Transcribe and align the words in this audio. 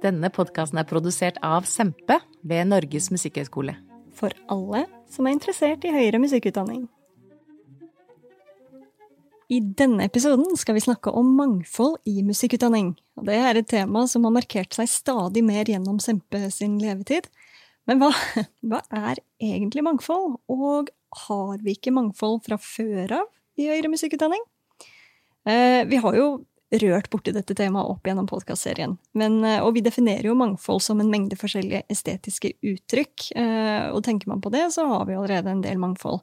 Denne 0.00 0.30
podkasten 0.32 0.80
er 0.80 0.88
produsert 0.88 1.36
av 1.44 1.66
Sempe 1.68 2.16
ved 2.40 2.70
Norges 2.70 3.10
musikkhøgskole. 3.12 3.74
For 4.16 4.32
alle 4.48 4.86
som 5.12 5.26
er 5.28 5.34
interessert 5.36 5.84
i 5.84 5.92
høyere 5.92 6.20
musikkutdanning. 6.22 6.86
I 9.50 9.58
denne 9.60 10.06
episoden 10.06 10.54
skal 10.56 10.76
vi 10.76 10.84
snakke 10.84 11.12
om 11.12 11.34
mangfold 11.36 11.98
i 12.08 12.22
musikkutdanning. 12.24 12.94
Det 13.26 13.36
er 13.36 13.58
et 13.58 13.68
tema 13.68 14.06
som 14.08 14.24
har 14.24 14.32
markert 14.32 14.76
seg 14.78 14.88
stadig 14.88 15.42
mer 15.44 15.68
gjennom 15.68 15.98
Sempe 16.00 16.46
sin 16.54 16.78
levetid. 16.80 17.28
Men 17.90 18.00
hva, 18.00 18.12
hva 18.70 18.80
er 18.94 19.20
egentlig 19.42 19.84
mangfold, 19.84 20.38
og 20.48 20.88
har 21.26 21.58
vi 21.60 21.74
ikke 21.76 21.92
mangfold 21.92 22.40
fra 22.46 22.56
før 22.62 23.18
av 23.18 23.28
i 23.60 23.68
høyere 23.68 23.92
musikkutdanning? 23.92 24.46
Eh, 25.44 25.82
vi 25.90 26.00
har 26.00 26.16
jo 26.16 26.30
rørt 26.78 27.10
borti 27.10 27.32
dette 27.34 27.54
temaet 27.56 27.90
opp 27.90 28.06
gjennom 28.06 28.28
podkastserien. 28.30 28.96
Eh, 29.18 29.58
og 29.64 29.74
vi 29.74 29.82
definerer 29.84 30.30
jo 30.30 30.38
mangfold 30.38 30.82
som 30.84 31.00
en 31.02 31.10
mengde 31.10 31.38
forskjellige 31.38 31.82
estetiske 31.90 32.54
uttrykk. 32.62 33.30
Eh, 33.34 33.90
og 33.90 34.04
tenker 34.06 34.30
man 34.30 34.42
på 34.42 34.52
det, 34.54 34.68
så 34.74 34.86
har 34.86 35.06
vi 35.08 35.18
allerede 35.18 35.50
en 35.50 35.64
del 35.64 35.80
mangfold. 35.82 36.22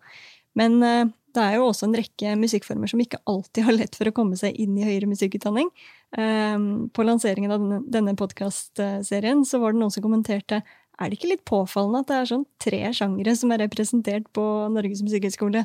Men 0.57 0.79
eh, 0.83 1.05
det 1.35 1.43
er 1.43 1.57
jo 1.57 1.67
også 1.67 1.89
en 1.89 1.97
rekke 1.99 2.33
musikkformer 2.39 2.89
som 2.89 3.03
ikke 3.03 3.19
alltid 3.29 3.67
har 3.67 3.75
lett 3.75 3.97
for 3.99 4.09
å 4.09 4.15
komme 4.15 4.39
seg 4.39 4.55
inn 4.57 4.77
i 4.79 4.87
høyere 4.87 5.09
musikkutdanning. 5.11 5.67
På 6.07 7.03
lanseringen 7.05 7.51
av 7.51 7.65
denne, 7.93 8.15
podkastserien 8.17 9.43
var 9.45 9.75
det 9.75 9.81
noen 9.83 9.93
som 9.93 10.01
kommenterte 10.01 10.63
er 10.63 11.11
det 11.11 11.19
ikke 11.19 11.29
litt 11.29 11.43
påfallende 11.45 12.01
at 12.01 12.09
det 12.09 12.15
er 12.17 12.29
sånn 12.31 12.47
tre 12.63 12.79
sjangere 12.95 13.35
som 13.37 13.53
er 13.53 13.61
representert 13.67 14.31
på 14.33 14.47
Norges 14.73 15.03
musikkhøgskole? 15.05 15.61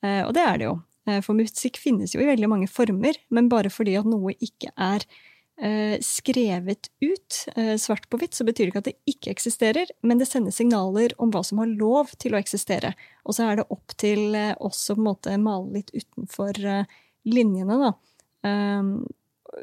Og 0.00 0.32
det 0.32 0.46
er 0.46 0.62
det 0.62 0.70
jo. 0.70 0.78
Eh, 1.08 1.20
for 1.24 1.38
musikk 1.38 1.80
finnes 1.82 2.14
jo 2.14 2.22
i 2.22 2.30
veldig 2.30 2.50
mange 2.50 2.70
former, 2.70 3.18
men 3.34 3.50
bare 3.52 3.72
fordi 3.72 3.96
at 3.98 4.08
noe 4.08 4.34
ikke 4.38 4.70
er 4.76 5.04
eh, 5.58 5.96
skrevet 6.04 6.90
ut 7.02 7.38
eh, 7.56 7.74
svart 7.80 8.06
på 8.10 8.20
hvitt, 8.20 8.36
så 8.38 8.46
betyr 8.46 8.68
det 8.68 8.72
ikke 8.72 8.84
at 8.84 8.90
det 8.90 9.14
ikke 9.14 9.34
eksisterer, 9.34 9.90
men 10.06 10.22
det 10.22 10.30
sender 10.30 10.54
signaler 10.54 11.16
om 11.22 11.32
hva 11.34 11.42
som 11.46 11.62
har 11.62 11.72
lov 11.72 12.14
til 12.22 12.36
å 12.36 12.42
eksistere. 12.42 12.94
Og 13.26 13.38
så 13.38 13.48
er 13.48 13.60
det 13.60 13.70
opp 13.74 13.96
til 13.98 14.36
oss 14.62 14.84
å 14.92 14.98
male 15.00 15.66
litt 15.74 15.90
utenfor 15.96 16.62
linjene, 17.28 17.80
da. 17.82 17.92
Ehm, 18.46 19.02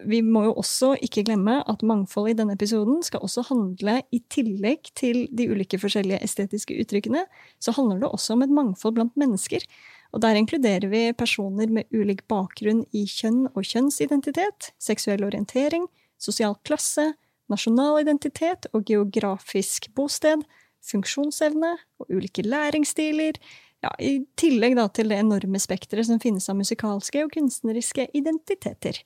vi 0.05 0.19
må 0.21 0.43
jo 0.45 0.51
også 0.61 0.93
ikke 1.03 1.23
glemme 1.27 1.59
at 1.71 1.83
mangfold 1.87 2.29
i 2.31 2.35
denne 2.37 2.53
episoden 2.53 3.01
skal 3.05 3.23
også 3.25 3.47
handle, 3.47 3.97
i 4.13 4.21
tillegg 4.31 4.91
til 4.97 5.23
de 5.33 5.47
ulike 5.49 5.79
forskjellige 5.81 6.21
estetiske 6.25 6.77
uttrykkene, 6.83 7.23
så 7.63 7.73
handler 7.75 8.03
det 8.03 8.11
også 8.11 8.35
om 8.35 8.45
et 8.45 8.53
mangfold 8.53 8.99
blant 8.99 9.17
mennesker. 9.19 9.65
Og 10.09 10.21
der 10.23 10.39
inkluderer 10.39 10.89
vi 10.89 11.03
personer 11.13 11.69
med 11.69 11.89
ulik 11.94 12.25
bakgrunn 12.31 12.81
i 12.97 13.06
kjønn 13.06 13.45
og 13.53 13.61
kjønnsidentitet, 13.61 14.72
seksuell 14.81 15.23
orientering, 15.28 15.85
sosial 16.17 16.57
klasse, 16.66 17.11
nasjonal 17.50 18.01
identitet 18.01 18.67
og 18.73 18.85
geografisk 18.89 19.89
bosted, 19.97 20.41
funksjonsevne 20.85 21.75
og 22.00 22.13
ulike 22.13 22.45
læringsstiler, 22.45 23.38
ja, 23.84 23.91
i 24.01 24.19
tillegg 24.39 24.75
da 24.79 24.88
til 24.91 25.11
det 25.11 25.19
enorme 25.22 25.59
spekteret 25.61 26.09
som 26.09 26.19
finnes 26.22 26.50
av 26.51 26.57
musikalske 26.59 27.23
og 27.23 27.34
kunstneriske 27.35 28.09
identiteter. 28.17 29.00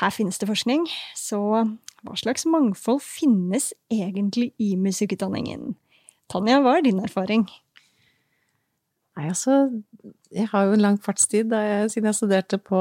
Her 0.00 0.12
finnes 0.12 0.38
det 0.38 0.48
forskning, 0.50 0.84
så 1.16 1.40
hva 2.04 2.16
slags 2.20 2.44
mangfold 2.46 3.00
finnes 3.02 3.72
egentlig 3.90 4.52
i 4.62 4.74
musikkutdanningen? 4.78 5.74
Tanja, 6.30 6.60
hva 6.62 6.76
er 6.78 6.84
din 6.86 7.00
erfaring? 7.02 7.46
Nei, 9.16 9.30
altså 9.30 9.70
Jeg 10.34 10.50
har 10.52 10.66
jo 10.66 10.76
en 10.76 10.84
lang 10.84 10.98
fartstid 11.02 11.52
jeg, 11.54 11.90
siden 11.92 12.10
jeg 12.10 12.18
studerte 12.18 12.58
på 12.62 12.80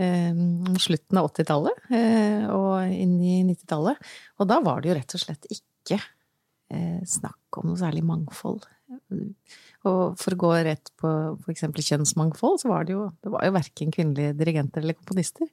eh, 0.00 0.40
slutten 0.82 1.20
av 1.20 1.30
80-tallet 1.30 1.92
eh, 1.94 2.46
og 2.50 2.90
inn 2.90 3.16
i 3.22 3.40
90-tallet. 3.48 4.10
Og 4.40 4.50
da 4.50 4.60
var 4.64 4.82
det 4.82 4.90
jo 4.90 4.98
rett 4.98 5.16
og 5.16 5.22
slett 5.22 5.50
ikke 5.50 6.00
eh, 6.00 7.00
snakk 7.06 7.60
om 7.60 7.70
noe 7.70 7.80
særlig 7.80 8.04
mangfold. 8.06 8.66
Og 9.88 10.18
for 10.18 10.34
å 10.34 10.40
gå 10.40 10.52
rett 10.66 10.90
på 11.00 11.10
eksempel 11.52 11.84
kjønnsmangfold, 11.86 12.60
så 12.62 12.72
var 12.72 12.86
det 12.86 12.96
jo 12.96 13.06
det 13.22 13.30
jo 13.30 13.54
verken 13.54 13.94
kvinnelige 13.94 14.34
dirigenter 14.38 14.82
eller 14.82 14.98
komponister. 14.98 15.48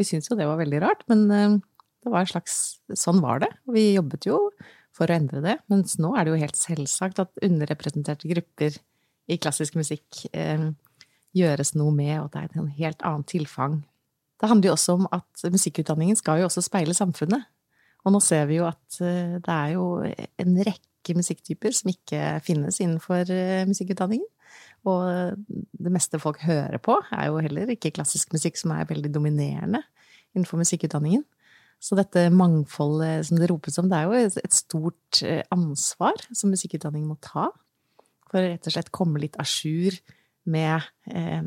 Vi 0.00 0.06
syntes 0.08 0.30
jo 0.30 0.38
det 0.38 0.48
var 0.48 0.60
veldig 0.60 0.82
rart, 0.82 1.06
men 1.12 1.24
eh, 1.34 1.56
det 2.00 2.12
var 2.12 2.24
en 2.24 2.32
slags 2.32 2.58
Sånn 2.96 3.20
var 3.22 3.42
det. 3.44 3.50
Vi 3.70 3.92
jobbet 3.94 4.26
jo 4.26 4.38
for 4.96 5.06
å 5.06 5.16
endre 5.16 5.42
det. 5.44 5.58
Mens 5.70 5.98
nå 6.02 6.14
er 6.16 6.26
det 6.26 6.32
jo 6.32 6.40
helt 6.40 6.58
selvsagt 6.58 7.20
at 7.22 7.44
underrepresenterte 7.46 8.30
grupper 8.32 8.80
i 9.30 9.38
klassisk 9.40 9.78
musikk 9.78 10.24
eh, 10.34 10.68
gjøres 11.36 11.74
noe 11.78 11.94
med, 11.94 12.16
og 12.22 12.30
det 12.34 12.42
er 12.42 12.58
en 12.58 12.74
helt 12.74 13.06
annen 13.06 13.26
tilfang. 13.28 13.80
Det 14.40 14.48
handler 14.50 14.70
jo 14.70 14.76
også 14.76 14.96
om 14.98 15.08
at 15.14 15.44
musikkutdanningen 15.52 16.18
skal 16.18 16.40
jo 16.40 16.48
også 16.48 16.64
speile 16.64 16.96
samfunnet. 16.96 17.46
Og 18.06 18.14
nå 18.14 18.20
ser 18.24 18.46
vi 18.48 18.58
jo 18.58 18.66
at 18.68 19.00
eh, 19.04 19.38
det 19.38 19.56
er 19.56 19.74
jo 19.76 19.86
en 20.02 20.60
rekke 20.66 21.16
musikktyper 21.16 21.74
som 21.76 21.92
ikke 21.92 22.40
finnes 22.46 22.80
innenfor 22.82 23.30
eh, 23.34 23.66
musikkutdanningen. 23.68 24.28
Og 24.90 25.36
det 25.76 25.90
meste 25.92 26.18
folk 26.18 26.40
hører 26.40 26.80
på, 26.82 26.96
er 27.12 27.28
jo 27.28 27.42
heller 27.44 27.68
ikke 27.70 27.92
klassisk 27.92 28.32
musikk 28.32 28.56
som 28.56 28.72
er 28.72 28.88
veldig 28.88 29.10
dominerende 29.12 29.82
innenfor 30.32 30.56
musikkutdanningen. 30.58 31.22
Så 31.80 31.96
dette 31.96 32.24
mangfoldet 32.32 33.28
som 33.28 33.38
det 33.38 33.50
ropes 33.52 33.76
om, 33.78 33.90
det 33.92 33.98
er 33.98 34.08
jo 34.08 34.30
et 34.40 34.56
stort 34.56 35.20
ansvar 35.52 36.24
som 36.32 36.52
musikkutdanningen 36.52 37.12
må 37.12 37.18
ta 37.20 37.50
for 38.30 38.40
å 38.40 38.46
rett 38.52 38.68
og 38.68 38.74
slett 38.74 38.92
komme 38.94 39.20
litt 39.22 39.38
à 39.40 39.46
jour 39.46 39.96
med, 40.50 40.86
eh, 41.10 41.42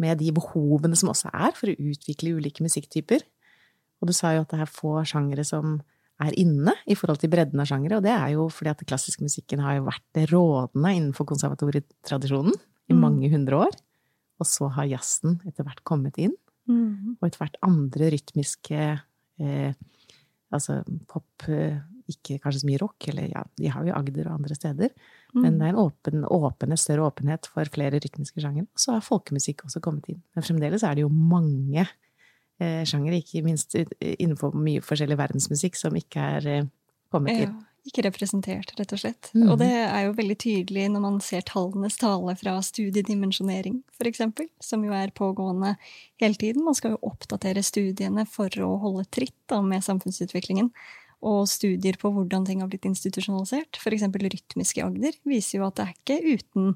med, 0.00 0.18
de 0.18 0.32
behovene 0.34 0.98
som 0.98 1.12
også 1.12 1.30
er 1.32 1.54
for 1.56 1.70
å 1.70 1.78
utvikle 1.78 2.34
ulike 2.38 2.64
musikktyper. 2.66 3.22
Og 4.00 4.10
du 4.10 4.14
sa 4.16 4.34
jo 4.34 4.44
at 4.44 4.52
det 4.52 4.60
er 4.64 4.70
få 4.70 4.98
sjangere 5.06 5.44
som 5.46 5.78
er 6.20 6.36
inne 6.36 6.74
i 6.90 6.96
forhold 6.98 7.20
til 7.22 7.30
bredden 7.32 7.60
av 7.62 7.68
sjangere, 7.68 7.96
og 7.96 8.04
det 8.04 8.12
er 8.12 8.34
jo 8.34 8.48
fordi 8.52 8.72
at 8.72 8.82
den 8.82 8.88
klassiske 8.90 9.24
musikken 9.24 9.62
har 9.64 9.78
jo 9.78 9.86
vært 9.86 10.20
rådende 10.28 10.92
innenfor 10.98 11.28
konservatorietradisjonen 11.30 12.52
i 12.90 12.96
mm. 12.96 13.00
mange 13.00 13.30
hundre 13.32 13.62
år. 13.64 13.78
Og 14.40 14.48
så 14.48 14.68
har 14.74 14.88
jazzen 14.88 15.38
etter 15.48 15.64
hvert 15.64 15.80
kommet 15.84 16.20
inn, 16.20 16.34
mm. 16.68 17.16
og 17.20 17.28
etter 17.28 17.40
hvert 17.40 17.60
andre 17.64 18.12
rytmiske 18.16 18.82
eh, 19.40 19.72
Altså 20.50 20.80
pop, 21.06 21.44
eh, 21.46 21.76
ikke 22.10 22.38
kanskje 22.42 22.62
så 22.62 22.68
mye 22.68 22.80
rock, 22.82 23.08
eller 23.12 23.30
ja, 23.32 23.44
de 23.58 23.72
har 23.72 23.86
jo 23.86 23.96
Agder 23.96 24.28
og 24.28 24.36
andre 24.36 24.58
steder. 24.58 24.92
Mm. 25.34 25.40
Men 25.44 25.58
det 25.58 25.66
er 25.66 25.72
en 25.74 25.80
åpen, 25.84 26.26
åpen, 26.26 26.76
større 26.80 27.06
åpenhet 27.08 27.48
for 27.50 27.70
flere 27.72 28.00
rytmiske 28.02 28.42
sjangere. 28.42 28.68
Og 28.74 28.82
så 28.82 28.96
har 28.96 29.06
folkemusikk 29.06 29.64
også 29.68 29.82
kommet 29.84 30.10
inn. 30.12 30.20
Men 30.34 30.46
fremdeles 30.46 30.84
er 30.86 30.98
det 30.98 31.06
jo 31.06 31.12
mange 31.14 31.86
eh, 31.86 32.82
sjangere, 32.88 33.22
ikke 33.22 33.44
minst 33.46 33.78
innenfor 33.78 34.54
mye 34.58 34.84
forskjellig 34.84 35.18
verdensmusikk, 35.20 35.78
som 35.78 35.96
ikke 35.98 36.28
er 36.38 36.48
eh, 36.50 36.70
kommet 37.12 37.36
inn. 37.36 37.50
Ja, 37.54 37.70
ikke 37.88 38.04
representert, 38.04 38.74
rett 38.76 38.92
og 38.92 39.00
slett. 39.00 39.30
Mm. 39.32 39.46
Og 39.48 39.58
det 39.62 39.70
er 39.72 40.04
jo 40.04 40.16
veldig 40.18 40.36
tydelig 40.42 40.86
når 40.92 41.04
man 41.04 41.20
ser 41.24 41.44
tallenes 41.48 41.96
tale 42.00 42.34
fra 42.38 42.58
studiedimensjonering, 42.64 43.80
eksempel, 44.10 44.50
som 44.60 44.84
jo 44.84 44.92
er 44.96 45.12
pågående 45.16 45.76
hele 46.20 46.36
tiden. 46.36 46.64
Man 46.66 46.76
skal 46.76 46.94
jo 46.96 47.04
oppdatere 47.12 47.62
studiene 47.64 48.26
for 48.28 48.52
å 48.64 48.74
holde 48.82 49.06
tritt 49.12 49.36
da, 49.50 49.62
med 49.64 49.84
samfunnsutviklingen 49.86 50.70
og 51.20 51.48
studier 51.50 51.98
på 52.00 52.12
hvordan 52.14 52.46
ting 52.48 52.62
har 52.62 52.70
blitt 52.70 52.88
institusjonalisert, 52.88 53.76
f.eks. 53.80 54.06
rytmisk 54.08 54.80
i 54.80 54.84
Agder, 54.86 55.18
viser 55.28 55.58
jo 55.58 55.66
at 55.66 55.76
det 55.76 55.86
er 55.86 55.98
ikke 55.98 56.38
uten 56.38 56.70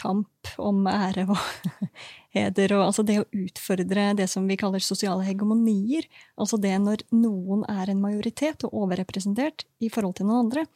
kamp 0.00 0.52
om 0.60 0.86
ære 0.88 1.26
og 1.28 1.40
heder, 2.36 2.76
og 2.76 2.86
altså 2.86 3.04
det 3.06 3.18
å 3.20 3.28
utfordre 3.36 4.10
det 4.16 4.28
som 4.32 4.46
vi 4.48 4.58
kaller 4.60 4.84
sosiale 4.84 5.24
hegemonier, 5.26 6.06
altså 6.40 6.60
det 6.60 6.76
når 6.80 7.04
noen 7.12 7.66
er 7.68 7.92
en 7.92 8.02
majoritet 8.02 8.64
og 8.68 8.76
overrepresentert 8.84 9.66
i 9.80 9.90
forhold 9.92 10.18
til 10.18 10.30
noen 10.30 10.46
andre, 10.46 10.66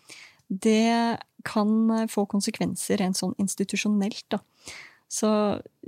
det 0.49 1.21
kan 1.45 2.09
få 2.11 2.27
konsekvenser 2.29 3.01
rent 3.01 3.19
sånn 3.21 3.37
institusjonelt, 3.41 4.27
da. 4.33 4.41
Så 5.15 5.31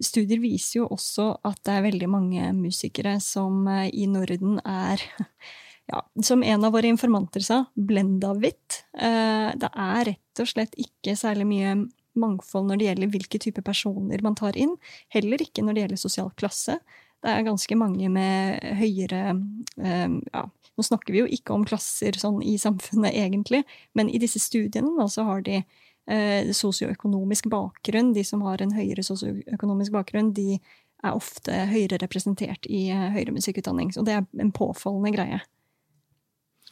studier 0.04 0.38
viser 0.38 0.82
jo 0.82 0.88
også 0.92 1.32
at 1.46 1.58
det 1.66 1.74
er 1.74 1.86
veldig 1.88 2.08
mange 2.10 2.50
musikere 2.54 3.16
som 3.24 3.64
eh, 3.72 3.88
i 3.90 4.06
Norden 4.10 4.60
er 4.62 5.02
ja, 5.86 6.02
som 6.22 6.42
en 6.42 6.64
av 6.64 6.72
våre 6.72 6.88
informanter 6.90 7.40
sa, 7.40 7.64
blenda 7.74 8.32
hvitt. 8.34 8.82
Eh, 8.98 9.52
det 9.54 9.70
er 9.70 10.04
rett 10.10 10.42
og 10.42 10.50
slett 10.50 10.74
ikke 10.80 11.14
særlig 11.18 11.46
mye 11.46 11.76
mangfold 12.18 12.70
når 12.70 12.80
det 12.80 12.88
gjelder 12.88 13.12
hvilke 13.12 13.40
type 13.42 13.62
personer 13.62 14.22
man 14.24 14.36
tar 14.38 14.56
inn. 14.58 14.74
Heller 15.14 15.42
ikke 15.42 15.62
når 15.62 15.76
det 15.76 15.84
gjelder 15.84 16.02
sosial 16.02 16.32
klasse. 16.40 16.78
Det 17.22 17.32
er 17.32 17.46
ganske 17.46 17.78
mange 17.78 18.10
med 18.12 18.62
høyere 18.80 19.22
eh, 19.32 20.20
ja, 20.32 20.46
Nå 20.76 20.84
snakker 20.84 21.14
vi 21.14 21.22
jo 21.22 21.28
ikke 21.32 21.54
om 21.54 21.62
klasser 21.64 22.18
sånn 22.20 22.42
i 22.44 22.58
samfunnet, 22.60 23.14
egentlig, 23.16 23.62
men 23.96 24.10
i 24.12 24.18
disse 24.20 24.42
studiene 24.44 24.90
da, 24.98 25.06
så 25.08 25.24
har 25.24 25.40
de 25.46 25.62
eh, 25.62 26.50
sosioøkonomisk 26.52 27.48
bakgrunn. 27.48 28.10
De 28.12 28.24
som 28.28 28.42
har 28.44 28.60
en 28.60 28.74
høyere 28.76 29.00
sosioøkonomisk 29.06 29.94
bakgrunn, 29.94 30.34
de 30.36 30.58
er 31.00 31.16
ofte 31.16 31.62
høyere 31.70 32.02
representert 32.02 32.68
i 32.68 32.90
høyere 32.92 33.32
musikkutdanning. 33.32 33.94
Så 33.96 34.04
det 34.04 34.18
er 34.18 34.26
en 34.42 34.52
påfallende 34.52 35.14
greie. 35.16 35.40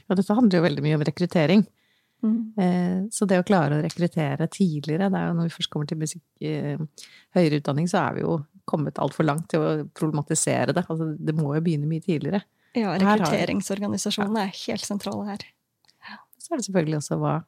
Og 0.09 0.19
dette 0.19 0.37
handler 0.37 0.61
jo 0.61 0.67
veldig 0.67 0.85
mye 0.85 0.99
om 0.99 1.05
rekruttering. 1.07 1.65
Mm. 2.25 2.37
Eh, 2.57 2.99
så 3.13 3.29
det 3.29 3.41
å 3.43 3.47
klare 3.47 3.79
å 3.79 3.85
rekruttere 3.85 4.49
tidligere, 4.53 5.11
det 5.13 5.21
er 5.21 5.29
jo 5.29 5.37
når 5.39 5.49
vi 5.49 5.55
først 5.59 5.71
kommer 5.73 5.89
til 5.89 6.01
musikk, 6.01 6.25
eh, 6.41 6.81
høyere 7.37 7.61
utdanning, 7.61 7.89
så 7.91 8.01
er 8.07 8.19
vi 8.19 8.25
jo 8.25 8.39
kommet 8.69 9.01
altfor 9.03 9.27
langt 9.29 9.51
til 9.53 9.61
å 9.65 9.73
problematisere 9.97 10.73
det. 10.77 10.87
Altså, 10.89 11.11
det 11.19 11.37
må 11.37 11.53
jo 11.57 11.65
begynne 11.65 11.89
mye 11.91 12.05
tidligere. 12.05 12.45
Ja, 12.75 12.97
rekrutteringsorganisasjonene 12.99 14.49
er 14.49 14.57
helt 14.65 14.87
sentrale 14.87 15.29
her. 15.29 15.45
Så 16.41 16.53
er 16.53 16.61
det 16.61 16.69
selvfølgelig 16.69 17.01
også 17.01 17.21
hva 17.23 17.43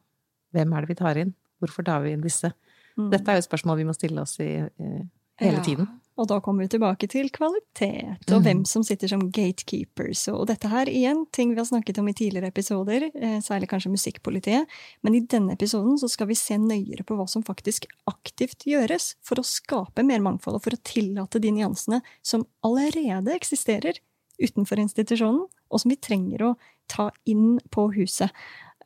Hvem 0.54 0.70
er 0.72 0.84
det 0.84 0.88
vi 0.88 0.94
tar 0.96 1.18
inn? 1.20 1.32
Hvorfor 1.60 1.84
tar 1.84 2.00
vi 2.00 2.12
inn 2.14 2.22
disse? 2.24 2.48
Mm. 2.96 3.10
Dette 3.12 3.28
er 3.28 3.36
jo 3.36 3.42
et 3.42 3.48
spørsmål 3.48 3.76
vi 3.76 3.84
må 3.84 3.92
stille 3.92 4.22
oss 4.22 4.38
i 4.40 4.54
eh, 4.56 5.02
hele 5.42 5.58
ja. 5.58 5.64
tiden. 5.66 5.88
Og 6.16 6.28
da 6.30 6.38
kommer 6.40 6.64
vi 6.64 6.72
tilbake 6.72 7.08
til 7.12 7.28
kvalitet, 7.28 8.22
og 8.30 8.38
mm. 8.40 8.44
hvem 8.46 8.60
som 8.68 8.84
sitter 8.86 9.10
som 9.12 9.26
gatekeepers. 9.28 10.22
Og 10.32 10.46
dette 10.48 10.70
her 10.72 10.88
igjen, 10.88 11.26
ting 11.36 11.52
vi 11.52 11.60
har 11.60 11.68
snakket 11.68 12.00
om 12.00 12.08
i 12.08 12.14
tidligere 12.16 12.48
episoder, 12.48 13.10
eh, 13.12 13.36
særlig 13.44 13.68
kanskje 13.68 13.92
musikkpolitiet. 13.92 14.72
Men 15.04 15.18
i 15.18 15.20
denne 15.20 15.52
episoden 15.52 15.98
så 16.00 16.08
skal 16.08 16.30
vi 16.30 16.38
se 16.40 16.56
nøyere 16.62 17.04
på 17.04 17.18
hva 17.18 17.28
som 17.28 17.44
faktisk 17.44 17.84
aktivt 18.08 18.64
gjøres 18.64 19.12
for 19.24 19.42
å 19.42 19.44
skape 19.44 20.06
mer 20.08 20.24
mangfold, 20.24 20.56
og 20.56 20.64
for 20.64 20.78
å 20.78 20.84
tillate 20.88 21.42
de 21.42 21.52
nyansene 21.58 22.00
som 22.24 22.46
allerede 22.64 23.36
eksisterer 23.36 24.00
utenfor 24.40 24.80
institusjonen, 24.80 25.44
og 25.68 25.82
som 25.82 25.92
vi 25.92 26.00
trenger 26.00 26.48
å 26.48 26.54
ta 26.88 27.10
inn 27.28 27.58
på 27.72 27.90
huset. 27.96 28.32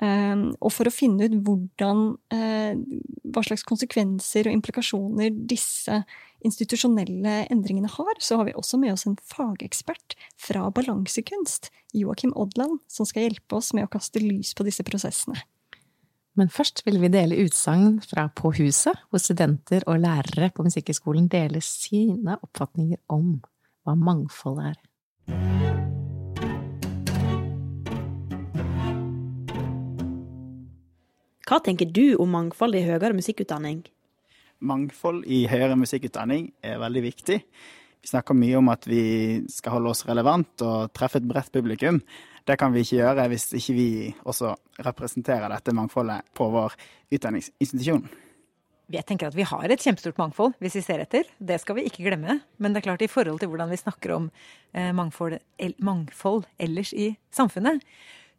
Ehm, 0.01 0.47
og 0.65 0.73
for 0.73 0.89
å 0.89 0.95
finne 0.95 1.29
ut 1.29 1.37
hvordan, 1.45 2.17
eh, 2.33 2.73
hva 3.29 3.43
slags 3.45 3.67
konsekvenser 3.69 4.49
og 4.49 4.57
implikasjoner 4.57 5.35
disse 5.51 6.01
institusjonelle 6.41 7.47
endringene 7.53 7.91
har, 7.91 8.15
så 8.19 8.41
har 8.41 8.49
vi 8.49 8.57
også 8.57 8.81
med 8.81 8.95
oss 8.95 9.07
en 9.07 9.19
fagekspert 9.21 10.17
fra 10.41 10.71
balansekunst, 10.71 11.69
Joakim 11.93 12.33
Odland, 12.33 12.81
som 12.89 13.05
skal 13.05 13.29
hjelpe 13.29 13.59
oss 13.61 13.75
med 13.75 13.85
å 13.85 13.93
kaste 13.93 14.23
lys 14.25 14.55
på 14.55 14.65
disse 14.65 14.87
prosessene. 14.87 15.37
Men 16.39 16.49
først 16.49 16.85
vil 16.87 17.01
vi 17.03 17.11
dele 17.13 17.43
utsagn 17.45 17.99
fra 18.07 18.29
På 18.29 18.55
huset, 18.57 18.97
hvor 19.11 19.21
studenter 19.21 19.85
og 19.87 20.01
lærere 20.01 20.53
på 20.55 20.65
Musikkhøgskolen 20.65 21.29
deler 21.29 21.61
sine 21.61 22.39
oppfatninger 22.41 23.03
om 23.11 23.43
hva 23.85 23.99
mangfold 23.99 24.63
er. 24.71 25.99
Hva 31.51 31.59
tenker 31.59 31.89
du 31.91 32.15
om 32.23 32.31
mangfold 32.31 32.77
i 32.79 32.85
høyere 32.87 33.11
musikkutdanning? 33.11 33.81
Mangfold 34.63 35.25
i 35.27 35.41
høyere 35.51 35.75
musikkutdanning 35.75 36.45
er 36.63 36.77
veldig 36.79 37.03
viktig. 37.09 37.39
Vi 37.41 38.11
snakker 38.13 38.39
mye 38.39 38.61
om 38.61 38.71
at 38.71 38.87
vi 38.87 39.03
skal 39.51 39.75
holde 39.75 39.91
oss 39.91 40.05
relevant 40.07 40.63
og 40.63 40.93
treffe 40.95 41.19
et 41.19 41.27
bredt 41.27 41.51
publikum. 41.51 41.99
Det 42.47 42.55
kan 42.61 42.71
vi 42.71 42.85
ikke 42.85 43.01
gjøre 43.01 43.25
hvis 43.33 43.49
ikke 43.59 43.75
vi 43.75 43.89
også 44.23 44.53
representerer 44.87 45.51
dette 45.51 45.75
mangfoldet 45.75 46.23
på 46.39 46.47
vår 46.55 46.79
utdanningsinstitusjon. 47.19 48.07
Jeg 48.95 49.07
tenker 49.11 49.33
at 49.33 49.39
vi 49.39 49.47
har 49.47 49.75
et 49.75 49.83
kjempestort 49.83 50.23
mangfold, 50.23 50.55
hvis 50.63 50.79
vi 50.79 50.85
ser 50.87 51.03
etter. 51.03 51.27
Det 51.39 51.59
skal 51.63 51.81
vi 51.81 51.89
ikke 51.91 52.07
glemme. 52.07 52.41
Men 52.63 52.71
det 52.71 52.85
er 52.85 52.93
klart, 52.93 53.03
i 53.03 53.11
forhold 53.11 53.43
til 53.43 53.51
hvordan 53.51 53.75
vi 53.75 53.83
snakker 53.83 54.15
om 54.15 54.31
eh, 54.71 54.95
mangfold, 54.95 55.41
mangfold 55.83 56.47
ellers 56.63 56.95
i 56.95 57.13
samfunnet, 57.35 57.83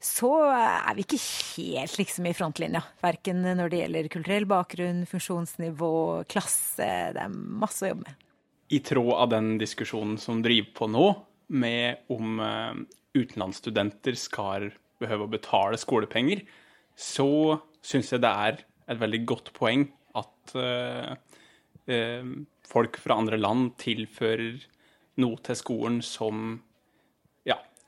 så 0.01 0.31
er 0.49 0.95
vi 0.97 1.05
ikke 1.05 1.19
helt 1.21 1.99
liksom 1.99 2.25
i 2.25 2.33
frontlinja. 2.33 2.81
Verken 3.03 3.43
når 3.45 3.69
det 3.69 3.81
gjelder 3.83 4.09
kulturell 4.13 4.47
bakgrunn, 4.49 5.03
funksjonsnivå, 5.09 5.93
klasse. 6.31 6.87
Det 7.13 7.21
er 7.21 7.35
masse 7.35 7.85
å 7.85 7.91
jobbe 7.91 8.07
med. 8.07 8.27
I 8.71 8.79
tråd 8.87 9.11
av 9.13 9.29
den 9.33 9.51
diskusjonen 9.61 10.17
som 10.21 10.41
driver 10.41 10.71
på 10.79 10.87
nå, 10.89 11.05
med 11.51 12.07
om 12.09 12.39
eh, 12.41 12.81
utenlandsstudenter 13.19 14.17
skal 14.17 14.69
behøve 15.01 15.27
å 15.27 15.31
betale 15.31 15.79
skolepenger, 15.79 16.45
så 16.95 17.59
syns 17.83 18.13
jeg 18.13 18.23
det 18.23 18.31
er 18.47 18.61
et 18.91 19.01
veldig 19.01 19.21
godt 19.29 19.51
poeng 19.55 19.85
at 20.17 20.53
uh, 20.59 21.13
uh, 21.89 22.31
folk 22.67 22.99
fra 23.01 23.17
andre 23.21 23.39
land 23.39 23.71
tilfører 23.81 24.59
noe 25.21 25.39
til 25.45 25.57
skolen 25.57 26.01
som 26.05 26.59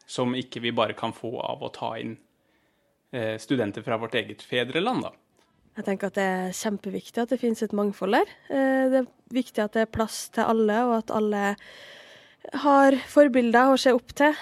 som 0.05 0.35
ikke 0.35 0.61
vi 0.63 0.73
bare 0.75 0.95
kan 0.97 1.13
få 1.15 1.35
av 1.41 1.63
å 1.63 1.71
ta 1.73 1.93
inn 1.99 2.15
eh, 3.13 3.35
studenter 3.41 3.85
fra 3.85 3.97
vårt 3.97 4.15
eget 4.19 4.43
fedreland. 4.45 5.07
da. 5.07 5.13
Jeg 5.77 5.87
tenker 5.87 6.11
at 6.11 6.17
det 6.17 6.27
er 6.29 6.57
kjempeviktig 6.57 7.23
at 7.23 7.33
det 7.33 7.39
finnes 7.41 7.63
et 7.65 7.75
mangfold 7.75 8.17
der. 8.19 8.33
Eh, 8.49 8.83
det 8.91 9.01
er 9.03 9.11
viktig 9.33 9.63
at 9.63 9.77
det 9.77 9.85
er 9.85 9.93
plass 9.93 10.27
til 10.35 10.45
alle, 10.45 10.81
og 10.89 10.97
at 10.99 11.15
alle 11.15 11.45
har 12.65 12.99
forbilder 13.07 13.71
å 13.71 13.79
se 13.79 13.93
opp 13.95 14.13
til 14.17 14.35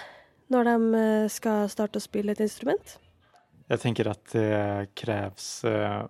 når 0.51 0.67
de 0.67 1.03
eh, 1.03 1.31
skal 1.31 1.69
starte 1.71 2.01
å 2.01 2.03
spille 2.03 2.35
et 2.35 2.43
instrument. 2.43 2.97
Jeg 3.71 3.79
tenker 3.79 4.09
at 4.11 4.33
det 4.33 4.89
kreves 4.99 5.61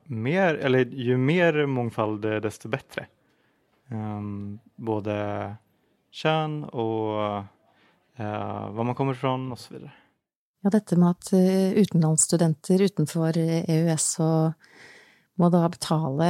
mer, 0.10 0.56
eller 0.66 0.96
jo 0.98 1.14
mer 1.22 1.60
mangfold, 1.70 2.24
desto 2.42 2.72
bedre. 2.74 3.04
Um, 3.92 4.58
både 4.82 5.14
kjønn 6.16 6.64
og 6.74 7.46
hva 8.18 8.84
man 8.84 8.96
kommer 8.98 9.16
fra, 9.18 9.34
osv. 9.56 9.80
Ja, 10.62 10.70
dette 10.70 10.98
med 11.00 11.16
at 11.16 11.32
eh, 11.34 11.74
utenlandsstudenter 11.82 12.84
utenfor 12.86 13.38
EØS 13.42 14.08
og 14.22 14.68
må 15.42 15.50
da 15.50 15.64
betale 15.74 16.28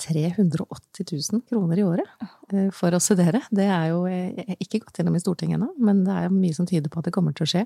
380 0.00 1.08
000 1.10 1.42
kroner 1.48 1.80
i 1.80 1.86
året 1.86 2.28
eh, 2.52 2.68
for 2.74 2.94
å 2.94 3.02
studere. 3.02 3.42
Det 3.50 3.66
er 3.66 3.88
jo 3.90 4.04
eh, 4.06 4.54
ikke 4.62 4.84
gått 4.84 5.00
gjennom 5.00 5.18
i 5.18 5.22
Stortinget 5.22 5.58
ennå, 5.58 5.72
men 5.82 6.04
det 6.06 6.14
er 6.14 6.28
jo 6.28 6.36
mye 6.36 6.56
som 6.56 6.68
tyder 6.70 6.92
på 6.92 7.02
at 7.02 7.10
det 7.10 7.14
kommer 7.16 7.34
til 7.34 7.48
å 7.48 7.50
skje. 7.56 7.64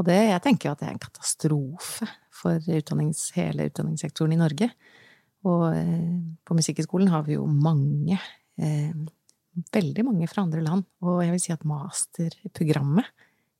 Og 0.00 0.08
det, 0.08 0.16
jeg 0.30 0.44
tenker 0.44 0.72
at 0.72 0.80
det 0.80 0.88
er 0.88 0.96
en 0.96 1.04
katastrofe 1.04 2.08
for 2.40 2.56
utdannings, 2.80 3.28
hele 3.36 3.68
utdanningssektoren 3.68 4.32
i 4.32 4.40
Norge. 4.40 4.70
Og 5.46 5.62
på 6.44 6.56
Musikkhøgskolen 6.56 7.12
har 7.12 7.24
vi 7.24 7.36
jo 7.36 7.46
mange 7.48 8.18
veldig 9.74 10.04
mange 10.06 10.28
fra 10.30 10.44
andre 10.44 10.62
land. 10.64 10.84
Og 11.04 11.22
jeg 11.24 11.32
vil 11.34 11.42
si 11.42 11.54
at 11.54 11.64
masterprogrammet, 11.68 13.08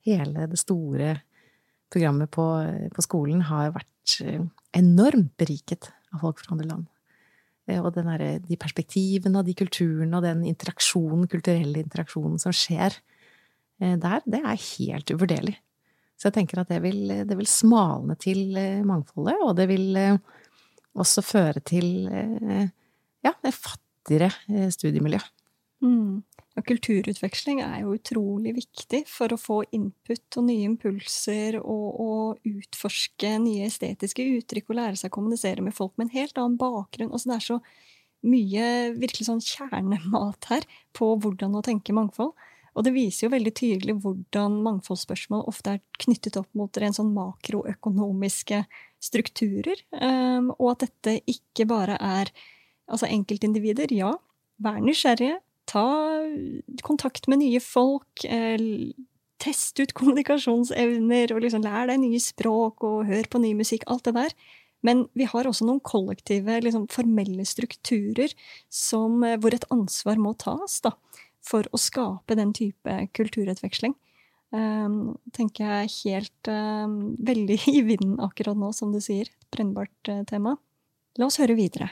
hele 0.06 0.46
det 0.50 0.58
store 0.60 1.16
programmet 1.92 2.30
på, 2.34 2.44
på 2.94 3.04
skolen, 3.04 3.42
har 3.48 3.72
vært 3.74 4.18
eh, 4.24 4.42
enormt 4.76 5.32
beriket 5.38 5.90
av 6.14 6.22
folk 6.24 6.42
fra 6.42 6.54
andre 6.54 6.68
land. 6.70 6.86
Eh, 7.66 7.80
og 7.80 7.92
der, 7.96 8.40
de 8.44 8.58
perspektivene 8.60 9.40
og 9.40 9.48
de 9.48 9.56
kulturene 9.58 10.18
og 10.18 10.26
den 10.26 10.44
interaksjonen, 10.48 11.28
kulturelle 11.30 11.82
interaksjonen 11.82 12.38
som 12.42 12.54
skjer 12.54 12.98
eh, 13.80 13.96
der, 14.02 14.22
det 14.26 14.42
er 14.42 14.66
helt 14.66 15.14
uvurderlig. 15.14 15.56
Så 16.16 16.30
jeg 16.30 16.38
tenker 16.38 16.62
at 16.62 16.70
det 16.72 16.80
vil, 16.80 17.02
det 17.28 17.36
vil 17.36 17.48
smalne 17.50 18.14
til 18.16 18.56
mangfoldet, 18.88 19.36
og 19.44 19.50
det 19.58 19.66
vil 19.68 19.98
også 20.96 21.20
føre 21.20 21.60
til 21.60 22.06
ja, 22.08 23.34
et 23.34 23.52
fattigere 23.52 24.30
studiemiljø. 24.72 25.20
Mm. 25.84 26.22
Og 26.56 26.64
kulturutveksling 26.64 27.60
er 27.60 27.82
jo 27.82 27.96
utrolig 27.98 28.54
viktig 28.56 29.02
for 29.10 29.32
å 29.32 29.40
få 29.40 29.58
input 29.76 30.38
og 30.40 30.46
nye 30.46 30.64
impulser 30.70 31.58
og, 31.60 31.88
og 32.00 32.48
utforske 32.48 33.34
nye 33.42 33.66
estetiske 33.68 34.24
uttrykk 34.38 34.72
og 34.72 34.80
lære 34.80 35.00
seg 35.00 35.12
å 35.12 35.16
kommunisere 35.18 35.64
med 35.64 35.76
folk 35.76 35.92
med 35.96 36.08
en 36.08 36.16
helt 36.16 36.40
annen 36.40 36.56
bakgrunn. 36.60 37.12
Altså 37.12 37.28
det 37.28 37.36
er 37.36 37.46
så 37.50 37.60
mye 38.26 38.68
virkelig 38.96 39.28
sånn 39.28 39.44
kjernemat 39.44 40.48
her 40.50 40.66
på 40.96 41.12
hvordan 41.20 41.58
å 41.58 41.64
tenke 41.66 41.94
mangfold. 41.96 42.32
Og 42.76 42.84
det 42.84 42.92
viser 42.92 43.26
jo 43.26 43.32
veldig 43.32 43.52
tydelig 43.56 43.94
hvordan 44.04 44.58
mangfoldsspørsmål 44.64 45.46
ofte 45.48 45.76
er 45.76 45.84
knyttet 46.02 46.36
opp 46.40 46.48
mot 46.56 46.80
rent 46.80 46.98
sånn 46.98 47.14
makroøkonomiske 47.16 48.60
strukturer, 49.06 49.80
um, 49.96 50.50
og 50.58 50.74
at 50.74 50.84
dette 50.84 51.16
ikke 51.32 51.64
bare 51.68 51.96
er 51.96 52.32
altså 52.84 53.08
enkeltindivider. 53.08 53.92
Ja, 53.96 54.12
vær 54.60 54.82
nysgjerrige, 54.84 55.38
ta 55.66 55.86
kontakt 56.86 57.28
med 57.30 57.42
nye 57.42 57.60
folk. 57.62 58.24
Eh, 58.24 58.60
test 59.42 59.80
ut 59.80 59.94
kommunikasjonsevner, 59.98 61.34
og 61.34 61.42
liksom 61.44 61.66
lær 61.66 61.90
deg 61.90 62.00
nye 62.02 62.22
språk, 62.22 62.86
og 62.86 63.10
hør 63.10 63.28
på 63.30 63.42
ny 63.42 63.52
musikk. 63.58 63.86
Alt 63.90 64.08
det 64.08 64.16
der. 64.16 64.36
Men 64.86 65.06
vi 65.18 65.26
har 65.26 65.48
også 65.48 65.66
noen 65.66 65.82
kollektive, 65.82 66.60
liksom, 66.62 66.86
formelle 66.92 67.46
strukturer 67.48 68.32
som, 68.72 69.22
eh, 69.24 69.38
hvor 69.40 69.54
et 69.56 69.68
ansvar 69.74 70.20
må 70.22 70.36
tas 70.38 70.80
da, 70.84 70.94
for 71.44 71.66
å 71.72 71.80
skape 71.80 72.38
den 72.38 72.52
type 72.56 72.98
kulturutveksling. 73.16 73.96
Um, 74.54 75.16
tenker 75.34 75.66
jeg 75.66 75.90
helt 76.04 76.48
veldig 76.48 77.56
i 77.74 77.80
vinden 77.84 78.20
akkurat 78.22 78.56
nå, 78.56 78.70
som 78.72 78.94
du 78.94 79.00
sier. 79.02 79.28
Brennbart 79.52 80.14
tema. 80.30 80.54
La 81.18 81.26
oss 81.26 81.40
høre 81.42 81.58
videre. 81.58 81.90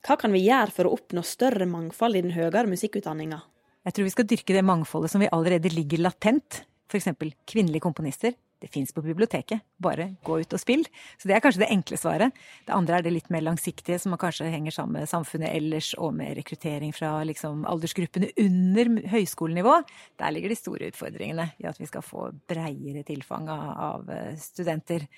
Hva 0.00 0.16
kan 0.16 0.32
vi 0.32 0.46
gjøre 0.46 0.72
for 0.72 0.88
å 0.88 0.94
oppnå 0.96 1.20
større 1.28 1.66
mangfold 1.68 2.16
i 2.16 2.22
den 2.24 2.32
høyere 2.32 2.68
musikkutdanninga? 2.70 3.42
Jeg 3.84 3.96
tror 3.96 4.06
vi 4.06 4.12
skal 4.14 4.28
dyrke 4.28 4.54
det 4.56 4.64
mangfoldet 4.64 5.12
som 5.12 5.20
vi 5.20 5.28
allerede 5.32 5.72
ligger 5.72 6.00
latent. 6.06 6.62
F.eks. 6.90 7.10
kvinnelige 7.48 7.84
komponister. 7.84 8.32
Det 8.60 8.68
fins 8.72 8.92
på 8.92 9.04
biblioteket. 9.04 9.60
Bare 9.80 10.10
gå 10.24 10.38
ut 10.40 10.56
og 10.56 10.60
spill. 10.60 10.86
Så 11.20 11.28
det 11.28 11.36
er 11.36 11.42
kanskje 11.44 11.62
det 11.62 11.70
enkle 11.72 11.98
svaret. 12.00 12.40
Det 12.66 12.74
andre 12.76 12.98
er 12.98 13.04
det 13.04 13.12
litt 13.12 13.30
mer 13.32 13.44
langsiktige, 13.44 14.00
som 14.00 14.16
kanskje 14.20 14.48
henger 14.52 14.74
sammen 14.74 14.98
med 15.00 15.08
samfunnet 15.08 15.52
ellers, 15.52 15.92
og 16.00 16.12
med 16.16 16.34
rekruttering 16.40 16.92
fra 16.96 17.14
liksom, 17.28 17.64
aldersgruppene 17.68 18.32
under 18.40 18.92
høyskolenivå. 19.14 19.78
Der 20.20 20.36
ligger 20.36 20.52
de 20.52 20.60
store 20.60 20.92
utfordringene 20.92 21.50
i 21.60 21.68
at 21.68 21.80
vi 21.80 21.88
skal 21.88 22.04
få 22.04 22.30
breiere 22.48 23.04
tilfang 23.08 23.48
av 23.52 24.08
eh, 24.12 24.36
studenter. 24.40 25.08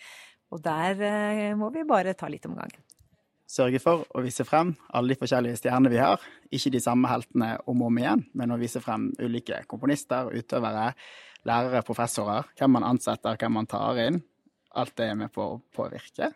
Og 0.55 0.63
der 0.63 1.07
eh, 1.07 1.53
må 1.59 1.71
vi 1.75 1.87
bare 1.87 2.19
ta 2.19 2.31
litt 2.31 2.51
om 2.51 2.59
gangen 2.59 2.83
sørge 3.53 3.81
for 3.83 4.07
å 4.17 4.23
vise 4.25 4.47
frem 4.49 4.73
alle 4.97 5.13
de 5.13 5.21
forskjellige 5.21 5.61
stjernene 5.61 5.93
vi 5.93 6.01
har. 6.01 6.23
Ikke 6.53 6.73
de 6.73 6.81
samme 6.81 7.11
heltene 7.11 7.55
om 7.69 7.83
og 7.83 7.91
om 7.91 8.01
igjen, 8.01 8.25
men 8.39 8.55
å 8.55 8.61
vise 8.61 8.81
frem 8.81 9.11
ulike 9.21 9.63
komponister, 9.69 10.33
utøvere, 10.33 10.93
lærere, 11.49 11.83
professorer. 11.87 12.49
Hvem 12.59 12.79
man 12.79 12.89
ansetter, 12.89 13.37
hvem 13.37 13.59
man 13.59 13.69
tar 13.69 14.01
inn. 14.01 14.23
Alt 14.75 14.97
det 14.97 15.11
er 15.11 15.19
med 15.21 15.33
på 15.35 15.45
å 15.45 15.61
påvirke. 15.77 16.33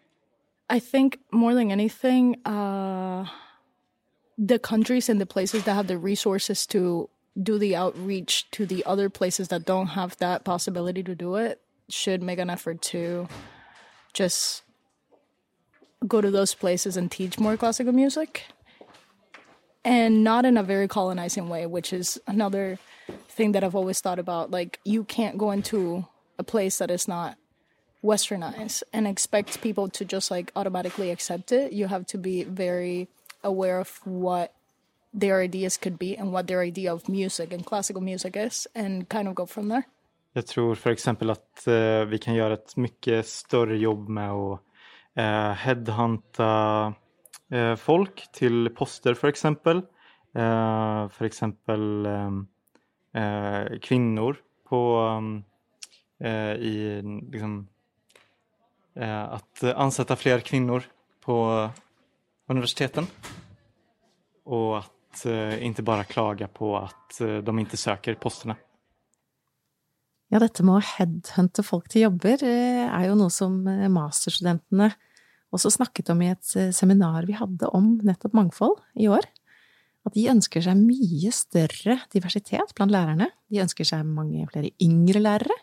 I 0.68 0.80
think 0.80 1.20
more 1.30 1.54
than 1.54 1.70
anything, 1.70 2.36
uh, 2.44 3.24
the 4.36 4.58
countries 4.58 5.08
and 5.08 5.20
the 5.20 5.26
places 5.26 5.64
that 5.64 5.74
have 5.74 5.86
the 5.86 5.96
resources 5.96 6.66
to 6.66 7.08
do 7.42 7.58
the 7.58 7.76
outreach 7.76 8.50
to 8.50 8.66
the 8.66 8.84
other 8.84 9.08
places 9.08 9.48
that 9.48 9.64
don't 9.64 9.88
have 9.88 10.16
that 10.18 10.44
possibility 10.44 11.02
to 11.02 11.14
do 11.14 11.36
it 11.36 11.60
should 11.88 12.22
make 12.22 12.38
an 12.38 12.50
effort 12.50 12.80
to 12.80 13.28
just 14.12 14.62
go 16.06 16.20
to 16.20 16.30
those 16.30 16.54
places 16.54 16.96
and 16.96 17.10
teach 17.10 17.38
more 17.38 17.56
classical 17.56 17.92
music. 17.92 18.44
And 19.84 20.24
not 20.24 20.44
in 20.44 20.56
a 20.56 20.64
very 20.64 20.88
colonizing 20.88 21.48
way, 21.48 21.64
which 21.66 21.92
is 21.92 22.20
another 22.26 22.78
thing 23.28 23.52
that 23.52 23.62
I've 23.62 23.76
always 23.76 24.00
thought 24.00 24.18
about. 24.18 24.50
Like, 24.50 24.80
you 24.84 25.04
can't 25.04 25.38
go 25.38 25.52
into 25.52 26.06
a 26.38 26.42
place 26.42 26.78
that 26.78 26.90
is 26.90 27.06
not 27.06 27.36
westernized 28.02 28.82
and 28.92 29.06
expect 29.06 29.60
people 29.60 29.88
to 29.88 30.04
just 30.04 30.30
like 30.30 30.52
automatically 30.56 31.10
accept 31.10 31.52
it. 31.52 31.72
You 31.72 31.86
have 31.86 32.06
to 32.06 32.18
be 32.18 32.44
very 32.44 33.08
aware 33.42 33.78
of 33.80 34.00
what 34.04 34.52
their 35.14 35.40
ideas 35.40 35.76
could 35.76 35.98
be 35.98 36.16
and 36.16 36.32
what 36.32 36.46
their 36.46 36.62
idea 36.62 36.92
of 36.92 37.08
music 37.08 37.52
and 37.52 37.64
classical 37.64 38.02
music 38.02 38.36
is 38.36 38.66
and 38.74 39.08
kind 39.08 39.28
of 39.28 39.34
go 39.34 39.46
from 39.46 39.68
there. 39.68 39.84
Jag 40.32 40.46
tror 40.46 40.74
för 40.74 40.90
exempel 40.90 41.30
att 41.30 41.64
uh, 41.66 42.04
vi 42.04 42.18
kan 42.18 42.34
göra 42.34 42.54
ett 42.54 42.76
mycket 42.76 43.26
större 43.26 43.76
jobb 43.76 44.08
med 44.08 44.30
att 44.30 44.60
headhunta 45.16 46.50
eh, 47.50 47.74
folk 47.80 48.26
til 48.36 48.68
poster. 48.76 49.16
Eh, 49.16 51.06
eksempel 51.28 52.06
eh, 52.06 52.34
eh 53.16 53.78
kvinner 53.80 54.36
på 54.68 54.80
eh, 56.20 56.54
i 56.56 56.76
liksom 57.02 57.56
eh, 58.96 59.24
At 59.38 59.64
ansette 59.74 60.16
flere 60.16 60.44
kvinner 60.44 60.84
på 61.24 61.38
universiteten. 62.48 63.08
Og 64.46 64.76
at 64.78 64.92
ikke 65.16 65.82
bare 65.82 66.04
klage 66.04 66.46
på 66.52 66.74
at 66.76 67.16
de 67.18 67.52
ikke 67.62 67.78
søker 67.80 68.18
postene. 68.20 68.54
Ja, 70.28 70.38
dette 70.38 70.62
med 70.62 70.76
å 70.76 70.84
headhunte 70.84 71.64
folk 71.64 71.88
til 71.88 72.04
jobber 72.04 72.44
er 72.44 73.06
jo 73.08 73.16
noe 73.16 73.32
som 73.32 73.56
masterstudentene 73.64 74.90
også 75.56 75.72
snakket 75.74 76.10
om 76.12 76.22
i 76.22 76.30
et 76.34 76.54
eh, 76.58 76.72
seminar 76.74 77.26
vi 77.28 77.36
hadde 77.36 77.70
om 77.76 77.96
nettopp 78.06 78.36
mangfold 78.36 78.78
i 79.00 79.08
år. 79.12 79.26
At 80.06 80.14
de 80.14 80.28
ønsker 80.30 80.62
seg 80.62 80.78
mye 80.78 81.32
større 81.34 81.98
diversitet 82.14 82.74
blant 82.78 82.94
lærerne. 82.94 83.30
De 83.50 83.62
ønsker 83.64 83.88
seg 83.88 84.06
mange 84.06 84.46
flere 84.52 84.70
yngre 84.82 85.22
lærere, 85.22 85.56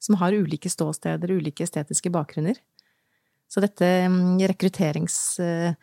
som 0.00 0.18
har 0.20 0.36
ulike 0.36 0.70
ståsteder, 0.70 1.32
ulike 1.34 1.66
estetiske 1.66 2.12
bakgrunner. 2.14 2.60
Så 3.50 3.62
dette 3.64 3.88
mm, 4.08 4.38
rekrutterings... 4.52 5.18
Eh, 5.42 5.74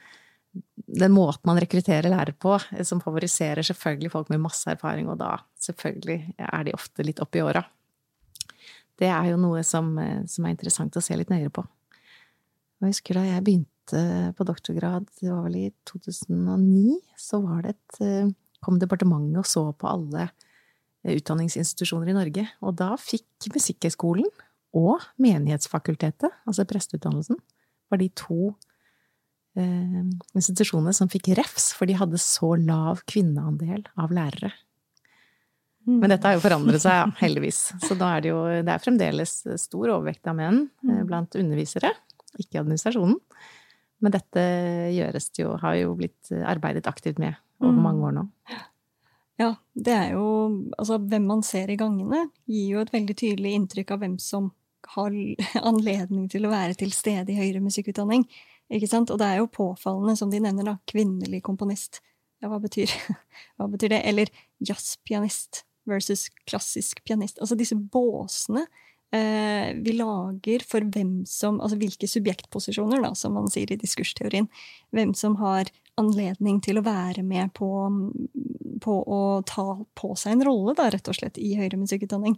den 0.87 1.11
måten 1.13 1.45
man 1.45 1.59
rekrutterer 1.61 2.07
lærere 2.09 2.33
på, 2.33 2.55
eh, 2.71 2.85
som 2.87 3.03
favoriserer 3.03 3.65
selvfølgelig 3.67 4.13
folk 4.13 4.31
med 4.31 4.41
masse 4.41 4.71
erfaring, 4.71 5.09
og 5.11 5.19
da 5.19 5.35
selvfølgelig 5.67 6.37
er 6.47 6.63
de 6.65 6.73
ofte 6.77 7.05
litt 7.05 7.19
oppi 7.21 7.43
åra. 7.43 7.61
Det 8.97 9.11
er 9.11 9.27
jo 9.29 9.37
noe 9.37 9.61
som, 9.67 9.91
som 10.25 10.47
er 10.47 10.55
interessant 10.55 10.95
å 10.97 11.03
se 11.03 11.13
litt 11.19 11.29
nøyere 11.29 11.51
på. 11.53 11.67
Jeg 12.77 12.93
husker 12.93 13.17
da 13.17 13.23
jeg 13.25 13.45
begynte 13.45 14.03
på 14.37 14.45
doktorgrad, 14.45 15.07
det 15.21 15.31
var 15.31 15.45
vel 15.47 15.55
i 15.61 15.67
2009, 15.89 16.97
så 17.17 17.39
var 17.41 17.63
det 17.63 17.73
et 17.73 18.01
eh, 18.05 18.35
kom 18.63 18.77
departementet 18.81 19.41
og 19.41 19.47
så 19.47 19.63
på 19.77 19.89
alle 19.89 20.27
eh, 20.27 21.15
utdanningsinstitusjoner 21.15 22.11
i 22.11 22.17
Norge. 22.17 22.45
Og 22.61 22.77
da 22.79 22.93
fikk 23.01 23.49
Musikkhøgskolen 23.53 24.29
og 24.77 25.05
Menighetsfakultetet, 25.23 26.33
altså 26.45 26.67
presteutdannelsen, 26.69 27.39
var 27.87 28.01
de 28.01 28.09
to 28.19 28.53
eh, 29.57 30.03
institusjonene 30.37 30.93
som 30.95 31.09
fikk 31.11 31.31
refs, 31.39 31.71
for 31.77 31.89
de 31.89 31.97
hadde 31.97 32.21
så 32.21 32.53
lav 32.59 33.05
kvinneandel 33.09 33.85
av 33.97 34.13
lærere. 34.13 34.51
Mm. 35.87 36.01
Men 36.01 36.11
dette 36.11 36.27
har 36.27 36.35
jo 36.35 36.43
forandret 36.43 36.83
seg, 36.83 36.99
ja, 36.99 37.07
heldigvis. 37.23 37.61
Så 37.87 37.95
da 37.97 38.17
er 38.17 38.25
det 38.25 38.33
jo 38.33 38.41
Det 38.43 38.73
er 38.73 38.83
fremdeles 38.83 39.39
stor 39.61 39.93
overvekt 39.95 40.27
av 40.27 40.35
menn 40.37 40.65
eh, 40.83 40.99
mm. 40.99 41.07
blant 41.07 41.39
undervisere 41.39 41.95
ikke 42.41 42.61
administrasjonen. 42.61 43.17
Men 44.03 44.13
dette 44.13 44.41
gjøres 44.93 45.31
det 45.33 45.43
jo, 45.43 45.55
har 45.61 45.77
jo 45.79 45.93
blitt 45.97 46.31
arbeidet 46.45 46.85
aktivt 46.89 47.21
med 47.21 47.37
over 47.63 47.73
mm. 47.73 47.85
mange 47.85 48.09
år 48.09 48.17
nå. 48.19 48.25
Ja, 49.37 49.51
det 49.73 49.93
er 49.93 50.11
jo 50.15 50.25
Altså, 50.77 50.97
hvem 50.97 51.25
man 51.29 51.43
ser 51.45 51.69
i 51.69 51.77
gangene, 51.77 52.27
gir 52.49 52.75
jo 52.75 52.83
et 52.83 52.93
veldig 52.93 53.15
tydelig 53.17 53.53
inntrykk 53.57 53.93
av 53.93 54.03
hvem 54.03 54.17
som 54.21 54.51
har 54.95 55.13
anledning 55.69 56.27
til 56.31 56.47
å 56.47 56.53
være 56.53 56.77
til 56.79 56.93
stede 56.95 57.33
i 57.33 57.39
høyere 57.39 57.63
musikkutdanning. 57.63 58.25
Ikke 58.73 58.89
sant? 58.89 59.11
Og 59.13 59.19
det 59.21 59.27
er 59.29 59.41
jo 59.41 59.51
påfallende, 59.51 60.17
som 60.19 60.31
de 60.31 60.41
nevner, 60.43 60.67
da, 60.67 60.75
kvinnelig 60.89 61.41
komponist. 61.45 62.01
Ja, 62.41 62.51
hva 62.51 62.59
betyr, 62.61 62.91
hva 63.57 63.69
betyr 63.71 63.95
det? 63.95 64.03
Eller 64.09 64.31
jazzpianist 64.63 65.63
versus 65.87 66.27
klassisk 66.49 67.01
pianist. 67.07 67.39
Altså 67.41 67.57
disse 67.59 67.77
båsene 67.77 68.65
vi 69.07 69.93
lager 69.95 70.63
for 70.67 70.83
hvem 70.83 71.21
som 71.23 71.61
Altså 71.63 71.77
hvilke 71.79 72.09
subjektposisjoner, 72.11 72.99
da, 73.05 73.13
som 73.15 73.37
man 73.37 73.47
sier 73.47 73.71
i 73.71 73.77
diskursteorien. 73.79 74.49
Hvem 74.91 75.13
som 75.15 75.37
har 75.39 75.71
anledning 75.97 76.59
til 76.63 76.79
å 76.79 76.85
være 76.85 77.23
med 77.25 77.53
på, 77.57 77.69
på 78.83 78.95
å 79.01 79.21
ta 79.47 79.67
på 79.97 80.13
seg 80.19 80.35
en 80.35 80.47
rolle, 80.49 80.75
da, 80.77 80.89
rett 80.93 81.07
og 81.09 81.17
slett, 81.17 81.39
i 81.41 81.55
høyere 81.57 81.79
musikkutdanning. 81.79 82.37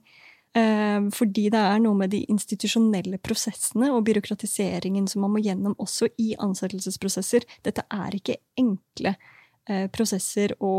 Eh, 0.57 1.01
fordi 1.13 1.49
det 1.53 1.61
er 1.61 1.81
noe 1.83 1.97
med 1.97 2.13
de 2.13 2.23
institusjonelle 2.31 3.19
prosessene 3.21 3.91
og 3.93 4.05
byråkratiseringen 4.07 5.05
som 5.09 5.21
man 5.25 5.35
må 5.35 5.43
gjennom 5.45 5.75
også 5.77 6.09
i 6.21 6.31
ansettelsesprosesser. 6.41 7.45
Dette 7.65 7.85
er 7.93 8.17
ikke 8.17 8.39
enkle 8.57 9.13
eh, 9.69 9.85
prosesser 9.93 10.55
å, 10.57 10.73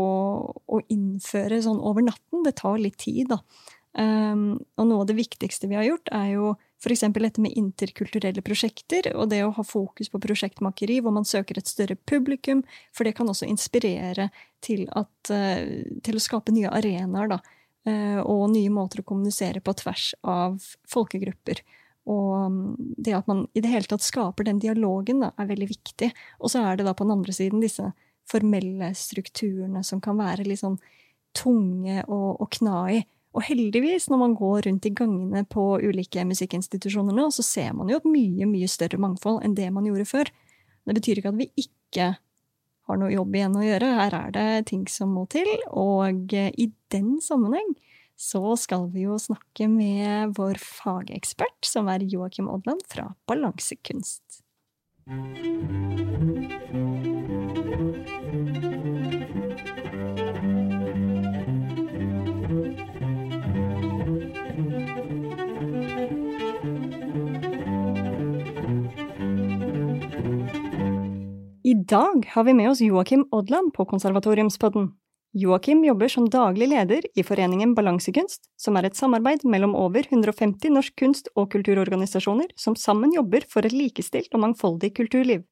å, 0.51 0.81
innføre 0.91 1.61
sånn 1.63 1.79
over 1.79 2.03
natten. 2.09 2.43
Det 2.47 2.57
tar 2.59 2.81
litt 2.81 2.99
tid, 3.05 3.31
da. 3.31 3.39
Um, 3.91 4.61
og 4.79 4.87
noe 4.87 5.03
av 5.03 5.09
det 5.09 5.17
viktigste 5.17 5.67
vi 5.67 5.75
har 5.75 5.83
gjort, 5.83 6.11
er 6.15 6.29
jo 6.37 6.53
f.eks. 6.81 7.03
dette 7.11 7.43
med 7.43 7.57
interkulturelle 7.59 8.43
prosjekter, 8.45 9.09
og 9.13 9.27
det 9.33 9.41
å 9.43 9.51
ha 9.57 9.65
fokus 9.67 10.07
på 10.09 10.21
prosjektmakeri 10.23 11.01
hvor 11.03 11.13
man 11.13 11.27
søker 11.27 11.59
et 11.59 11.67
større 11.69 11.97
publikum, 12.07 12.63
for 12.95 13.07
det 13.07 13.17
kan 13.17 13.29
også 13.29 13.49
inspirere 13.51 14.29
til, 14.63 14.87
at, 14.95 15.11
uh, 15.33 15.91
til 16.07 16.17
å 16.17 16.23
skape 16.23 16.55
nye 16.55 16.71
arenaer, 16.71 17.35
da, 17.35 17.41
uh, 17.89 18.21
og 18.23 18.47
nye 18.55 18.71
måter 18.71 19.03
å 19.03 19.07
kommunisere 19.11 19.63
på 19.63 19.75
tvers 19.83 20.13
av 20.23 20.57
folkegrupper. 20.89 21.61
Og 22.09 22.31
um, 22.47 22.63
det 22.79 23.13
at 23.19 23.27
man 23.29 23.45
i 23.53 23.61
det 23.61 23.75
hele 23.75 23.91
tatt 23.91 24.07
skaper 24.07 24.47
den 24.47 24.63
dialogen, 24.63 25.21
da, 25.21 25.35
er 25.37 25.51
veldig 25.51 25.67
viktig. 25.75 26.13
Og 26.39 26.53
så 26.53 26.63
er 26.63 26.79
det 26.79 26.87
da 26.87 26.95
på 26.95 27.05
den 27.05 27.19
andre 27.19 27.35
siden 27.35 27.61
disse 27.61 27.91
formelle 28.31 28.93
strukturene 28.95 29.83
som 29.83 29.99
kan 30.01 30.15
være 30.17 30.47
litt 30.47 30.63
sånn 30.63 30.79
tunge 31.35 32.01
å, 32.07 32.37
å 32.39 32.47
kna 32.55 32.85
i 32.95 33.01
og 33.31 33.45
heldigvis, 33.47 34.09
når 34.11 34.19
man 34.19 34.33
går 34.35 34.65
rundt 34.67 34.85
i 34.87 34.91
gangene 34.95 35.45
på 35.47 35.63
ulike 35.79 36.25
musikkinstitusjoner 36.27 37.15
nå, 37.15 37.29
så 37.31 37.45
ser 37.45 37.71
man 37.77 37.87
jo 37.91 38.01
et 38.01 38.09
mye, 38.09 38.47
mye 38.49 38.67
større 38.67 38.99
mangfold 38.99 39.39
enn 39.45 39.55
det 39.55 39.69
man 39.71 39.87
gjorde 39.87 40.07
før. 40.09 40.31
Det 40.83 40.97
betyr 40.97 41.21
ikke 41.21 41.31
at 41.31 41.39
vi 41.39 41.47
ikke 41.63 42.07
har 42.89 42.99
noe 42.99 43.13
jobb 43.13 43.37
igjen 43.37 43.55
å 43.55 43.63
gjøre. 43.63 43.93
Her 44.01 44.17
er 44.17 44.35
det 44.35 44.67
ting 44.73 44.83
som 44.91 45.13
må 45.15 45.23
til. 45.31 45.47
Og 45.71 46.33
i 46.35 46.67
den 46.91 47.09
sammenheng 47.23 47.71
så 48.19 48.55
skal 48.59 48.89
vi 48.93 49.05
jo 49.07 49.15
snakke 49.21 49.69
med 49.71 50.35
vår 50.37 50.59
fagekspert, 50.61 51.63
som 51.65 51.87
er 51.93 52.03
Joakim 52.03 52.51
Odland 52.51 52.83
fra 52.91 53.13
Balansekunst. 53.31 54.43
I 58.61 58.70
dag 71.87 72.25
har 72.29 72.43
vi 72.43 72.53
med 72.53 72.69
oss 72.69 72.81
Joakim 72.81 73.27
Odland 73.31 73.73
på 73.73 73.85
Konservatoriumspodden. 73.85 74.91
Joakim 75.33 75.83
jobber 75.85 76.07
som 76.07 76.27
daglig 76.29 76.67
leder 76.67 77.05
i 77.15 77.23
foreningen 77.23 77.73
Balansekunst, 77.75 78.49
som 78.59 78.75
er 78.77 78.89
et 78.89 78.99
samarbeid 78.99 79.45
mellom 79.47 79.73
over 79.79 80.03
150 80.03 80.73
norsk 80.75 80.95
kunst- 80.99 81.31
og 81.35 81.49
kulturorganisasjoner 81.53 82.51
som 82.59 82.75
sammen 82.75 83.15
jobber 83.15 83.47
for 83.49 83.65
et 83.65 83.73
likestilt 83.73 84.35
og 84.35 84.43
mangfoldig 84.43 84.91
kulturliv. 84.99 85.45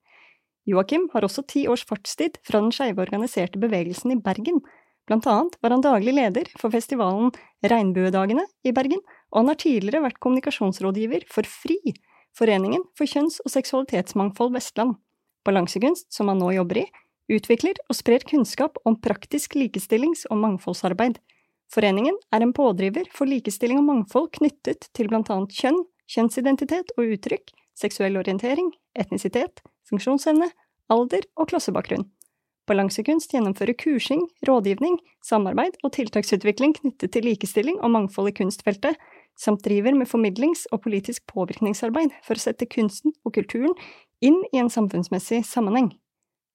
Joakim 0.67 1.07
har 1.13 1.25
også 1.25 1.45
ti 1.47 1.65
års 1.71 1.85
fartstid 1.87 2.37
fra 2.43 2.59
den 2.59 2.75
skeive 2.75 3.01
organiserte 3.01 3.57
bevegelsen 3.57 4.13
i 4.13 4.21
Bergen. 4.21 4.59
Blant 5.07 5.25
annet 5.25 5.55
var 5.63 5.73
han 5.73 5.81
daglig 5.81 6.13
leder 6.13 6.51
for 6.59 6.69
festivalen 6.69 7.31
Regnbuedagene 7.63 8.45
i 8.67 8.75
Bergen, 8.75 9.01
og 9.31 9.41
han 9.41 9.53
har 9.53 9.63
tidligere 9.63 10.03
vært 10.03 10.19
kommunikasjonsrådgiver 10.19 11.25
for 11.31 11.47
FRI, 11.47 11.95
Foreningen 12.37 12.83
for 12.97 13.09
kjønns- 13.09 13.39
og 13.41 13.49
seksualitetsmangfold 13.55 14.53
Vestland. 14.53 14.99
Balansekunst, 15.47 16.11
som 16.13 16.27
han 16.31 16.41
nå 16.41 16.51
jobber 16.57 16.83
i, 16.83 16.85
utvikler 17.29 17.77
og 17.87 17.97
sprer 17.97 18.25
kunnskap 18.27 18.79
om 18.85 18.97
praktisk 18.99 19.55
likestillings- 19.55 20.25
og 20.29 20.41
mangfoldsarbeid. 20.41 21.19
Foreningen 21.69 22.17
er 22.33 22.41
en 22.41 22.53
pådriver 22.53 23.09
for 23.13 23.29
likestilling 23.29 23.81
og 23.81 23.87
mangfold 23.89 24.31
knyttet 24.39 24.89
til 24.97 25.09
blant 25.11 25.29
annet 25.29 25.53
kjønn, 25.53 25.83
kjønnsidentitet 26.09 26.95
og 26.97 27.13
uttrykk, 27.13 27.51
seksuell 27.77 28.17
orientering, 28.17 28.71
etnisitet, 28.97 29.61
funksjonsevne, 29.89 30.49
alder 30.89 31.27
og 31.37 31.51
klassebakgrunn. 31.51 32.07
Balansekunst 32.69 33.31
gjennomfører 33.33 33.77
kursing, 33.77 34.27
rådgivning, 34.45 34.99
samarbeid 35.25 35.79
og 35.83 35.93
tiltaksutvikling 35.95 36.75
knyttet 36.77 37.13
til 37.13 37.25
likestilling 37.25 37.79
og 37.81 37.93
mangfold 37.95 38.29
i 38.29 38.35
kunstfeltet, 38.41 38.97
samt 39.39 39.63
driver 39.65 39.95
med 39.95 40.09
formidlings- 40.09 40.67
og 40.73 40.83
politisk 40.83 41.25
påvirkningsarbeid 41.31 42.13
for 42.25 42.37
å 42.37 42.43
sette 42.43 42.67
kunsten 42.69 43.15
og 43.23 43.33
kulturen 43.37 43.73
inn 44.25 44.37
i 44.51 44.61
en 44.61 44.71
samfunnsmessig 44.71 45.43
sammenheng. 45.47 45.93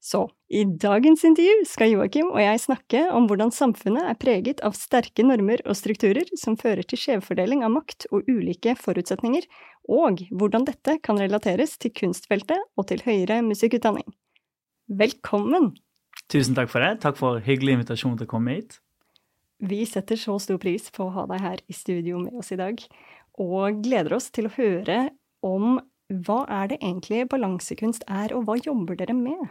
Så, 0.04 0.26
i 0.52 0.66
dagens 0.68 1.22
intervju 1.24 1.62
skal 1.64 1.94
Joakim 1.94 2.26
og 2.28 2.42
jeg 2.42 2.60
snakke 2.60 3.06
om 3.16 3.24
hvordan 3.24 3.48
samfunnet 3.56 4.04
er 4.10 4.18
preget 4.20 4.58
av 4.66 4.76
sterke 4.76 5.24
normer 5.24 5.62
og 5.64 5.78
strukturer 5.78 6.28
som 6.36 6.58
fører 6.60 6.84
til 6.84 7.00
skjevfordeling 7.00 7.62
av 7.64 7.72
makt 7.72 8.04
og 8.10 8.28
ulike 8.28 8.74
forutsetninger, 8.76 9.46
og 9.88 10.20
hvordan 10.28 10.66
dette 10.68 10.98
kan 11.04 11.16
relateres 11.20 11.78
til 11.80 11.94
kunstfeltet 11.96 12.60
og 12.76 12.90
til 12.90 13.00
høyere 13.06 13.40
musikkutdanning. 13.48 14.04
Velkommen! 14.92 15.72
Tusen 16.28 16.56
takk 16.56 16.68
for 16.72 16.84
det. 16.84 16.98
Takk 17.00 17.16
for 17.16 17.40
hyggelig 17.44 17.78
invitasjon 17.78 18.20
til 18.20 18.28
å 18.28 18.32
komme 18.34 18.58
hit. 18.58 18.78
Vi 19.64 19.86
setter 19.88 20.20
så 20.20 20.36
stor 20.42 20.60
pris 20.60 20.90
på 20.92 21.06
å 21.06 21.14
ha 21.16 21.24
deg 21.32 21.40
her 21.40 21.64
i 21.64 21.76
studio 21.76 22.20
med 22.20 22.36
oss 22.36 22.52
i 22.52 22.60
dag, 22.60 22.76
og 23.40 23.80
gleder 23.80 24.18
oss 24.20 24.28
til 24.34 24.52
å 24.52 24.54
høre 24.58 25.06
om 25.44 25.78
hva 26.12 26.42
er 26.52 26.68
det 26.72 26.82
egentlig 26.82 27.24
balansekunst 27.32 28.04
er, 28.08 28.34
og 28.36 28.44
hva 28.44 28.58
jobber 28.60 28.98
dere 28.98 29.16
med? 29.16 29.48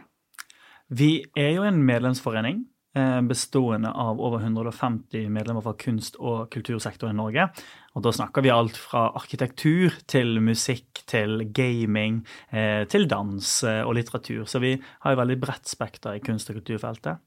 Vi 0.88 1.24
er 1.36 1.56
jo 1.56 1.64
en 1.66 1.80
medlemsforening 1.82 2.60
eh, 2.94 3.20
bestående 3.26 3.90
av 3.90 4.20
over 4.22 4.44
150 4.44 5.30
medlemmer 5.32 5.64
fra 5.64 5.72
kunst- 5.80 6.18
og 6.20 6.52
kultursektoren 6.54 7.16
i 7.16 7.18
Norge. 7.18 7.48
Og 7.96 8.04
da 8.04 8.12
snakker 8.14 8.44
vi 8.44 8.52
alt 8.54 8.78
fra 8.78 9.08
arkitektur 9.18 9.96
til 10.06 10.38
musikk 10.44 11.02
til 11.10 11.48
gaming 11.56 12.20
eh, 12.52 12.84
til 12.86 13.08
dans 13.10 13.50
eh, 13.64 13.80
og 13.82 13.96
litteratur. 13.98 14.44
Så 14.46 14.62
vi 14.62 14.76
har 14.76 15.14
et 15.14 15.18
veldig 15.18 15.40
bredt 15.42 15.70
spekter 15.70 16.14
i 16.14 16.22
kunst- 16.22 16.52
og 16.52 16.60
kulturfeltet. 16.60 17.18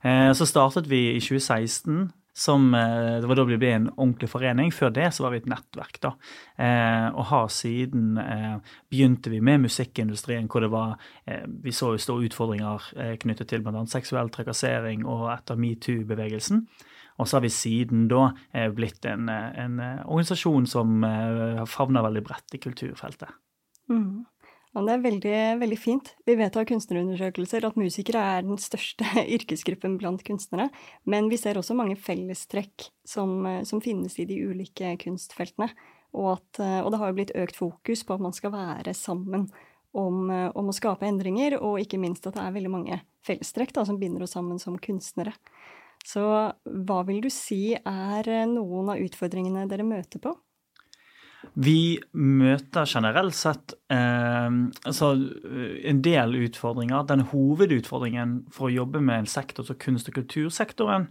Så 0.00 0.46
startet 0.48 0.86
vi 0.88 1.10
i 1.12 1.20
2016 1.20 2.06
som, 2.36 2.70
det 2.72 3.26
var 3.26 3.36
da 3.36 3.44
vi 3.44 3.58
ble 3.60 3.70
en 3.74 3.88
ordentlig 3.96 4.30
forening. 4.30 4.70
Før 4.72 4.92
det 4.94 5.08
så 5.14 5.24
var 5.24 5.34
vi 5.34 5.40
et 5.42 5.48
nettverk. 5.50 5.98
da. 6.02 6.12
Eh, 6.56 7.08
og 7.10 7.26
har 7.30 7.48
siden 7.52 8.18
eh, 8.18 8.56
begynte 8.90 9.32
vi 9.32 9.40
med 9.40 9.64
musikkindustrien, 9.66 10.48
hvor 10.50 10.64
det 10.64 10.70
var 10.72 10.96
eh, 11.26 11.44
Vi 11.64 11.72
så 11.72 11.94
jo 11.94 12.02
store 12.02 12.28
utfordringer 12.28 12.90
eh, 12.96 13.16
knyttet 13.20 13.50
til 13.50 13.64
bl.a. 13.64 13.84
seksuell 13.90 14.30
trakassering 14.30 15.04
og 15.04 15.28
etter 15.34 15.58
metoo-bevegelsen. 15.60 16.64
Og 17.20 17.28
så 17.28 17.36
har 17.36 17.44
vi 17.44 17.52
siden 17.52 18.08
da 18.08 18.30
eh, 18.52 18.70
blitt 18.72 19.04
en, 19.04 19.28
en, 19.28 19.80
organisasjon 20.06 20.68
som 20.70 21.04
eh, 21.04 21.64
favner 21.68 22.06
veldig 22.06 22.24
bredt 22.24 22.56
i 22.56 22.62
kulturfeltet. 22.62 23.34
Mm. 23.90 24.24
Ja, 24.70 24.84
det 24.86 24.92
er 24.92 25.00
veldig, 25.02 25.38
veldig 25.58 25.76
fint. 25.82 26.12
Vi 26.28 26.36
vet 26.38 26.54
av 26.54 26.66
kunstnerundersøkelser 26.70 27.64
at 27.66 27.78
musikere 27.78 28.20
er 28.36 28.44
den 28.46 28.58
største 28.62 29.06
yrkesgruppen 29.36 29.96
blant 29.98 30.22
kunstnere, 30.26 30.68
men 31.10 31.26
vi 31.32 31.38
ser 31.40 31.58
også 31.58 31.74
mange 31.78 31.96
fellestrekk 31.98 32.86
som, 33.02 33.42
som 33.66 33.82
finnes 33.82 34.14
i 34.22 34.28
de 34.30 34.38
ulike 34.46 34.92
kunstfeltene. 35.02 35.72
Og, 36.14 36.36
at, 36.36 36.62
og, 36.82 36.90
det 36.90 37.00
har 37.00 37.10
jo 37.10 37.16
blitt 37.18 37.34
økt 37.38 37.58
fokus 37.58 38.04
på 38.06 38.14
at 38.14 38.22
man 38.22 38.34
skal 38.34 38.54
være 38.54 38.94
sammen 38.98 39.48
om, 39.90 40.30
om, 40.30 40.70
å 40.70 40.74
skape 40.74 41.06
endringer, 41.06 41.58
og 41.58 41.82
ikke 41.82 41.98
minst 42.02 42.26
at 42.30 42.38
det 42.38 42.42
er 42.44 42.54
veldig 42.54 42.72
mange 42.72 43.00
fellestrekk 43.26 43.74
da, 43.74 43.84
som 43.86 43.98
binder 43.98 44.22
oss 44.26 44.34
sammen 44.38 44.62
som 44.62 44.78
kunstnere. 44.78 45.34
Så 46.06 46.22
hva 46.22 47.00
vil 47.10 47.20
du 47.26 47.30
si 47.30 47.74
er 47.74 48.30
noen 48.48 48.94
av 48.94 49.02
utfordringene 49.02 49.66
dere 49.70 49.86
møter 49.86 50.22
på? 50.22 50.34
Vi 51.54 51.98
møter 52.12 52.88
generelt 52.88 53.34
sett 53.36 53.74
eh, 53.92 54.48
altså 54.86 55.10
en 55.90 56.02
del 56.04 56.36
utfordringer. 56.46 57.06
Den 57.08 57.26
hovedutfordringen 57.32 58.40
for 58.52 58.68
å 58.68 58.74
jobbe 58.74 59.02
med 59.04 59.24
en 59.24 59.30
sektor 59.30 59.66
som 59.66 59.78
kunst- 59.80 60.10
og 60.12 60.18
kultursektoren, 60.20 61.08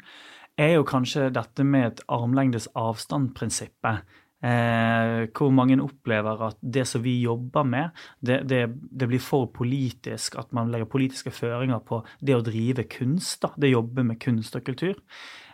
er 0.59 0.73
jo 0.75 0.87
kanskje 0.87 1.29
dette 1.31 1.63
med 1.63 1.85
et 1.87 2.01
armlengdes 2.11 2.67
avstand-prinsippet. 2.77 4.03
Eh, 4.39 5.25
hvor 5.35 5.49
mange 5.51 5.75
opplever 5.83 6.45
at 6.45 6.59
det 6.63 6.85
som 6.87 7.03
vi 7.03 7.17
jobber 7.25 7.65
med, 7.67 7.97
det, 8.23 8.41
det, 8.47 8.61
det, 8.71 9.09
blir 9.11 9.23
for 9.23 9.49
politisk. 9.55 10.37
At 10.39 10.53
man 10.55 10.71
legger 10.71 10.87
politiske 10.91 11.33
føringer 11.35 11.83
på 11.83 12.01
det 12.23 12.37
å 12.37 12.45
drive 12.45 12.87
kunst. 12.91 13.41
da, 13.43 13.53
Det 13.57 13.71
å 13.71 13.79
jobbe 13.79 14.07
med 14.07 14.19
kunst 14.23 14.55
og 14.55 14.65
kultur. 14.67 14.99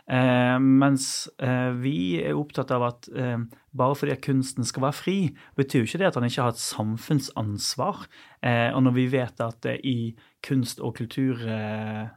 Eh, 0.06 0.58
mens 0.62 1.26
eh, 1.42 1.72
vi 1.82 1.96
er 2.22 2.38
opptatt 2.38 2.70
av 2.70 2.84
at 2.92 3.08
eh, 3.10 3.40
bare 3.76 3.96
fordi 3.98 4.16
kunsten 4.24 4.64
skal 4.64 4.86
være 4.86 4.96
fri, 4.96 5.18
betyr 5.56 5.82
jo 5.82 5.90
ikke 5.90 6.00
det 6.02 6.10
at 6.10 6.18
han 6.20 6.28
ikke 6.28 6.42
har 6.42 6.54
et 6.54 6.62
samfunnsansvar. 6.62 8.06
Eh, 8.46 8.70
og 8.74 8.82
når 8.86 8.96
vi 8.96 9.06
vet 9.12 9.44
at 9.44 9.66
eh, 9.70 9.82
i 9.84 9.98
kunst- 10.46 10.82
og 10.84 10.94
kulturlivet 10.94 12.10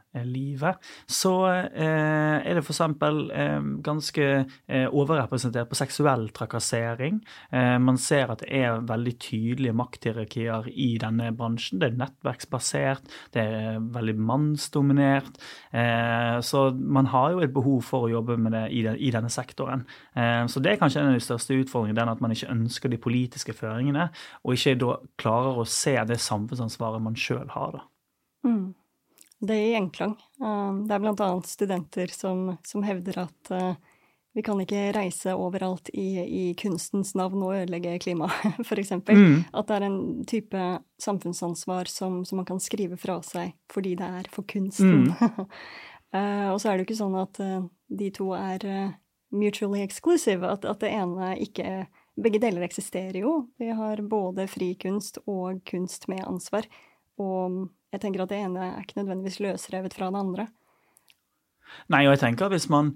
så 1.10 1.32
eh, 1.50 2.36
er 2.46 2.54
det 2.54 2.62
f.eks. 2.62 2.80
ganske 3.82 4.26
overrepresentert 4.92 5.70
på 5.70 5.78
seksuell 5.78 6.28
trakassering. 6.34 7.20
man 7.50 7.98
ser 7.98 8.30
at 8.30 8.44
det 8.44 8.50
er 8.60 8.84
veldig 8.86 9.14
tydelige 9.18 9.74
makthierarkier 9.74 10.68
i 10.70 10.98
denne 11.02 11.32
bransjen. 11.34 11.80
Det 11.80 11.88
er 11.88 11.98
nettverksbasert, 11.98 13.10
det 13.34 13.42
er 13.42 13.80
veldig 13.80 14.16
mannsdominert. 14.18 15.40
så 16.42 16.70
man 16.76 17.06
har 17.06 17.30
jo 17.32 17.40
et 17.40 17.54
behov 17.54 17.82
for 17.82 18.06
å 18.06 18.12
jobbe 18.12 18.36
med 18.36 18.52
det 18.52 18.70
i 18.70 19.10
denne 19.10 19.30
sektoren. 19.30 19.86
så 20.14 20.60
det 20.60 20.72
er 20.72 20.78
kanskje 20.82 21.00
en 21.00 21.08
av 21.08 21.18
de 21.18 21.24
største 21.24 21.49
utfordringene, 21.58 21.98
den 21.98 22.12
at 22.12 22.20
man 22.22 22.34
ikke 22.34 22.50
ønsker 22.52 22.92
de 22.92 23.00
politiske 23.02 23.54
føringene, 23.56 24.08
og 24.44 24.54
ikke 24.54 24.76
da 24.80 24.98
klarer 25.20 25.58
å 25.60 25.68
se 25.68 25.96
det 26.06 26.20
samfunnsansvaret 26.22 27.02
man 27.02 27.18
sjøl 27.18 27.50
har. 27.54 27.78
da. 27.78 27.86
Mm. 28.46 28.74
Det 29.40 29.56
er 29.56 29.70
gjenklang. 29.74 30.18
Um, 30.42 30.82
det 30.84 30.94
er 30.94 31.00
annet 31.24 31.48
studenter 31.48 32.12
som, 32.12 32.50
som 32.66 32.84
hevder 32.84 33.22
at 33.22 33.52
uh, 33.56 33.72
vi 34.36 34.44
kan 34.46 34.60
ikke 34.62 34.90
reise 34.94 35.32
overalt 35.34 35.88
i, 35.96 36.20
i 36.20 36.42
kunstens 36.60 37.14
navn 37.18 37.40
og 37.42 37.54
ødelegge 37.56 37.96
klimaet, 38.04 38.60
eksempel. 38.78 39.16
Mm. 39.16 39.38
At 39.56 39.70
det 39.70 39.78
er 39.78 39.86
en 39.88 40.00
type 40.28 40.66
samfunnsansvar 41.00 41.88
som, 41.90 42.20
som, 42.28 42.42
man 42.42 42.48
kan 42.48 42.60
skrive 42.60 43.00
fra 43.00 43.18
seg 43.26 43.56
fordi 43.72 43.96
det 43.98 44.10
er 44.20 44.28
for 44.32 44.44
kunsten. 44.44 45.08
Mm. 45.08 45.46
uh, 46.14 46.48
og 46.52 46.60
så 46.60 46.68
er 46.68 46.76
det 46.76 46.84
jo 46.84 46.90
ikke 46.90 47.00
sånn 47.00 47.18
at 47.22 47.40
de 47.90 48.12
to 48.14 48.28
er 48.36 48.68
mutually 49.30 49.82
exclusive, 49.82 50.46
at, 50.46 50.64
at 50.64 50.80
det 50.82 50.92
ene 50.94 51.34
ikke 51.40 51.86
Begge 52.20 52.40
deler 52.42 52.66
eksisterer 52.66 53.16
jo. 53.22 53.30
Vi 53.56 53.70
har 53.72 54.02
både 54.04 54.44
fri 54.50 54.74
kunst 54.76 55.20
og 55.30 55.62
kunst 55.64 56.08
med 56.10 56.20
ansvar. 56.26 56.66
Og 57.22 57.70
jeg 57.94 58.02
tenker 58.02 58.24
at 58.24 58.32
det 58.32 58.40
ene 58.42 58.66
er 58.66 58.82
ikke 58.82 58.98
nødvendigvis 58.98 59.38
løsrevet 59.40 59.94
fra 59.96 60.10
det 60.10 60.20
andre. 60.20 60.46
Nei, 61.88 62.02
og 62.04 62.12
jeg 62.12 62.22
tenker 62.24 62.48
at 62.50 62.54
hvis 62.54 62.68
man, 62.68 62.92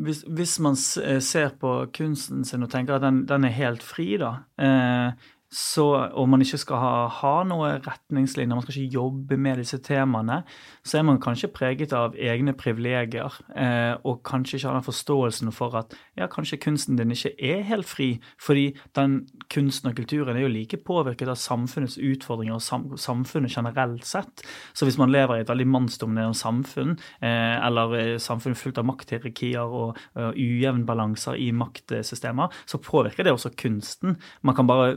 hvis, 0.00 0.22
hvis 0.24 0.56
man 0.64 0.78
ser 0.78 1.52
på 1.60 1.74
kunsten 1.92 2.46
sin 2.46 2.64
og 2.64 2.72
tenker 2.72 2.96
at 2.96 3.04
den, 3.04 3.24
den 3.28 3.44
er 3.44 3.56
helt 3.58 3.84
fri, 3.84 4.14
da, 4.22 4.32
eh, 4.56 5.28
så, 5.54 5.84
og 6.18 6.26
man 6.28 6.42
ikke 6.42 6.58
skal 6.58 6.80
ha, 6.82 6.92
ha 7.20 7.34
noen 7.46 7.84
retningslinjer, 7.84 8.56
man 8.56 8.64
skal 8.64 8.74
ikke 8.74 8.96
jobbe 8.96 9.36
med 9.38 9.60
disse 9.62 9.78
temaene, 9.84 10.40
så 10.82 10.98
er 10.98 11.04
man 11.06 11.20
kanskje 11.22 11.52
preget 11.54 11.94
av 11.94 12.16
egne 12.18 12.56
privilegier, 12.58 13.36
eh, 13.54 13.94
og 14.02 14.24
kanskje 14.26 14.58
ikke 14.58 14.72
har 14.72 14.78
den 14.80 14.86
forståelsen 14.88 15.52
for 15.54 15.76
at 15.78 15.94
ja, 16.18 16.26
kanskje 16.30 16.58
kunsten 16.64 16.98
din 16.98 17.14
ikke 17.14 17.36
er 17.38 17.62
helt 17.68 17.86
fri, 17.86 18.08
fordi 18.42 18.72
den 18.98 19.20
kunsten 19.52 19.92
og 19.92 19.98
kulturen 20.00 20.34
er 20.34 20.42
jo 20.42 20.50
like 20.50 20.80
påvirket 20.82 21.30
av 21.30 21.38
samfunnets 21.38 22.00
utfordringer 22.02 22.58
og 22.58 22.64
sam, 22.64 22.88
samfunnet 22.98 23.54
generelt 23.54 24.08
sett. 24.08 24.42
Så 24.74 24.88
hvis 24.88 24.98
man 24.98 25.14
lever 25.14 25.38
i 25.38 25.44
et 25.44 25.52
veldig 25.52 25.68
mannsdominerende 25.70 26.40
samfunn, 26.40 26.96
eh, 27.22 27.54
eller 27.62 27.96
eh, 28.00 28.12
samfunn 28.18 28.58
fullt 28.58 28.82
av 28.82 28.90
makthierarkier 28.90 29.62
og, 29.62 30.02
og 30.18 30.34
ujevn 30.34 30.82
balanser 30.88 31.38
i 31.38 31.52
maktsystemer, 31.54 32.50
så 32.66 32.82
påvirker 32.82 33.22
det 33.22 33.36
også 33.36 33.54
kunsten. 33.54 34.18
Man 34.42 34.58
kan 34.58 34.66
bare 34.66 34.96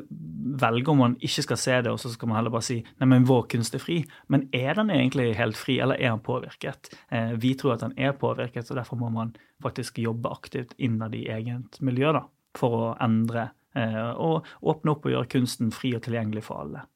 velge 0.62 0.92
om 0.92 1.02
man 1.02 1.16
ikke 1.24 1.44
skal 1.46 1.60
se 1.62 1.76
det, 1.86 1.92
og 1.92 2.00
så 2.02 2.12
skal 2.14 2.30
man 2.30 2.40
heller 2.40 2.54
bare 2.54 2.68
si 2.68 2.78
nei, 2.86 3.10
men 3.10 3.28
vår 3.28 3.46
kunst 3.52 3.76
er 3.78 3.84
fri. 3.84 4.00
Men 4.32 4.48
er 4.56 4.78
den 4.78 4.92
egentlig 4.94 5.32
helt 5.40 5.60
fri, 5.60 5.80
eller 5.84 6.00
er 6.00 6.14
den 6.14 6.24
påvirket? 6.26 6.92
Eh, 7.12 7.34
vi 7.42 7.54
tror 7.60 7.76
at 7.76 7.86
den 7.86 7.98
er 7.98 8.16
påvirket, 8.18 8.70
og 8.72 8.80
derfor 8.80 9.00
må 9.02 9.12
man 9.14 9.36
faktisk 9.64 10.00
jobbe 10.04 10.32
aktivt 10.32 10.76
innad 10.78 11.16
i 11.18 11.26
eget 11.34 11.80
miljø 11.82 12.14
da, 12.16 12.26
for 12.58 12.80
å 12.80 12.96
endre 13.04 13.50
eh, 13.76 14.12
og 14.14 14.48
åpne 14.62 14.96
opp 14.96 15.08
og 15.08 15.16
gjøre 15.16 15.34
kunsten 15.38 15.74
fri 15.76 15.96
og 15.98 16.06
tilgjengelig 16.08 16.46
for 16.48 16.66
alle. 16.66 16.88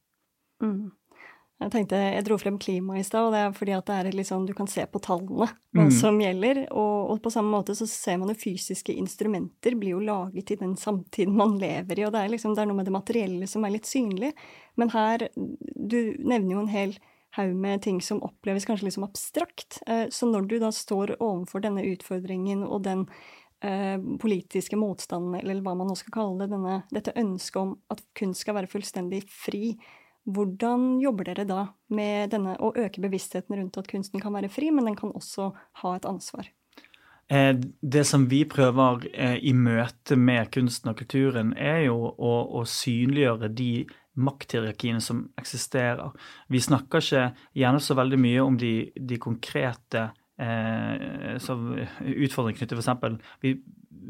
Mm. 0.62 0.92
Jeg 1.62 1.69
tenkte, 1.76 1.97
jeg 2.00 2.26
dro 2.26 2.39
frem 2.41 2.56
klima 2.58 2.95
i 2.97 3.04
stad, 3.06 3.28
og 3.28 3.36
det 3.36 3.41
er 3.43 3.52
fordi 3.54 3.74
at 3.76 3.86
det 3.86 3.97
er 4.00 4.15
litt 4.17 4.30
sånn, 4.32 4.47
du 4.50 4.54
kan 4.58 4.69
se 4.69 4.82
på 4.89 5.02
tallene 5.04 5.45
hva 5.45 5.84
mm. 5.86 5.91
som 5.93 6.17
gjelder. 6.17 6.63
Og, 6.74 6.95
og, 7.13 7.19
på 7.21 7.30
samme 7.34 7.54
måte 7.54 7.76
så 7.78 7.86
ser 7.89 8.17
man 8.17 8.32
jo 8.34 8.39
fysiske 8.41 8.95
instrumenter 8.97 9.78
blir 9.78 9.93
jo 9.93 10.02
laget 10.02 10.56
i 10.56 10.58
den 10.58 10.74
samtiden 10.80 11.38
man 11.38 11.60
lever 11.62 12.02
i. 12.02 12.08
Og 12.08 12.15
det 12.15 12.24
er 12.24 12.34
liksom, 12.34 12.56
det 12.58 12.63
er 12.63 12.71
noe 12.71 12.80
med 12.80 12.89
det 12.89 12.95
materielle 12.95 13.50
som 13.50 13.67
er 13.67 13.76
litt 13.76 13.89
synlig. 13.89 14.34
Men 14.82 14.89
her, 14.95 15.28
du 15.36 16.00
nevner 16.17 16.56
jo 16.56 16.63
en 16.63 16.74
hel 16.74 16.97
haug 17.38 17.54
med 17.56 17.86
ting 17.86 18.02
som 18.02 18.24
oppleves 18.26 18.65
kanskje 18.65 18.89
litt 18.89 18.97
som 18.97 19.06
abstrakt. 19.06 19.84
Eh, 19.86 20.08
så 20.10 20.28
når 20.34 20.50
du 20.50 20.58
da 20.65 20.74
står 20.74 21.15
overfor 21.19 21.62
denne 21.63 21.86
utfordringen 21.93 22.65
og 22.65 22.88
den 22.89 23.06
eh, 23.62 24.02
politiske 24.21 24.82
motstanden, 24.82 25.38
eller 25.39 25.62
hva 25.62 25.78
man 25.78 25.93
nå 25.93 25.95
skal 26.00 26.17
kalle 26.17 26.41
det, 26.41 26.52
denne, 26.56 26.82
dette 26.89 27.15
ønsket 27.21 27.62
om 27.62 27.76
at 27.93 28.02
kunst 28.17 28.43
skal 28.43 28.58
være 28.58 28.71
fullstendig 28.71 29.24
fri, 29.30 29.76
hvordan 30.30 31.00
jobber 31.02 31.32
dere 31.32 31.46
da 31.50 31.66
med 31.94 32.34
denne, 32.34 32.56
å 32.62 32.74
øke 32.78 33.02
bevisstheten 33.04 33.58
rundt 33.58 33.80
at 33.82 33.90
kunsten 33.90 34.22
kan 34.22 34.36
være 34.36 34.52
fri, 34.54 34.72
men 34.72 34.90
den 34.90 34.98
kan 35.00 35.14
også 35.18 35.52
ha 35.82 35.96
et 35.98 36.08
ansvar? 36.10 36.50
Eh, 37.32 37.56
det 37.82 38.04
som 38.08 38.28
vi 38.30 38.44
prøver 38.46 39.08
eh, 39.14 39.38
i 39.48 39.54
møte 39.56 40.18
med 40.20 40.52
kunsten 40.54 40.92
og 40.92 41.00
kulturen, 41.00 41.54
er 41.58 41.86
jo 41.88 41.98
å, 42.12 42.34
å 42.60 42.64
synliggjøre 42.68 43.52
de 43.56 43.74
makthierarkiene 44.20 45.02
som 45.02 45.24
eksisterer. 45.40 46.12
Vi 46.52 46.60
snakker 46.60 47.00
ikke 47.00 47.30
gjerne 47.58 47.80
så 47.80 47.96
veldig 47.96 48.20
mye 48.20 48.44
om 48.44 48.58
de, 48.60 48.92
de 48.96 49.20
konkrete 49.22 50.10
eh, 50.42 51.38
utfordringene 51.40 52.60
knyttet 52.60 52.78
f.eks. 52.78 53.32
Vi, 53.42 53.56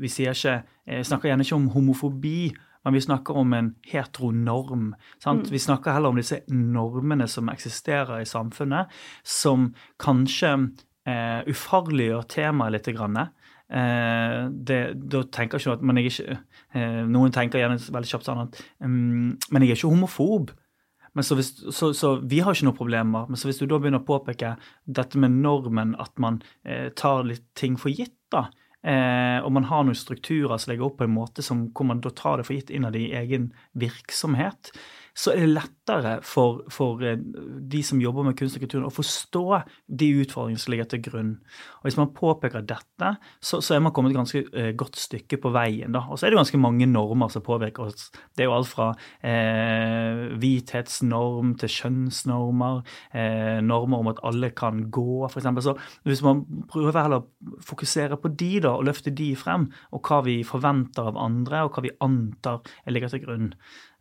vi 0.02 0.12
ikke, 0.12 0.58
eh, 0.88 1.04
snakker 1.06 1.32
gjerne 1.32 1.46
ikke 1.46 1.60
om 1.60 1.70
homofobi 1.76 2.52
men 2.84 2.94
vi 2.98 3.02
snakker 3.02 3.38
om 3.38 3.54
en 3.54 3.74
heteronorm. 3.88 4.94
Mm. 5.26 5.44
Vi 5.50 5.60
snakker 5.60 5.94
heller 5.94 6.14
om 6.14 6.20
disse 6.20 6.42
normene 6.50 7.28
som 7.30 7.50
eksisterer 7.54 8.22
i 8.22 8.30
samfunnet, 8.30 8.90
som 9.24 9.70
kanskje 10.02 10.54
eh, 11.06 11.42
ufarliggjør 11.52 12.26
temaet 12.32 12.78
litt. 12.78 12.90
Grann. 12.96 13.20
Eh, 13.22 14.40
det, 14.50 14.80
da 15.14 15.22
tenker 15.32 15.62
ikke 15.62 15.78
at, 15.78 15.86
men 15.86 16.02
jeg 16.02 16.12
ikke, 16.12 16.40
eh, 16.76 17.04
Noen 17.08 17.32
tenker 17.36 17.62
gjerne 17.62 17.78
veldig 17.80 18.10
kjapt 18.10 18.28
sånn 18.28 18.42
at 18.44 18.58
um, 18.84 19.38
Men 19.48 19.64
jeg 19.64 19.72
er 19.72 19.80
ikke 19.80 19.94
homofob. 19.94 20.52
Men 21.16 21.28
så, 21.28 21.36
hvis, 21.36 21.54
så, 21.76 21.92
så, 21.96 22.16
vi 22.24 22.40
har 22.40 22.56
ikke 22.56 22.70
noen 22.70 22.78
problemer. 22.78 23.28
Men 23.28 23.40
så 23.40 23.50
hvis 23.50 23.60
du 23.60 23.68
da 23.68 23.80
begynner 23.82 24.02
å 24.02 24.08
påpeke 24.08 24.56
dette 24.88 25.20
med 25.20 25.36
normen, 25.44 25.94
at 26.00 26.14
man 26.24 26.40
eh, 26.64 26.88
tar 26.96 27.26
litt 27.28 27.50
ting 27.60 27.76
for 27.80 27.92
gitt, 27.92 28.16
da, 28.32 28.46
Eh, 28.82 29.38
og 29.46 29.52
man 29.54 29.68
har 29.70 29.86
noen 29.86 29.98
strukturer 29.98 30.58
som 30.58 30.72
legger 30.72 30.88
opp 30.88 30.98
på 31.02 31.06
en 31.06 31.14
måte 31.14 31.46
som, 31.46 31.68
hvor 31.70 31.86
man 31.92 32.02
da 32.02 32.10
tar 32.18 32.40
det 32.40 32.48
for 32.48 32.58
gitt 32.58 32.72
innad 32.74 32.98
i 32.98 33.12
egen 33.18 33.52
virksomhet 33.78 34.72
så 35.18 35.34
er 35.34 35.44
det 35.44 35.56
lettere 35.56 36.14
for, 36.24 36.62
for, 36.72 37.02
eh, 37.04 37.20
de 37.72 37.82
som 37.84 38.00
jobber 38.02 38.26
med 38.28 38.38
kunst 38.40 38.58
og 38.58 38.64
kultur, 38.64 38.86
å 38.88 38.94
forstå 38.94 39.44
de 39.88 40.08
utfordringene 40.24 40.62
som 40.62 40.72
ligger 40.74 40.88
til 40.92 41.04
grunn. 41.04 41.34
Og 41.82 41.90
Hvis 41.90 41.98
man 42.00 42.14
påpeker 42.16 42.64
dette, 42.64 43.12
så, 43.44 43.60
så 43.60 43.76
er 43.76 43.84
man 43.84 43.94
kommet 43.96 44.14
et 44.14 44.20
ganske 44.20 44.44
uh, 44.54 44.72
godt 44.78 45.00
stykke 45.02 45.40
på 45.42 45.52
veien. 45.54 45.92
Da. 45.92 46.06
Og 46.08 46.20
så 46.20 46.28
er 46.28 46.34
det 46.34 46.40
ganske 46.40 46.62
mange 46.62 46.88
normer 46.88 47.32
som 47.34 47.44
påvirker 47.44 47.90
oss. 47.90 48.10
Det 48.36 48.46
er 48.46 48.50
jo 48.50 48.56
alt 48.56 48.72
fra 48.72 48.92
eh, 49.26 50.32
hvithetsnorm 50.40 51.56
til 51.60 51.74
kjønnsnormer, 51.76 52.82
eh, 53.18 53.60
normer 53.66 54.06
om 54.06 54.12
at 54.14 54.24
alle 54.28 54.52
kan 54.56 54.86
gå, 54.94 55.26
f.eks. 55.28 55.50
Så 55.66 55.76
hvis 56.08 56.24
man 56.26 56.46
prøver 56.72 57.02
heller 57.02 57.26
å 57.26 57.62
fokusere 57.68 58.20
på 58.22 58.32
de 58.38 58.54
da, 58.64 58.76
og 58.78 58.88
løfte 58.88 59.14
de 59.16 59.34
frem, 59.40 59.68
og 59.92 60.08
hva 60.08 60.22
vi 60.26 60.42
forventer 60.48 61.12
av 61.12 61.20
andre, 61.20 61.66
og 61.66 61.76
hva 61.76 61.86
vi 61.88 61.96
antar 62.06 62.62
ligger 62.92 63.12
til 63.12 63.26
grunn, 63.26 63.50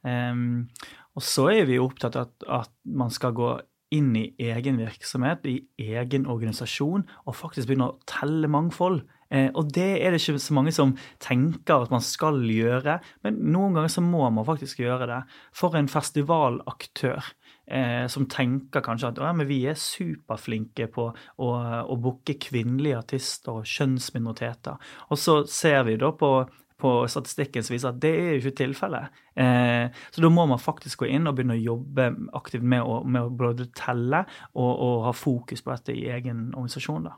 Um, 0.03 0.71
og 1.19 1.27
så 1.27 1.49
er 1.53 1.67
vi 1.69 1.81
opptatt 1.83 2.19
av 2.19 2.29
at, 2.29 2.49
at, 2.63 2.73
man 2.85 3.13
skal 3.13 3.35
gå 3.37 3.55
inn 3.95 4.13
i 4.15 4.29
egen 4.39 4.79
virksomhet, 4.79 5.47
i 5.51 5.89
egen 5.99 6.29
organisasjon, 6.31 7.03
og 7.27 7.35
faktisk 7.35 7.71
begynne 7.71 7.91
å 7.91 7.97
telle 8.09 8.51
mangfold. 8.51 9.03
Eh, 9.35 9.49
og 9.59 9.73
det 9.75 9.89
er 9.99 10.15
det 10.15 10.21
ikke 10.21 10.43
så 10.43 10.55
mange 10.55 10.75
som 10.75 10.93
tenker 11.23 11.85
at 11.85 11.93
man 11.95 12.03
skal 12.03 12.39
gjøre, 12.47 13.01
men 13.27 13.41
noen 13.51 13.75
ganger 13.77 13.93
så 13.95 14.05
må 14.05 14.23
man 14.31 14.47
faktisk 14.47 14.83
gjøre 14.85 15.11
det. 15.11 15.21
For 15.55 15.75
en 15.79 15.91
festivalaktør 15.91 17.19
eh, 17.67 18.07
som 18.11 18.29
tenker 18.31 18.85
kanskje 18.87 19.13
at 19.13 19.21
ja, 19.23 19.35
vi 19.47 19.61
er 19.71 19.79
superflinke 19.79 20.87
på 20.95 21.11
å, 21.11 21.51
å 21.51 21.99
booke 21.99 22.39
kvinnelige 22.43 23.03
artister 23.03 23.59
og 23.59 23.71
kjønnsminoriteter. 23.71 24.79
Og 25.11 25.19
så 25.19 25.41
ser 25.51 25.83
vi 25.91 25.99
da 25.99 26.15
på 26.15 26.35
på 26.81 26.93
statistikken 27.11 27.65
som 27.65 27.75
viser 27.75 27.93
at 27.93 28.01
det 28.03 28.11
er 28.11 28.31
jo 28.35 28.43
ikke 28.43 28.59
tilfellet. 28.63 29.17
Eh, 29.39 29.87
så 30.11 30.25
da 30.25 30.31
må 30.33 30.47
man 30.51 30.61
faktisk 30.61 31.05
gå 31.05 31.11
inn 31.11 31.29
og 31.29 31.37
begynne 31.37 31.57
å 31.59 31.63
jobbe 31.63 32.11
aktivt 32.39 32.67
med 32.67 32.85
å, 32.85 33.01
med 33.05 33.29
å 33.29 33.33
både 33.43 33.69
telle 33.77 34.25
og, 34.53 34.71
og, 34.71 34.95
ha 35.09 35.15
fokus 35.17 35.65
på 35.65 35.75
dette 35.75 35.97
i 35.97 36.07
egen 36.13 36.49
organisasjon. 36.55 37.11
da. 37.11 37.17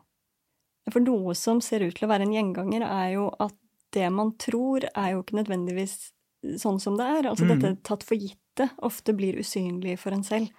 For 0.90 1.04
noe 1.04 1.36
som 1.38 1.62
ser 1.62 1.84
ut 1.86 1.94
til 1.98 2.08
å 2.08 2.12
være 2.12 2.26
en 2.26 2.34
gjenganger, 2.34 2.86
er 2.86 3.12
jo 3.14 3.28
at 3.42 3.56
det 3.92 4.08
man 4.10 4.32
tror, 4.40 4.86
er 4.96 5.14
jo 5.14 5.22
ikke 5.22 5.38
nødvendigvis 5.42 5.96
sånn 6.58 6.80
som 6.82 6.96
det 6.98 7.06
er. 7.18 7.28
Altså 7.30 7.46
mm. 7.46 7.52
dette 7.54 7.74
tatt 7.86 8.04
for 8.06 8.18
gitte 8.18 8.70
ofte 8.82 9.14
blir 9.16 9.38
usynlig 9.40 9.98
for 10.00 10.16
en 10.16 10.24
selv. 10.26 10.50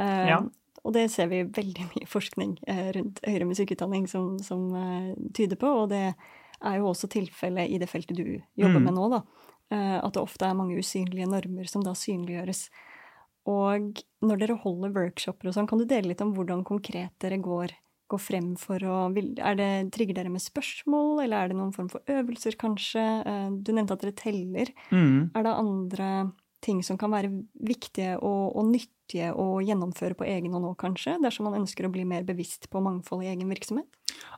Eh, 0.00 0.28
ja. 0.30 0.40
Og 0.86 0.94
det 0.94 1.08
ser 1.10 1.30
vi 1.32 1.42
veldig 1.42 1.88
mye 1.90 2.08
forskning 2.08 2.56
eh, 2.70 2.88
rundt 2.94 3.22
høyere 3.26 3.48
musikkutdanning 3.48 4.06
som, 4.10 4.36
som 4.44 4.68
eh, 4.78 5.14
tyder 5.34 5.58
på. 5.58 5.72
og 5.82 5.90
det 5.90 6.12
er 6.64 6.80
jo 6.80 6.90
også 6.90 7.10
tilfellet 7.12 7.72
i 7.72 7.80
det 7.82 7.88
feltet 7.90 8.18
du 8.18 8.38
jobber 8.56 8.80
mm. 8.80 8.86
med 8.88 8.96
nå, 8.96 9.08
da. 9.12 9.22
Eh, 9.74 9.96
at 9.98 10.14
det 10.14 10.22
ofte 10.22 10.46
er 10.46 10.58
mange 10.58 10.78
usynlige 10.78 11.28
normer 11.30 11.68
som 11.70 11.84
da 11.84 11.94
synliggjøres. 11.96 12.66
Og 13.50 14.00
når 14.26 14.40
dere 14.42 14.60
holder 14.62 14.94
workshoper 14.94 15.50
og 15.50 15.56
sånn, 15.56 15.68
kan 15.70 15.80
du 15.80 15.86
dele 15.88 16.12
litt 16.12 16.22
om 16.24 16.32
hvordan 16.34 16.64
konkret 16.66 17.14
dere 17.22 17.38
går, 17.42 17.74
går 18.10 18.22
frem 18.22 18.52
for 18.58 18.82
å 18.86 18.96
er 19.10 19.58
det, 19.58 19.70
Trigger 19.94 20.20
dere 20.20 20.32
med 20.34 20.42
spørsmål, 20.42 21.24
eller 21.24 21.38
er 21.38 21.52
det 21.52 21.58
noen 21.58 21.74
form 21.74 21.90
for 21.92 22.02
øvelser, 22.10 22.58
kanskje? 22.58 23.04
Eh, 23.26 23.46
du 23.62 23.72
nevnte 23.74 23.98
at 23.98 24.04
dere 24.06 24.18
teller. 24.18 24.74
Mm. 24.90 25.30
Er 25.34 25.46
det 25.46 25.54
andre 25.54 26.10
ting 26.64 26.82
som 26.82 26.98
kan 26.98 27.12
være 27.12 27.30
viktige 27.66 28.16
og, 28.18 28.56
og 28.56 28.70
nyttige 28.72 28.95
å 29.14 29.60
gjennomføre 29.62 30.16
på 30.18 30.26
egen 30.26 30.54
hånd 30.56 30.66
nå, 30.66 30.72
kanskje, 30.80 31.16
dersom 31.22 31.46
man 31.48 31.60
ønsker 31.60 31.86
å 31.86 31.92
bli 31.92 32.04
mer 32.08 32.26
bevisst 32.26 32.66
på 32.72 32.82
mangfold 32.82 33.24
i 33.24 33.30
egen 33.30 33.48
virksomhet? 33.52 33.86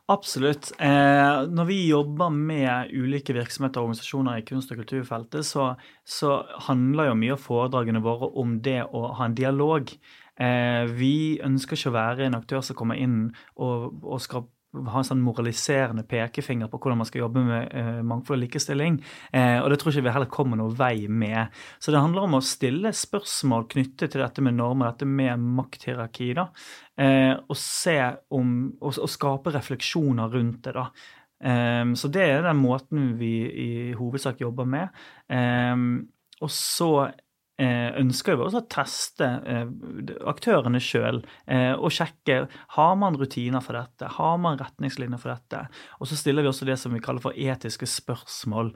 Absolutt. 0.09 0.73
Eh, 0.81 1.47
når 1.53 1.69
vi 1.69 1.79
jobber 1.89 2.33
med 2.33 2.93
ulike 2.93 3.35
virksomheter 3.37 3.81
og 3.81 3.91
organisasjoner 3.91 4.41
i 4.41 4.47
kunst- 4.49 4.73
og 4.73 4.81
kulturfeltet, 4.81 5.47
så, 5.47 5.73
så 6.05 6.43
handler 6.69 7.11
jo 7.11 7.19
mye 7.23 7.37
av 7.37 7.43
foredragene 7.45 8.05
våre 8.05 8.31
om 8.41 8.59
det 8.65 8.81
å 8.89 9.09
ha 9.19 9.29
en 9.29 9.37
dialog. 9.39 9.93
Eh, 10.39 10.85
vi 10.95 11.41
ønsker 11.45 11.77
ikke 11.77 11.93
å 11.93 11.99
være 11.99 12.29
en 12.29 12.39
aktør 12.39 12.63
som 12.65 12.79
kommer 12.79 13.01
inn 13.01 13.21
og, 13.57 13.99
og 14.05 14.23
skal 14.23 14.47
ha 14.87 15.01
en 15.01 15.07
sånn 15.07 15.23
moraliserende 15.25 16.05
pekefinger 16.09 16.71
på 16.71 16.81
hvordan 16.81 17.01
man 17.01 17.09
skal 17.09 17.25
jobbe 17.25 17.45
med 17.47 17.75
eh, 17.77 18.01
mangfold 18.07 18.39
og 18.39 18.45
likestilling. 18.45 18.99
Eh, 19.33 19.59
og 19.61 19.71
det 19.71 19.81
tror 19.81 19.93
ikke 19.93 20.07
vi 20.07 20.15
heller 20.15 20.31
kommer 20.33 20.61
noen 20.61 20.77
vei 20.79 21.09
med. 21.11 21.55
Så 21.83 21.95
det 21.95 22.03
handler 22.03 22.29
om 22.29 22.39
å 22.39 22.45
stille 22.45 22.93
spørsmål 22.95 23.69
knyttet 23.75 24.15
til 24.15 24.25
dette 24.25 24.45
med 24.45 24.59
normer, 24.59 24.93
dette 24.93 25.09
med 25.09 25.47
makthierarki, 25.59 26.33
da. 26.39 26.49
Eh, 26.99 27.35
og 27.35 27.59
se 27.61 27.99
om 28.35 28.55
og, 28.81 28.93
og, 28.95 29.09
skape 29.11 29.55
refleksjoner 29.55 30.35
rundt 30.35 30.67
det, 30.67 30.77
da. 30.79 30.89
Eh, 31.39 31.87
så 31.99 32.13
det 32.13 32.27
er 32.27 32.45
den 32.47 32.63
måten 32.63 33.15
vi 33.21 33.33
i 33.49 33.71
hovedsak 33.99 34.43
jobber 34.45 34.69
med. 34.69 35.01
Eh, 35.31 35.75
og 36.39 36.53
så 36.55 36.93
ønsker 37.59 38.37
jo 38.37 38.45
også 38.47 38.61
å 38.63 38.69
teste 38.71 39.27
eh, 39.51 39.67
aktørene 40.31 40.79
sjøl 40.83 41.19
eh, 41.51 41.75
og 41.75 41.91
sjekke 41.95 42.47
har 42.77 42.95
man 43.01 43.17
rutiner 43.19 43.61
for 43.65 43.75
dette, 43.75 44.07
har 44.15 44.37
man 44.43 44.59
retningslinjer 44.61 45.19
for 45.19 45.31
dette. 45.35 45.61
Og 45.99 46.07
så 46.11 46.15
stiller 46.21 46.43
vi 46.47 46.51
også 46.53 46.69
det 46.69 46.79
som 46.79 46.95
vi 46.95 47.03
kaller 47.03 47.23
for 47.25 47.33
etiske 47.35 47.87
spørsmål, 47.91 48.67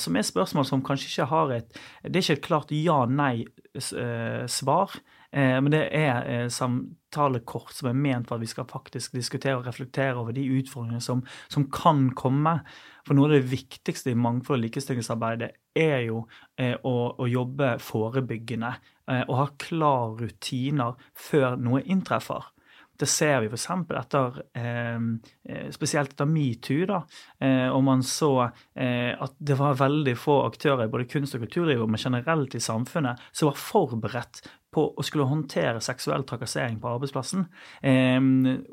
som 0.00 0.16
er 0.16 0.22
spørsmål 0.26 0.64
som 0.66 0.82
kanskje 0.84 1.08
ikke 1.12 1.30
har 1.30 1.48
et 1.58 1.68
Det 2.02 2.16
er 2.16 2.24
ikke 2.24 2.38
et 2.38 2.48
klart 2.48 2.70
ja-nei-svar. 2.74 3.38
Men 5.32 5.70
det 5.72 5.90
er 5.94 6.48
samtalekort 6.52 7.72
som 7.76 7.88
er 7.90 7.96
ment 7.98 8.28
for 8.28 8.34
at 8.38 8.42
vi 8.42 8.50
skal 8.50 8.64
faktisk 8.70 9.12
diskutere 9.16 9.56
og 9.58 9.66
reflektere 9.66 10.16
over 10.16 10.32
de 10.32 10.44
utfordringene 10.58 11.04
som, 11.04 11.22
som 11.52 11.70
kan 11.70 12.10
komme. 12.16 12.60
For 13.08 13.16
noe 13.16 13.30
av 13.30 13.38
det 13.38 13.48
viktigste 13.48 14.12
i 14.12 14.18
mangfold- 14.20 14.58
og 14.58 14.66
likestillingsarbeidet 14.66 15.48
er 15.80 16.02
jo 16.10 16.26
eh, 16.60 16.74
å, 16.76 16.94
å, 17.16 17.28
jobbe 17.30 17.78
forebyggende 17.80 18.74
eh, 19.08 19.22
og 19.22 19.34
ha 19.38 19.46
klare 19.64 20.26
rutiner 20.26 20.98
før 21.16 21.56
noe 21.56 21.80
inntreffer. 21.88 22.50
Det 22.98 23.06
ser 23.08 23.40
vi 23.44 23.48
f.eks. 23.48 23.66
etter 23.96 24.38
eh, 24.58 25.70
spesielt 25.72 26.12
etter 26.12 26.28
metoo, 26.28 26.84
da. 26.90 27.00
Eh, 27.40 27.68
og 27.70 27.80
man 27.86 28.04
så 28.04 28.32
eh, 28.44 29.14
at 29.14 29.38
det 29.38 29.56
var 29.56 29.78
veldig 29.80 30.16
få 30.18 30.42
aktører 30.50 30.84
i 30.84 30.92
både 30.92 31.08
kunst- 31.08 31.38
og 31.38 31.46
kulturlivet, 31.46 31.88
men 31.88 32.02
generelt 32.02 32.58
i 32.58 32.60
samfunnet, 32.60 33.22
som 33.32 33.48
var 33.48 33.62
forberedt 33.62 34.42
på 34.74 34.84
å 34.92 35.04
skulle 35.06 35.26
håndtere 35.28 35.80
seksuell 35.84 36.26
trakassering 36.28 36.76
på 36.82 36.90
arbeidsplassen. 36.90 37.46
Eh, 37.80 38.18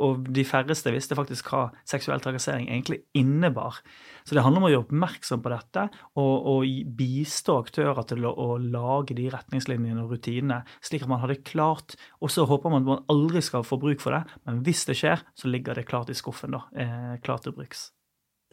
og 0.03 0.27
de 0.35 0.43
færreste 0.47 0.91
visste 0.93 1.17
faktisk 1.17 1.51
hva 1.51 1.69
seksuell 1.87 2.23
trakassering 2.23 2.67
egentlig 2.67 3.03
innebar. 3.15 3.79
Så 4.27 4.35
det 4.35 4.43
handler 4.43 4.61
om 4.61 4.67
å 4.67 4.73
gjøre 4.73 4.85
oppmerksom 4.87 5.43
på 5.45 5.53
dette 5.53 5.87
og, 6.19 6.49
og 6.51 6.91
bistå 6.97 7.59
aktører 7.63 8.07
til 8.09 8.27
å, 8.27 8.33
å, 8.33 8.49
lage 8.59 9.15
de 9.17 9.29
retningslinjene 9.31 10.03
og 10.03 10.15
rutinene, 10.15 10.63
slik 10.83 11.05
at 11.05 11.11
man 11.11 11.21
har 11.23 11.31
det 11.31 11.43
klart. 11.47 11.95
Og 12.19 12.33
så 12.33 12.47
håper 12.49 12.73
man 12.73 12.83
at 12.83 12.91
man 12.91 13.09
aldri 13.13 13.43
skal 13.45 13.65
få 13.67 13.79
bruk 13.81 14.03
for 14.03 14.17
det, 14.17 14.39
men 14.49 14.63
hvis 14.65 14.83
det 14.89 14.99
skjer, 14.99 15.23
så 15.37 15.51
ligger 15.51 15.77
det 15.77 15.87
klart 15.87 16.11
i 16.11 16.17
skuffen, 16.17 16.57
da. 16.57 16.65
Eh, 16.75 17.11
klart 17.23 17.47
til 17.47 17.55
bruks. 17.55 17.91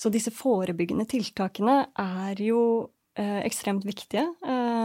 Så 0.01 0.11
disse 0.11 0.33
forebyggende 0.35 1.07
tiltakene 1.11 1.85
er 2.01 2.39
jo 2.43 2.63
Eh, 3.13 3.43
ekstremt 3.45 3.85
viktige. 3.85 4.23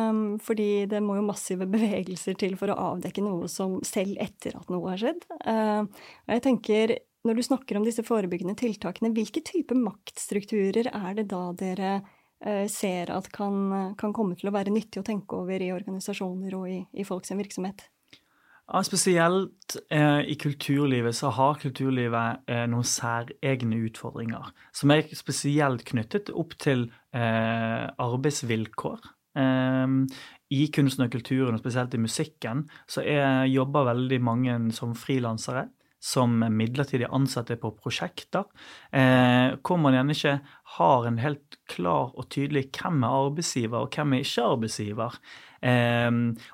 Um, 0.10 0.38
fordi 0.44 0.86
det 0.90 1.02
må 1.04 1.18
jo 1.18 1.26
massive 1.28 1.68
bevegelser 1.70 2.38
til 2.40 2.58
for 2.60 2.74
å 2.74 2.80
avdekke 2.94 3.24
noe 3.26 3.50
som 3.52 3.80
selv 3.88 4.20
etter 4.24 4.58
at 4.60 4.72
noe 4.74 4.94
har 4.94 5.02
skjedd. 5.02 5.26
Uh, 5.42 5.84
og 6.28 6.36
jeg 6.36 6.46
tenker, 6.46 6.96
når 7.28 7.40
du 7.40 7.46
snakker 7.48 7.80
om 7.80 7.88
disse 7.88 8.06
forebyggende 8.08 8.58
tiltakene, 8.60 9.14
hvilke 9.16 9.44
type 9.46 9.78
maktstrukturer 9.78 10.92
er 10.94 11.20
det 11.20 11.28
da 11.34 11.44
dere 11.58 11.92
uh, 12.00 12.66
ser 12.72 13.14
at 13.16 13.30
kan, 13.36 13.94
kan, 14.00 14.16
komme 14.16 14.40
til 14.40 14.52
å 14.52 14.56
være 14.56 14.74
nyttig 14.74 15.04
å 15.04 15.08
tenke 15.08 15.42
over 15.44 15.62
i 15.64 15.74
organisasjoner 15.76 16.58
og 16.58 16.72
i, 16.72 16.82
i 16.98 17.08
folks 17.08 17.36
virksomhet? 17.36 17.88
Ja, 18.68 18.82
spesielt 18.84 19.78
eh, 19.90 20.22
i 20.28 20.36
kulturlivet 20.36 21.16
så 21.16 21.30
har 21.32 21.56
kulturlivet 21.62 22.50
eh, 22.52 22.66
noen 22.68 22.84
særegne 22.84 23.80
utfordringer. 23.88 24.50
Som 24.76 24.92
er 24.92 25.08
spesielt 25.16 25.86
knyttet 25.88 26.34
opp 26.36 26.58
til 26.60 26.90
eh, 27.16 27.86
arbeidsvilkår. 27.88 29.00
Eh, 29.38 30.20
I 30.58 30.68
kunsten 30.74 31.06
og 31.06 31.12
kulturen, 31.12 31.58
og 31.58 31.64
spesielt 31.64 31.96
i 31.98 32.04
musikken, 32.04 32.68
så 32.88 33.04
er, 33.04 33.48
jobber 33.52 33.90
veldig 33.94 34.22
mange 34.24 34.60
som 34.76 34.96
frilansere. 34.96 35.68
Som 36.00 36.38
midlertidig 36.54 37.08
ansatte 37.10 37.56
på 37.58 37.72
prosjekter. 37.74 38.46
Eh, 38.94 39.58
hvor 39.66 39.80
man 39.82 39.96
gjerne 39.96 40.14
ikke 40.14 40.36
har 40.78 41.08
en 41.10 41.18
helt 41.18 41.58
klar 41.68 42.14
og 42.14 42.28
tydelig 42.30 42.68
hvem 42.70 43.02
er 43.02 43.16
arbeidsgiver 43.26 43.82
og 43.82 43.98
hvem 43.98 44.14
er 44.14 44.22
ikke 44.22 44.46
arbeidsgiver. 44.46 45.18
Eh, 45.66 46.12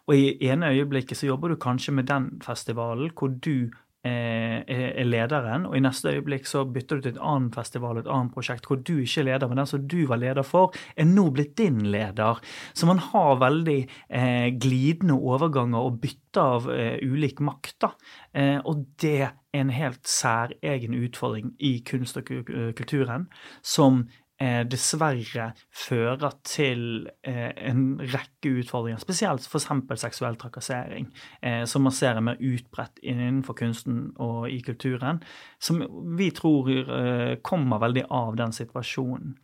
og 0.07 0.15
i 0.15 0.37
ene 0.47 0.71
øyeblikket 0.71 1.19
så 1.19 1.27
jobber 1.27 1.51
du 1.51 1.59
kanskje 1.59 1.91
med 1.91 2.07
den 2.07 2.31
festivalen 2.45 3.11
hvor 3.11 3.35
du 3.35 3.67
er 4.03 5.05
lederen, 5.07 5.65
og 5.69 5.77
i 5.77 5.81
neste 5.83 6.11
øyeblikk 6.11 6.47
så 6.49 6.65
bytter 6.67 6.99
du 6.99 7.05
til 7.05 7.13
et 7.13 7.21
annet 7.23 7.55
festival, 7.55 8.01
et 8.01 8.09
annet 8.11 8.33
prosjekt 8.35 8.67
hvor 8.67 8.81
du 8.81 8.97
ikke 8.99 9.21
er 9.21 9.29
leder, 9.29 9.47
men 9.47 9.61
den 9.61 9.69
som 9.69 9.85
du 9.87 10.01
var 10.09 10.19
leder 10.19 10.43
for, 10.43 10.75
er 10.99 11.07
nå 11.07 11.29
blitt 11.31 11.55
din 11.59 11.79
leder. 11.93 12.41
Så 12.75 12.89
man 12.89 12.99
har 12.99 13.39
veldig 13.39 13.79
eh, 14.09 14.49
glidende 14.59 15.15
overganger 15.15 15.87
og 15.87 16.01
bytte 16.03 16.43
av 16.43 16.67
eh, 16.73 16.97
ulik 17.03 17.39
makt. 17.43 17.75
da. 17.85 17.93
Eh, 18.33 18.59
og 18.59 18.85
det 19.01 19.15
er 19.21 19.31
en 19.53 19.69
helt 19.69 20.07
særegen 20.09 20.95
utfordring 20.97 21.53
i 21.61 21.77
kunst 21.85 22.17
og 22.17 22.25
kulturen 22.27 23.27
som 23.61 24.01
eh, 24.07 24.22
dessverre 24.67 25.51
fører 25.69 26.35
til 26.47 27.07
eh, 27.27 27.51
en 27.69 27.83
rekke 28.01 28.51
utfordringer, 28.63 29.01
spesielt 29.01 29.45
f.eks. 29.45 29.69
seksuell 30.01 30.37
trakassering, 30.41 31.09
eh, 31.41 31.63
som 31.69 31.85
man 31.85 31.95
ser 31.95 32.17
er 32.17 32.25
mer 32.25 32.41
utbredt 32.41 33.01
innenfor 33.03 33.57
kunsten 33.59 34.05
og 34.21 34.49
i 34.51 34.59
kulturen, 34.65 35.21
som 35.59 35.83
vi 36.17 36.31
tror 36.35 36.71
eh, 36.73 37.35
kommer 37.45 37.83
veldig 37.83 38.07
av 38.09 38.37
den 38.41 38.55
situasjonen. 38.55 39.37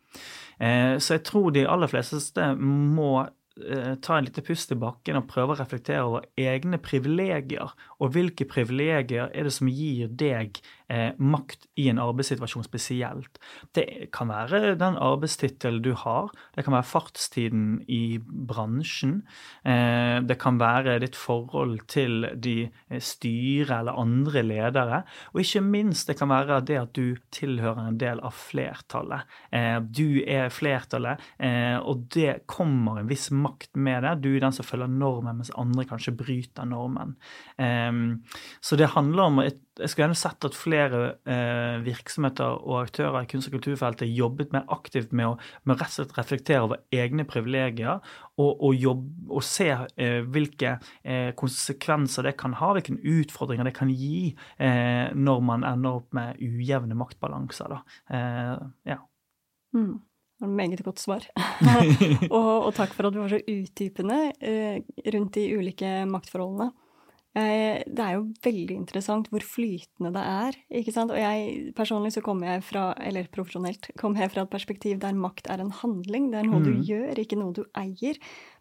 Eh, 0.60 0.96
så 0.98 1.16
jeg 1.16 1.26
tror 1.30 1.52
de 1.54 1.68
aller 1.68 1.90
fleste 1.90 2.52
må 2.58 3.12
Eh, 3.68 3.94
ta 3.94 4.18
en 4.18 4.24
liten 4.24 4.44
pust 4.44 4.70
i 4.72 4.78
bakken 4.78 5.18
og 5.18 5.26
prøve 5.28 5.54
å 5.54 5.58
reflektere 5.58 6.04
over 6.06 6.26
egne 6.38 6.78
privilegier. 6.80 7.72
Og 8.00 8.14
hvilke 8.14 8.46
privilegier 8.48 9.28
er 9.34 9.48
det 9.48 9.52
som 9.52 9.68
gir 9.68 10.08
deg 10.08 10.60
eh, 10.90 11.12
makt 11.16 11.68
i 11.80 11.88
en 11.92 12.00
arbeidssituasjon 12.02 12.66
spesielt? 12.66 13.40
Det 13.76 14.10
kan 14.14 14.30
være 14.30 14.74
den 14.80 14.98
arbeidstittelen 15.00 15.82
du 15.84 15.92
har, 15.98 16.30
det 16.56 16.64
kan 16.66 16.74
være 16.76 16.88
fartstiden 16.90 17.80
i 17.88 18.18
bransjen. 18.20 19.20
Eh, 19.64 20.18
det 20.26 20.38
kan 20.42 20.60
være 20.60 20.98
ditt 21.04 21.18
forhold 21.18 21.86
til 21.90 22.26
de 22.34 22.56
eh, 22.66 23.00
styre 23.00 23.80
eller 23.80 24.00
andre 24.00 24.44
ledere. 24.46 25.02
Og 25.34 25.42
ikke 25.44 25.64
minst 25.64 26.10
det 26.10 26.18
kan 26.18 26.32
være 26.32 26.60
det 26.66 26.80
at 26.80 26.94
du 26.96 27.16
tilhører 27.34 27.86
en 27.88 28.00
del 28.00 28.22
av 28.26 28.34
flertallet. 28.36 29.28
Eh, 29.54 29.78
du 29.80 30.20
er 30.26 30.50
flertallet, 30.54 31.22
eh, 31.38 31.78
og 31.78 32.06
det 32.14 32.42
kommer 32.50 33.00
en 33.00 33.10
viss 33.10 33.30
makt 33.30 33.76
med 33.76 34.04
det. 34.04 34.16
Du 34.24 34.30
er 34.34 34.44
den 34.44 34.56
som 34.56 34.66
følger 34.66 34.90
normen, 34.90 35.40
mens 35.40 35.52
andre 35.58 35.86
kanskje 35.88 36.16
bryter 36.16 36.68
normen. 36.68 37.16
Um, 37.60 38.22
så 38.60 38.76
det 38.76 38.92
handler 38.94 39.22
om 39.22 39.42
Jeg 39.78 39.92
skulle 39.92 40.04
gjerne 40.08 40.18
sett 40.18 40.44
at 40.44 40.56
flere 40.58 41.00
eh, 41.30 41.76
virksomheter 41.86 42.58
og 42.58 42.80
aktører 42.82 43.22
i 43.22 43.28
kunst- 43.30 43.48
og 43.48 43.54
kulturfeltet 43.54 44.10
jobbet 44.10 44.50
mer 44.54 44.66
aktivt 44.74 45.14
med 45.16 45.30
å, 45.30 45.36
med 45.64 45.78
rett 45.78 45.92
og 45.92 45.96
slett 46.00 46.18
reflektere 46.18 46.64
over 46.66 46.82
egne 46.94 47.24
privilegier 47.28 48.00
og, 48.40 48.50
og, 48.50 48.74
jobbe, 48.74 49.30
og 49.30 49.46
se 49.46 49.70
eh, 49.70 50.20
hvilke 50.26 50.74
eh, 51.04 51.30
konsekvenser 51.38 52.26
det 52.26 52.34
kan 52.40 52.58
ha, 52.58 52.72
hvilke 52.76 52.98
utfordringer 52.98 53.70
det 53.70 53.76
kan 53.78 53.90
gi 53.94 54.34
når 54.60 55.40
man 55.44 55.64
ender 55.66 56.00
opp 56.00 56.14
med 56.16 56.38
ujevne 56.42 56.96
maktbalanser. 56.98 57.72
Da. 57.72 57.80
ja. 58.88 58.98
Mm. 59.76 60.00
Det 60.40 60.46
var 60.46 60.52
et 60.52 60.56
meget 60.56 60.84
godt 60.84 61.00
svar. 61.00 61.24
og, 62.32 62.52
og, 62.64 62.70
takk 62.72 62.94
for 62.96 63.08
at 63.08 63.12
du 63.12 63.18
var 63.20 63.28
så 63.28 63.40
utdypende 63.44 64.20
eh, 64.40 64.78
rundt 65.12 65.34
de 65.36 65.42
ulike 65.52 65.90
maktforholdene. 66.08 66.70
Det 67.30 68.02
er 68.02 68.16
jo 68.16 68.24
veldig 68.42 68.74
interessant 68.74 69.28
hvor 69.30 69.44
flytende 69.46 70.10
det 70.16 70.22
er. 70.26 70.56
ikke 70.80 70.94
sant? 70.94 71.12
Og 71.14 71.20
jeg 71.20 71.70
personlig 71.78 72.10
så 72.16 72.22
kommer 72.26 72.56
jeg 72.56 72.64
fra, 72.66 72.88
eller 72.98 73.28
profesjonelt, 73.30 73.92
kommer 74.00 74.24
jeg 74.24 74.32
fra 74.34 74.42
et 74.42 74.50
perspektiv 74.50 74.98
der 75.04 75.14
makt 75.14 75.46
er 75.46 75.62
en 75.62 75.70
handling. 75.70 76.32
Det 76.32 76.40
er 76.40 76.48
noe 76.48 76.58
mm. 76.58 76.66
du 76.66 76.88
gjør, 76.88 77.22
ikke 77.22 77.38
noe 77.38 77.54
du 77.54 77.62
eier 77.78 78.18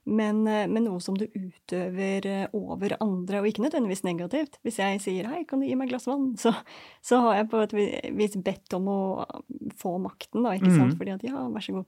men, 0.10 0.48
eh, 0.48 0.68
men, 0.68 0.86
noe 0.88 1.02
som 1.04 1.18
du 1.18 1.26
utøver 1.28 2.26
eh, 2.28 2.46
over 2.58 2.96
andre, 3.04 3.42
og 3.42 3.50
ikke 3.50 3.66
nødvendigvis 3.66 4.06
negativt. 4.08 4.58
Hvis 4.66 4.80
jeg 4.82 5.02
sier 5.04 5.28
'hei, 5.28 5.44
kan 5.48 5.60
du 5.62 5.68
gi 5.68 5.76
meg 5.76 5.90
et 5.90 5.94
glass 5.94 6.08
vann', 6.10 6.34
så, 6.44 6.54
så, 7.02 7.22
har 7.26 7.40
jeg 7.40 7.50
på 7.52 7.62
et 7.66 7.76
vis 8.18 8.38
bedt 8.38 8.74
om 8.78 8.90
å 8.90 9.02
få 9.78 9.98
makten, 10.02 10.44
da, 10.44 10.56
ikke 10.58 10.74
sant, 10.74 10.96
mm. 10.96 10.98
fordi 10.98 11.16
at 11.16 11.24
'ja, 11.28 11.46
vær 11.54 11.66
så 11.66 11.78
god'. 11.78 11.88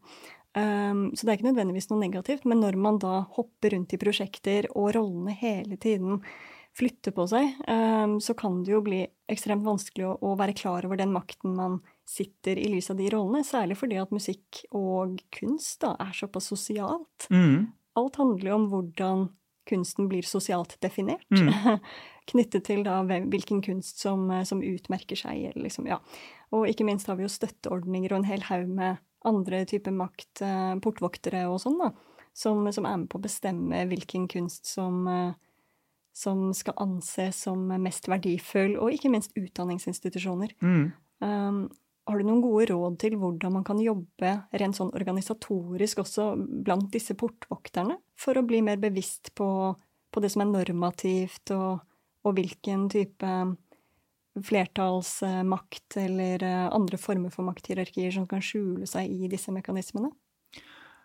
Um, 0.51 1.15
så 1.15 1.23
det 1.23 1.31
er 1.31 1.37
ikke 1.37 1.47
nødvendigvis 1.47 1.87
noe 1.89 2.01
negativt, 2.01 2.45
men 2.45 2.59
når 2.59 2.75
man 2.75 2.97
da 2.99 3.21
hopper 3.37 3.71
rundt 3.71 3.93
i 3.95 4.01
prosjekter, 4.01 4.67
og 4.75 4.91
rollene 4.97 5.31
hele 5.31 5.77
tiden 5.79 6.19
flytter 6.77 7.11
på 7.15 7.25
seg, 7.27 7.57
um, 7.67 8.15
så 8.23 8.35
kan 8.37 8.61
det 8.63 8.71
jo 8.71 8.79
bli 8.85 9.01
ekstremt 9.31 9.65
vanskelig 9.65 10.05
å, 10.07 10.13
å 10.23 10.37
være 10.39 10.55
klar 10.55 10.87
over 10.87 10.99
den 10.99 11.11
makten 11.11 11.57
man 11.57 11.81
sitter 12.07 12.59
i 12.59 12.69
lys 12.71 12.87
av 12.91 12.99
de 12.99 13.09
rollene, 13.11 13.43
særlig 13.47 13.75
fordi 13.79 13.99
at 13.99 14.13
musikk 14.15 14.63
og 14.75 15.19
kunst 15.35 15.81
da 15.83 15.97
er 15.99 16.15
såpass 16.15 16.47
sosialt. 16.51 17.27
Mm 17.31 17.71
alt 17.93 18.15
handler 18.15 18.51
jo 18.51 18.57
om 18.57 18.67
hvordan 18.71 19.29
kunsten 19.69 20.07
blir 20.11 20.25
sosialt 20.25 20.75
definert. 20.83 21.27
Mm. 21.31 21.79
Knyttet 22.31 22.65
til 22.67 22.83
da 22.85 23.01
hvilken 23.05 23.61
kunst 23.65 24.01
som, 24.01 24.25
eh, 24.31 24.45
som 24.47 24.63
utmerker 24.65 25.19
seg. 25.19 25.51
Liksom, 25.59 25.87
ja. 25.89 25.99
Og 26.55 26.67
ikke 26.69 26.87
minst 26.87 27.09
har 27.09 27.19
vi 27.19 27.25
jo 27.27 27.31
støtteordninger 27.31 28.11
og 28.11 28.21
en 28.21 28.29
hel 28.29 28.45
haug 28.49 28.71
med 28.71 29.01
andre 29.27 29.63
typer 29.69 29.93
makt, 29.93 30.41
eh, 30.45 30.73
portvoktere 30.81 31.45
og 31.51 31.59
sånn, 31.61 31.77
da, 31.81 31.91
som, 32.33 32.63
som, 32.73 32.87
er 32.89 33.03
med 33.03 33.09
på 33.11 33.19
å 33.19 33.25
bestemme 33.25 33.83
hvilken 33.91 34.25
kunst 34.31 34.69
som, 34.69 35.03
eh, 35.11 35.33
som 36.13 36.49
skal 36.55 36.75
anses 36.83 37.43
som 37.47 37.63
mest 37.81 38.09
verdifull, 38.11 38.75
og 38.79 38.95
ikke 38.95 39.11
minst 39.13 39.35
utdanningsinstitusjoner. 39.39 40.55
Mm. 40.63 40.91
Um, 41.23 41.61
har 42.09 42.17
du 42.17 42.27
noen 42.27 42.41
gode 42.43 42.67
råd 42.71 42.97
til 42.99 43.15
hvordan 43.21 43.55
man 43.59 43.65
kan 43.65 43.79
jobbe 43.79 44.33
rent 44.57 44.77
sånn 44.77 44.91
organisatorisk 44.97 46.01
også 46.03 46.31
blant 46.65 46.89
disse 46.93 47.15
portvokterne, 47.17 47.99
for 48.19 48.37
å 48.37 48.45
bli 48.45 48.63
mer 48.65 48.81
bevisst 48.81 49.33
på, 49.37 49.47
på 50.11 50.23
det 50.23 50.31
som 50.33 50.43
er 50.43 50.51
normativt, 50.51 51.53
og, 51.55 51.83
og 52.25 52.35
hvilken 52.37 52.89
type 52.91 53.35
flertallsmakt 54.47 55.97
eller 55.99 56.43
eh, 56.47 56.67
andre 56.71 56.97
former 56.99 57.33
for 57.33 57.43
makthierarkier 57.43 58.13
som 58.15 58.27
kan 58.29 58.43
skjule 58.43 58.87
seg 58.87 59.11
i 59.11 59.27
disse 59.31 59.51
mekanismene? 59.51 60.11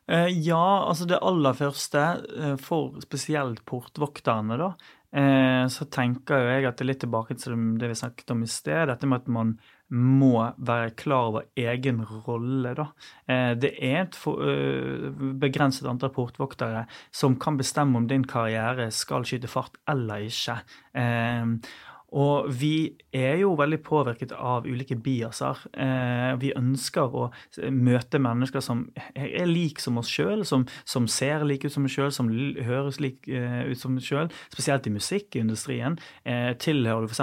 Eh, 0.06 0.30
ja, 0.46 0.86
altså 0.86 1.08
det 1.10 1.18
aller 1.18 1.56
første, 1.58 2.02
eh, 2.38 2.54
for 2.62 3.00
spesielt 3.02 3.64
portvokterne, 3.66 4.58
da, 4.60 4.68
så 5.12 5.86
tenker 5.88 6.42
jo 6.42 6.48
jeg 6.50 6.66
at 6.68 6.76
det 6.76 6.84
er 6.84 6.88
litt 6.90 6.98
tilbake 7.00 7.36
til 7.38 7.54
det 7.80 7.88
vi 7.88 7.96
snakket 7.96 8.32
om 8.34 8.42
i 8.44 8.48
sted. 8.50 8.88
Dette 8.90 9.08
med 9.08 9.22
at 9.22 9.30
man 9.32 9.54
må 9.94 10.40
være 10.58 10.94
klar 10.98 11.28
over 11.30 11.46
egen 11.58 12.00
rolle. 12.26 12.72
Da. 12.74 12.86
Eh, 13.30 13.52
det 13.58 13.72
er 13.78 14.00
et 14.02 14.18
eh, 14.26 15.06
begrenset 15.38 15.86
antall 15.86 16.10
portvoktere 16.14 16.86
som 17.14 17.36
kan 17.38 17.58
bestemme 17.58 17.98
om 18.00 18.08
din 18.10 18.26
karriere 18.26 18.90
skal 18.90 19.26
skyte 19.26 19.50
fart 19.50 19.78
eller 19.88 20.26
ikke. 20.26 20.58
Eh, 22.12 22.16
Og 22.16 22.46
vi 22.48 22.96
er 23.12 23.40
jo 23.40 23.54
veldig 23.56 23.82
påvirket 23.82 24.32
av 24.32 24.66
ulike 24.66 24.96
biaser. 24.96 25.56
Eh, 25.74 26.36
vi 26.38 26.52
ønsker 26.54 27.02
å 27.02 27.30
møte 27.70 28.18
mennesker 28.18 28.60
som 28.60 28.86
er 29.14 29.46
like 29.46 29.80
som 29.80 29.98
oss 29.98 30.08
sjøl, 30.08 30.44
som, 30.44 30.66
som, 30.84 31.06
ser 31.06 31.44
like 31.44 31.66
ut 31.66 31.72
som 31.72 31.84
oss 31.84 31.92
sjøl, 31.92 32.12
som 32.12 32.30
høres 32.62 33.00
like 33.00 33.26
uh, 33.26 33.66
ut 33.66 33.78
som 33.78 33.96
oss 33.96 34.06
sjøl. 34.06 34.30
Spesielt 34.52 34.86
i 34.86 34.94
musikkindustrien. 34.94 35.98
Eh, 36.24 36.54
tilhører 36.56 37.06
du 37.06 37.10
f.eks. 37.10 37.20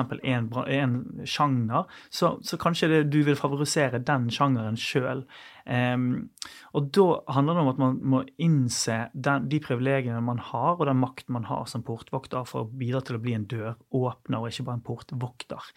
En 0.73 0.99
sjanger, 1.25 1.87
så, 2.09 2.37
så 2.43 2.57
kanskje 2.57 2.89
det, 2.91 3.03
du 3.13 3.21
vil 3.23 3.39
favorisere 3.39 4.03
den 4.03 4.29
sjangeren 4.33 4.77
sjøl. 4.79 5.23
Um, 5.63 6.29
og 6.75 6.89
da 6.91 7.05
handler 7.31 7.55
det 7.55 7.61
om 7.61 7.69
at 7.71 7.79
man 7.79 7.99
må 8.11 8.19
innse 8.41 8.97
den, 9.15 9.45
de 9.51 9.61
privilegiene 9.63 10.19
man 10.25 10.41
har, 10.43 10.75
og 10.75 10.87
den 10.89 10.99
makten 10.99 11.37
man 11.37 11.47
har 11.47 11.63
som 11.71 11.85
portvokter 11.87 12.43
for 12.49 12.65
å 12.65 12.79
bidra 12.81 12.99
til 13.05 13.15
å 13.15 13.21
bli 13.23 13.35
en 13.37 13.47
døråpner 13.47 14.41
og 14.41 14.49
ikke 14.49 14.67
bare 14.67 14.79
en 14.81 14.85
portvokter. 14.89 15.71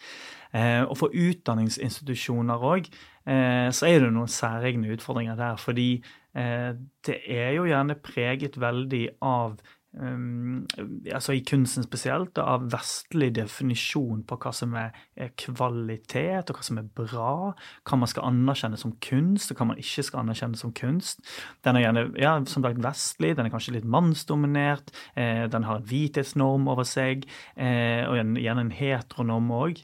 Uh, 0.51 0.83
og 0.89 0.95
for 0.99 1.15
utdanningsinstitusjoner 1.15 2.67
òg 2.73 2.91
uh, 2.91 3.69
så 3.71 3.89
er 3.89 4.03
det 4.03 4.11
noen 4.11 4.31
særegne 4.31 4.91
utfordringer 4.97 5.39
der. 5.39 5.61
Fordi 5.61 5.89
uh, 6.03 6.73
det 7.07 7.21
er 7.23 7.55
jo 7.55 7.67
gjerne 7.69 7.99
preget 8.03 8.59
veldig 8.59 9.05
av 9.23 9.55
um, 9.99 10.65
altså 11.13 11.35
i 11.35 11.43
kunsten 11.45 11.85
spesielt, 11.85 12.37
av 12.37 12.67
vestlig 12.73 13.31
definisjon 13.37 14.23
på 14.27 14.37
hva 14.41 14.53
som 14.55 14.75
er 14.77 14.95
kvalitet, 15.39 16.49
og 16.49 16.59
hva 16.59 16.65
som 16.65 16.81
er 16.81 16.89
bra. 16.97 17.53
Hva 17.87 17.99
man 17.99 18.11
skal 18.11 18.27
anerkjenne 18.29 18.79
som 18.79 18.95
kunst, 19.03 19.51
og 19.51 19.61
hva 19.61 19.69
man 19.71 19.81
ikke 19.81 20.05
skal 20.07 20.23
anerkjenne 20.23 20.59
som 20.59 20.73
kunst. 20.77 21.23
Den 21.65 21.79
er 21.79 21.87
gjerne 21.87 22.05
ja, 22.21 22.35
som 22.49 22.65
sagt 22.65 22.83
vestlig, 22.83 23.35
den 23.37 23.47
er 23.47 23.53
kanskje 23.53 23.77
litt 23.77 23.87
mannsdominert. 23.87 24.93
Eh, 25.15 25.45
den 25.51 25.67
har 25.67 25.81
en 25.81 25.89
hvithetsnorm 25.89 26.69
over 26.71 26.87
seg, 26.87 27.27
eh, 27.55 28.03
og 28.07 28.19
gjerne 28.19 28.67
en 28.67 28.75
heteronorm 28.75 29.51
òg. 29.61 29.83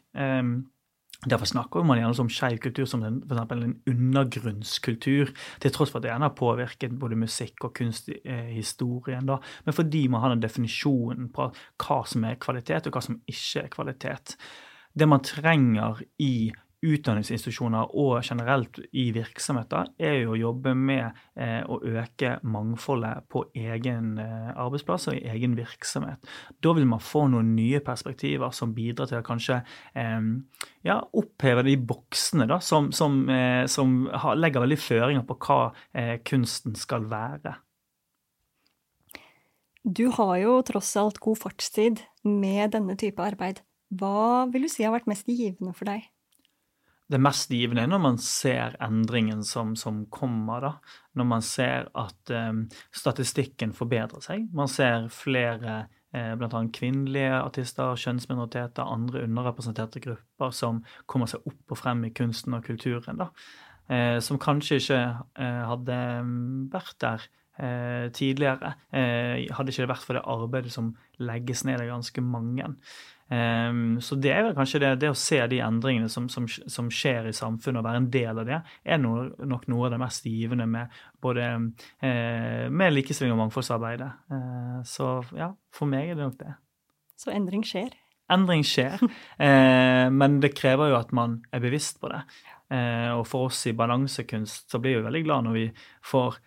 Derfor 1.30 1.48
snakker 1.48 1.86
man 1.88 2.00
gjerne 2.00 2.20
om 2.20 2.30
skeiv 2.32 2.58
kultur 2.64 2.88
som 2.90 3.04
en, 3.08 3.22
for 3.28 3.38
eksempel 3.38 3.64
en 3.64 3.76
undergrunnskultur, 3.88 5.32
til 5.64 5.72
tross 5.72 5.94
for 5.94 6.02
at 6.02 6.06
det 6.06 6.12
gjerne 6.12 6.28
har 6.28 6.36
påvirket 6.36 6.98
både 7.00 7.20
musikk 7.20 7.64
og 7.64 7.74
kunsthistorien. 7.80 9.30
Eh, 9.30 9.54
Men 9.66 9.74
fordi 9.74 10.08
man 10.08 10.22
har 10.22 10.34
den 10.34 10.44
definisjonen 10.44 11.32
på 11.34 11.50
hva 11.80 12.02
som 12.08 12.24
er 12.28 12.36
kvalitet, 12.36 12.88
og 12.88 12.98
hva 12.98 13.02
som 13.02 13.22
ikke 13.28 13.64
er 13.64 13.72
kvalitet. 13.72 14.36
Det 14.94 15.08
man 15.08 15.24
trenger 15.24 16.04
i 16.20 16.52
utdanningsinstitusjoner 16.84 17.94
og 18.00 18.20
generelt 18.24 18.80
i 18.92 19.08
virksomheter, 19.16 19.90
er 19.98 20.20
jo 20.22 20.34
å 20.34 20.40
jobbe 20.40 20.74
med 20.78 21.20
eh, 21.40 21.62
å 21.64 21.80
øke 21.80 22.36
mangfoldet 22.44 23.28
på 23.32 23.46
egen 23.56 24.18
eh, 24.22 24.52
arbeidsplass 24.52 25.10
og 25.12 25.18
i 25.18 25.26
egen 25.34 25.58
virksomhet. 25.60 26.32
Da 26.64 26.76
vil 26.76 26.88
man 26.90 27.04
få 27.04 27.26
noen 27.32 27.54
nye 27.58 27.82
perspektiver 27.86 28.54
som 28.56 28.76
bidrar 28.76 29.12
til 29.12 29.22
å 29.22 29.26
kanskje 29.26 29.62
eh, 29.96 30.30
ja, 30.88 31.00
oppheve 31.14 31.66
de 31.68 31.78
boksene 31.80 32.48
da, 32.50 32.60
som, 32.64 32.92
som, 32.96 33.22
som 33.72 34.00
legger 34.38 34.66
veldig 34.66 34.80
føringer 34.80 35.28
på 35.28 35.38
hva 35.46 35.60
kunsten 36.28 36.76
skal 36.80 37.06
være. 37.12 37.56
Du 39.84 40.08
har 40.16 40.38
jo 40.40 40.62
tross 40.64 40.94
alt 41.00 41.20
god 41.24 41.42
fartstid 41.42 42.00
med 42.24 42.72
denne 42.72 42.96
type 43.00 43.20
arbeid. 43.20 43.60
Hva 43.92 44.48
vil 44.52 44.64
du 44.66 44.72
si 44.72 44.86
har 44.86 44.94
vært 44.96 45.10
mest 45.12 45.28
givende 45.28 45.74
for 45.76 45.92
deg? 45.92 46.08
Det 47.12 47.20
mest 47.22 47.52
givende 47.52 47.84
er 47.84 47.90
når 47.92 48.02
man 48.02 48.18
ser 48.22 48.78
endringen 48.84 49.44
som, 49.46 49.76
som 49.80 50.06
kommer. 50.14 50.64
da. 50.64 50.72
Når 51.20 51.28
man 51.28 51.44
ser 51.46 51.90
at 52.00 52.32
um, 52.32 52.64
statistikken 52.96 53.74
forbedrer 53.76 54.24
seg. 54.24 54.48
Man 54.56 54.72
ser 54.72 55.10
flere 55.14 55.84
eh, 56.16 56.32
bl.a. 56.40 56.64
kvinnelige 56.74 57.36
artister, 57.42 58.00
kjønnsminoriteter, 58.00 58.88
andre 58.88 59.26
underrepresenterte 59.28 60.02
grupper 60.04 60.56
som 60.56 60.82
kommer 61.06 61.30
seg 61.30 61.46
opp 61.50 61.76
og 61.76 61.82
frem 61.84 62.08
i 62.08 62.14
kunsten 62.16 62.56
og 62.58 62.66
kulturen. 62.66 63.20
da. 63.20 63.30
Eh, 63.92 64.18
som 64.24 64.40
kanskje 64.42 64.80
ikke 64.80 65.02
eh, 65.04 65.64
hadde 65.70 66.02
vært 66.74 67.00
der 67.04 67.30
tidligere. 68.18 68.72
Hadde 68.90 69.70
ikke 69.70 69.84
det 69.84 69.90
vært 69.92 70.06
for 70.08 70.18
det 70.18 70.24
arbeidet 70.26 70.72
som 70.74 70.88
legges 71.22 71.62
ned 71.68 71.84
av 71.84 71.92
ganske 71.92 72.24
mange. 72.26 72.72
Um, 73.34 74.02
så 74.04 74.18
det 74.20 74.30
er 74.36 74.52
kanskje 74.54 74.82
det, 74.84 74.90
det 75.02 75.10
å 75.10 75.18
se 75.18 75.40
de 75.50 75.58
endringene 75.64 76.10
som, 76.12 76.28
som, 76.30 76.46
som, 76.46 76.90
skjer 76.94 77.30
i 77.32 77.34
samfunnet, 77.34 77.80
og 77.80 77.88
være 77.88 78.02
en 78.04 78.10
del 78.14 78.42
av 78.42 78.50
det, 78.50 78.60
er 78.84 79.00
noe, 79.02 79.30
nok 79.50 79.66
noe 79.72 79.88
av 79.88 79.96
det 79.96 80.00
mest 80.04 80.28
givende 80.30 80.68
med 80.70 80.94
både 81.24 81.48
uh, 81.56 82.68
med 82.70 82.94
likestilling 82.94 83.34
og 83.34 83.40
mangfoldsarbeidet. 83.46 84.12
Uh, 84.30 84.80
så 84.86 85.16
ja, 85.40 85.50
for 85.74 85.90
meg 85.90 86.12
er 86.12 86.20
det 86.20 86.28
nok 86.28 86.40
det. 86.44 86.56
Så 87.24 87.34
endring 87.34 87.64
skjer? 87.66 87.96
Endring 88.34 88.66
skjer, 88.68 89.02
uh, 89.02 90.08
men 90.20 90.38
det 90.44 90.54
krever 90.60 90.94
jo 90.94 91.00
at 91.00 91.16
man 91.16 91.40
er 91.54 91.64
bevisst 91.64 92.04
på 92.04 92.12
det. 92.14 92.26
og 93.14 93.28
for 93.30 93.50
oss 93.50 93.68
i 93.70 93.74
balansekunst 93.78 94.72
så 94.72 94.80
blir 94.82 94.98
vi 94.98 95.06
veldig 95.06 95.24
glad 95.28 95.46
når 95.46 95.54
vi 95.54 95.66
får 96.10 96.40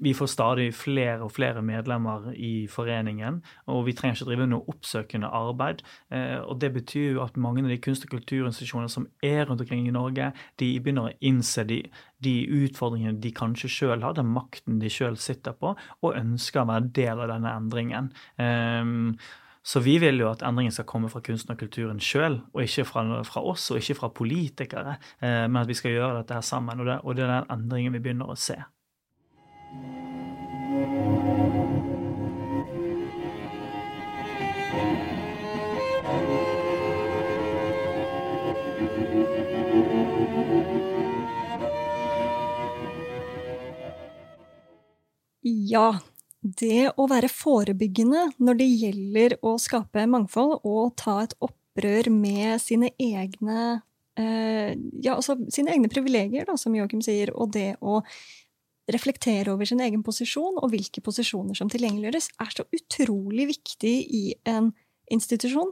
vi 0.00 0.14
får 0.14 0.26
stadig 0.26 0.74
flere 0.74 1.20
og 1.22 1.32
flere 1.32 1.62
medlemmer 1.62 2.30
i 2.32 2.66
foreningen, 2.70 3.42
og 3.66 3.84
vi 3.86 3.92
trenger 3.92 4.16
ikke 4.16 4.28
drive 4.30 4.46
noe 4.48 4.72
oppsøkende 4.72 5.28
arbeid. 5.28 5.82
Eh, 6.10 6.38
og 6.40 6.60
Det 6.60 6.72
betyr 6.72 7.12
jo 7.12 7.22
at 7.22 7.36
mange 7.36 7.62
av 7.62 7.68
de 7.68 7.78
kunst- 7.78 8.04
og 8.04 8.10
kulturinstitusjonene 8.10 8.88
som 8.88 9.06
er 9.22 9.44
rundt 9.44 9.60
omkring 9.60 9.86
i 9.86 9.92
Norge, 9.94 10.32
de 10.58 10.80
begynner 10.80 11.10
å 11.10 11.14
innse 11.20 11.64
de, 11.64 11.82
de 12.24 12.34
utfordringene 12.48 13.20
de 13.20 13.32
kanskje 13.32 13.68
sjøl 13.68 14.02
har, 14.02 14.16
den 14.16 14.32
makten 14.32 14.80
de 14.80 14.90
sjøl 14.90 15.16
sitter 15.16 15.52
på, 15.52 15.76
og 16.02 16.16
ønsker 16.16 16.62
å 16.64 16.72
være 16.72 16.90
del 16.96 17.20
av 17.20 17.28
denne 17.28 17.54
endringen. 17.60 18.12
Um, 18.38 19.16
så 19.62 19.80
vi 19.80 19.98
vil 20.02 20.18
jo 20.18 20.30
at 20.32 20.42
endringen 20.42 20.74
skal 20.74 20.88
komme 20.88 21.08
fra 21.12 21.20
kunsten 21.22 21.52
og 21.54 21.60
kulturen 21.60 22.00
sjøl, 22.02 22.40
og 22.50 22.62
ikke 22.64 22.84
fra, 22.88 23.04
fra, 23.22 23.44
oss 23.46 23.70
og 23.70 23.78
ikke 23.78 24.00
fra 24.00 24.10
politikere, 24.10 24.96
eh, 25.20 25.46
men 25.46 25.62
at 25.62 25.70
vi 25.70 25.78
skal 25.78 25.94
gjøre 25.94 26.22
dette 26.22 26.34
her 26.34 26.46
sammen. 26.46 26.80
Og 26.80 26.88
det, 26.88 27.00
og 27.04 27.16
det 27.16 27.28
er 27.28 27.36
den 27.36 27.52
endringen 27.60 27.94
vi 27.94 28.02
begynner 28.02 28.32
å 28.32 28.38
se. 28.38 28.58
Ja, 45.72 45.86
det 46.42 46.90
å 46.98 47.06
være 47.08 47.30
forebyggende 47.30 48.26
når 48.42 48.58
det 48.58 48.68
gjelder 48.68 49.36
å 49.46 49.54
skape 49.62 50.04
mangfold 50.10 50.58
og 50.68 50.94
ta 51.00 51.20
et 51.22 51.34
opprør 51.40 52.10
med 52.12 52.60
sine 52.60 52.90
egne 53.00 53.80
eh, 54.18 54.74
ja, 54.74 55.14
altså 55.14 55.38
sine 55.54 55.72
egne 55.72 55.88
privilegier, 55.92 56.44
da, 56.48 56.58
som 56.60 56.74
Joakim 56.76 57.00
sier, 57.04 57.32
og 57.32 57.54
det 57.56 57.76
å 57.80 58.02
reflektere 58.92 59.52
over 59.54 59.68
sin 59.68 59.80
egen 59.80 60.02
posisjon 60.04 60.58
og 60.58 60.72
hvilke 60.72 61.00
posisjoner 61.04 61.56
som 61.56 61.70
tilgjengeliggjøres, 61.72 62.32
er 62.42 62.52
så 62.52 62.66
utrolig 62.74 63.48
viktig 63.54 63.94
i 64.12 64.24
en 64.50 64.72
institusjon. 65.14 65.70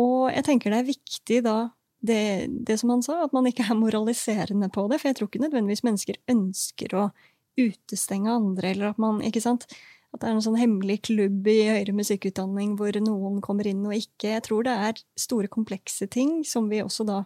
Og 0.00 0.30
jeg 0.34 0.46
tenker 0.50 0.74
det 0.74 0.82
er 0.82 0.90
viktig 0.90 1.42
da, 1.46 1.58
det, 2.04 2.22
det 2.66 2.76
som 2.80 2.92
han 2.92 3.04
sa, 3.06 3.22
at 3.24 3.34
man 3.36 3.46
ikke 3.48 3.64
er 3.70 3.78
moraliserende 3.78 4.68
på 4.74 4.88
det, 4.90 5.00
for 5.00 5.10
jeg 5.10 5.20
tror 5.20 5.30
ikke 5.30 5.44
nødvendigvis 5.46 5.86
mennesker 5.86 6.20
ønsker 6.34 6.98
å 6.98 7.10
utestenge 7.60 8.32
andre, 8.32 8.72
eller 8.72 8.92
at 8.92 9.00
man 9.02 9.20
Ikke 9.26 9.42
sant? 9.44 9.66
At 10.10 10.22
det 10.22 10.26
er 10.28 10.34
en 10.34 10.42
sånn 10.42 10.58
hemmelig 10.58 11.02
klubb 11.06 11.46
i 11.46 11.58
høyere 11.68 11.94
musikkutdanning 11.94 12.74
hvor 12.78 12.96
noen 12.98 13.38
kommer 13.44 13.68
inn 13.70 13.84
og 13.86 13.94
ikke. 13.94 14.32
Jeg 14.32 14.44
tror 14.48 14.66
det 14.66 14.74
er 14.74 15.02
store, 15.14 15.50
komplekse 15.52 16.08
ting, 16.10 16.40
som 16.42 16.66
vi 16.70 16.80
også 16.82 17.06
da 17.06 17.20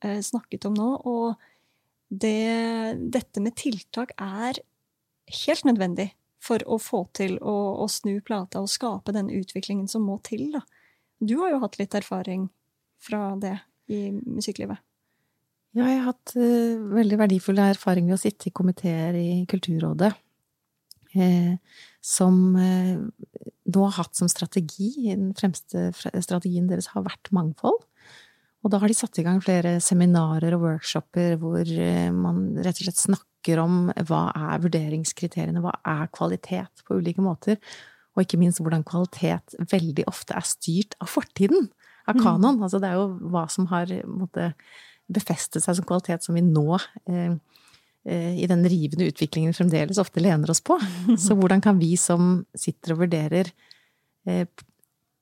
eh, 0.00 0.22
snakket 0.24 0.64
om 0.70 0.78
nå. 0.78 0.88
Og 1.12 1.34
det, 2.08 2.96
dette 3.12 3.44
med 3.44 3.56
tiltak 3.60 4.14
er 4.16 4.62
helt 5.44 5.68
nødvendig 5.68 6.08
for 6.42 6.64
å 6.66 6.78
få 6.82 7.04
til 7.14 7.36
å, 7.38 7.56
å, 7.84 7.88
snu 7.88 8.16
plata 8.24 8.62
og 8.62 8.70
skape 8.72 9.14
den 9.14 9.28
utviklingen 9.30 9.86
som 9.88 10.08
må 10.08 10.18
til. 10.26 10.48
Da. 10.56 10.64
Du 11.20 11.36
har 11.42 11.52
jo 11.52 11.60
hatt 11.62 11.78
litt 11.78 11.94
erfaring 11.94 12.48
fra 13.02 13.34
det 13.38 13.58
i 13.92 14.08
musikklivet. 14.10 14.80
Ja, 15.72 15.86
jeg 15.88 16.02
har 16.02 16.10
hatt 16.10 16.34
uh, 16.36 16.82
veldig 16.92 17.16
verdifull 17.22 17.60
erfaring 17.64 18.10
ved 18.10 18.18
å 18.18 18.22
sitte 18.22 18.50
i 18.50 18.54
komiteer 18.54 19.16
i 19.16 19.42
Kulturrådet. 19.48 20.12
Eh, 21.12 21.56
som 22.00 22.56
eh, 22.56 22.96
nå 23.72 23.84
har 23.84 23.96
hatt 23.98 24.16
som 24.16 24.30
strategi, 24.32 25.12
den 25.12 25.34
fremste 25.36 25.90
strategien 25.92 26.70
deres 26.70 26.88
har 26.94 27.04
vært 27.04 27.30
mangfold. 27.36 27.82
Og 28.62 28.70
da 28.70 28.78
har 28.78 28.88
de 28.88 28.96
satt 28.96 29.18
i 29.18 29.24
gang 29.26 29.42
flere 29.42 29.74
seminarer 29.82 30.54
og 30.56 30.64
workshoper 30.64 31.36
hvor 31.42 31.66
eh, 31.66 32.08
man 32.14 32.44
rett 32.62 32.78
og 32.78 32.86
slett 32.86 33.02
snakker 33.02 33.60
om 33.60 33.90
hva 34.08 34.24
er 34.38 34.62
vurderingskriteriene, 34.62 35.62
hva 35.64 35.74
er 35.88 36.08
kvalitet 36.14 36.84
på 36.86 37.00
ulike 37.02 37.24
måter, 37.24 37.58
og 38.14 38.24
ikke 38.24 38.40
minst 38.40 38.62
hvordan 38.62 38.84
kvalitet 38.86 39.56
veldig 39.72 40.06
ofte 40.08 40.36
er 40.38 40.46
styrt 40.46 40.96
av 41.02 41.10
fortiden, 41.10 41.68
av 42.06 42.16
mm. 42.16 42.22
kanon. 42.22 42.60
Mm. 42.60 42.64
Altså 42.68 42.80
det 42.80 42.88
er 42.88 43.00
jo 43.00 43.32
hva 43.34 43.44
som 43.52 43.68
har 43.72 43.92
måtte, 44.08 44.52
befestet 45.14 45.64
seg 45.64 45.78
som 45.78 45.86
kvalitet 45.88 46.24
som 46.24 46.36
vi 46.36 46.44
nå 46.44 46.66
eh, 46.78 47.36
eh, 48.08 48.34
i 48.42 48.48
den 48.50 48.64
rivende 48.68 49.08
utviklingen 49.10 49.56
fremdeles 49.56 50.00
ofte 50.02 50.22
lener 50.22 50.52
oss 50.52 50.62
på. 50.64 50.78
Så 51.24 51.38
hvordan 51.38 51.64
kan 51.64 51.80
vi 51.80 51.94
som 52.00 52.44
sitter 52.58 52.94
og 52.94 53.04
vurderer 53.04 53.52
eh, 54.28 54.46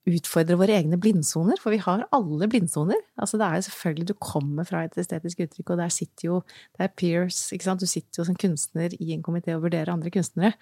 utfordre 0.09 0.57
våre 0.59 0.77
egne 0.79 0.99
blindsoner, 1.01 1.59
for 1.61 1.75
vi 1.75 1.81
har 1.83 2.07
alle 2.15 2.49
blindsoner. 2.51 2.99
Altså 3.21 3.39
det 3.41 3.47
er 3.47 3.59
jo 3.59 3.67
selvfølgelig 3.69 4.07
Du 4.09 4.15
kommer 4.17 4.67
fra 4.69 4.85
et 4.85 4.97
estetisk 4.99 5.43
uttrykk, 5.45 5.75
og 5.75 5.83
der 5.83 5.93
sitter 5.93 6.27
jo 6.27 6.43
Det 6.77 6.87
er 6.87 6.95
peers, 6.97 7.53
ikke 7.53 7.69
sant. 7.69 7.81
Du 7.81 7.91
sitter 7.91 8.23
jo 8.23 8.27
som 8.29 8.39
kunstner 8.39 8.95
i 8.99 9.13
en 9.15 9.23
komité 9.23 9.55
og 9.55 9.67
vurderer 9.69 9.93
andre 9.93 10.11
kunstnere. 10.11 10.55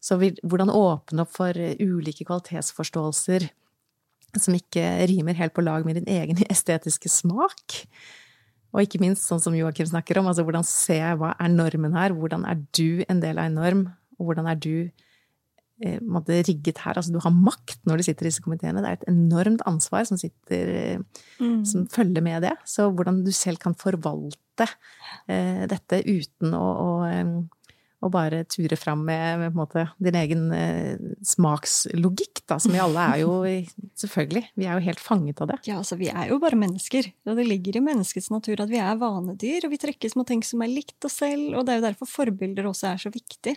Så 0.00 0.16
vi, 0.16 0.32
hvordan 0.42 0.72
åpne 0.72 1.26
opp 1.26 1.34
for 1.34 1.52
ulike 1.52 2.24
kvalitetsforståelser 2.24 3.50
som 4.38 4.54
ikke 4.54 4.84
rimer 5.10 5.36
helt 5.36 5.52
på 5.52 5.64
lag 5.64 5.84
med 5.84 5.98
din 6.00 6.08
egen 6.08 6.40
estetiske 6.54 7.12
smak? 7.12 7.82
Og 8.70 8.84
ikke 8.84 9.00
minst, 9.02 9.26
sånn 9.26 9.42
som 9.42 9.56
Joakim 9.56 9.88
snakker 9.88 10.20
om, 10.20 10.28
altså 10.30 10.44
hvordan 10.46 10.64
jeg, 10.64 11.18
hva 11.18 11.34
er 11.42 11.52
normen 11.52 11.96
her? 11.96 12.14
Hvordan 12.14 12.46
er 12.46 12.60
du 12.76 13.02
en 13.10 13.22
del 13.22 13.40
av 13.40 13.48
en 13.50 13.58
norm? 13.58 13.86
Og 14.20 14.28
hvordan 14.28 14.46
er 14.50 14.58
du 14.62 14.74
eh, 15.82 15.98
måtte, 16.02 16.38
rigget 16.46 16.78
her? 16.84 17.00
Altså 17.00 17.14
du 17.14 17.18
har 17.24 17.34
makt 17.34 17.80
når 17.88 17.98
du 17.98 18.06
sitter 18.06 18.28
i 18.28 18.30
disse 18.30 18.44
komiteene. 18.44 18.82
Det 18.84 18.92
er 18.92 19.00
et 19.00 19.08
enormt 19.10 19.64
ansvar 19.70 20.06
som 20.06 20.20
sitter 20.20 20.74
eh, 20.76 21.24
Mm. 21.40 21.64
som 21.64 21.86
følger 21.88 22.20
med 22.20 22.42
det. 22.44 22.52
Så 22.68 22.90
hvordan 22.92 23.22
du 23.24 23.32
selv 23.32 23.56
kan 23.62 23.74
forvalte 23.74 24.66
eh, 25.26 25.64
dette 25.70 26.02
uten 26.04 26.52
å, 26.52 26.66
å, 26.84 26.90
å 28.00 28.08
bare 28.12 28.44
ture 28.48 28.76
fram 28.80 29.02
med, 29.04 29.42
med 29.42 29.56
måte, 29.56 29.84
din 30.00 30.16
egen 30.16 30.46
eh, 30.56 31.00
smakslogikk, 31.26 32.42
da, 32.48 32.56
som 32.62 32.72
vi 32.72 32.80
alle 32.80 33.06
er 33.12 33.22
jo 33.24 33.34
Selvfølgelig. 34.00 34.42
Vi 34.56 34.64
er 34.64 34.78
jo 34.78 34.84
helt 34.86 35.00
fanget 35.02 35.40
av 35.44 35.50
det. 35.50 35.58
Ja, 35.68 35.76
altså 35.80 35.98
vi 36.00 36.08
er 36.08 36.30
jo 36.30 36.38
bare 36.40 36.56
mennesker, 36.56 37.10
og 37.28 37.36
det 37.36 37.44
ligger 37.44 37.76
i 37.76 37.82
menneskets 37.84 38.30
natur 38.32 38.62
at 38.62 38.70
vi 38.72 38.80
er 38.80 38.96
vanedyr, 39.00 39.66
og 39.66 39.74
vi 39.74 39.80
trekkes 39.82 40.16
mot 40.16 40.28
ting 40.28 40.40
som 40.46 40.62
er 40.64 40.72
likt 40.72 41.04
oss 41.04 41.18
selv, 41.20 41.58
og 41.58 41.66
det 41.66 41.74
er 41.74 41.80
jo 41.80 41.86
derfor 41.90 42.08
forbilder 42.08 42.70
også 42.70 42.94
er 42.94 43.02
så 43.04 43.12
viktig. 43.12 43.56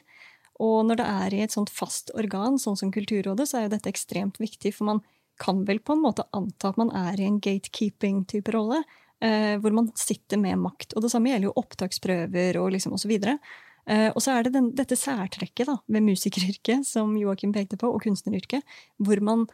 Og 0.63 0.83
når 0.87 0.99
det 0.99 1.07
er 1.09 1.35
i 1.35 1.41
et 1.45 1.55
sånt 1.55 1.71
fast 1.73 2.11
organ, 2.17 2.59
sånn 2.61 2.77
som 2.79 2.91
Kulturrådet, 2.93 3.47
så 3.49 3.59
er 3.59 3.67
jo 3.67 3.73
dette 3.77 3.91
ekstremt 3.93 4.39
viktig, 4.43 4.73
for 4.75 4.91
man 4.91 5.03
kan 5.41 5.63
vel 5.65 5.79
på 5.81 5.95
en 5.95 6.03
måte 6.03 6.27
anta 6.35 6.73
at 6.73 6.79
man 6.79 6.91
er 6.93 7.19
i 7.19 7.27
en 7.27 7.39
gatekeeping-type 7.41 8.53
rolle, 8.53 8.83
eh, 9.23 9.55
hvor 9.63 9.73
man 9.75 9.89
sitter 9.97 10.41
med 10.41 10.59
makt. 10.61 10.93
Og 10.93 11.05
det 11.05 11.13
samme 11.13 11.31
gjelder 11.31 11.49
jo 11.49 11.59
opptaksprøver 11.63 12.59
og 12.61 12.73
liksom 12.75 12.95
og. 12.99 13.37
Eh, 13.37 13.61
og 13.85 14.19
så 14.23 14.31
er 14.37 14.45
det 14.45 14.53
den, 14.55 14.69
dette 14.77 14.95
særtrekket 14.95 15.67
da, 15.67 15.77
ved 15.91 16.05
musikeryrket, 16.05 16.85
som 16.87 17.17
Joakim 17.19 17.51
pekte 17.55 17.75
på, 17.79 17.89
og 17.91 18.03
kunstneryrket, 18.05 18.63
hvor 19.03 19.19
man 19.19 19.47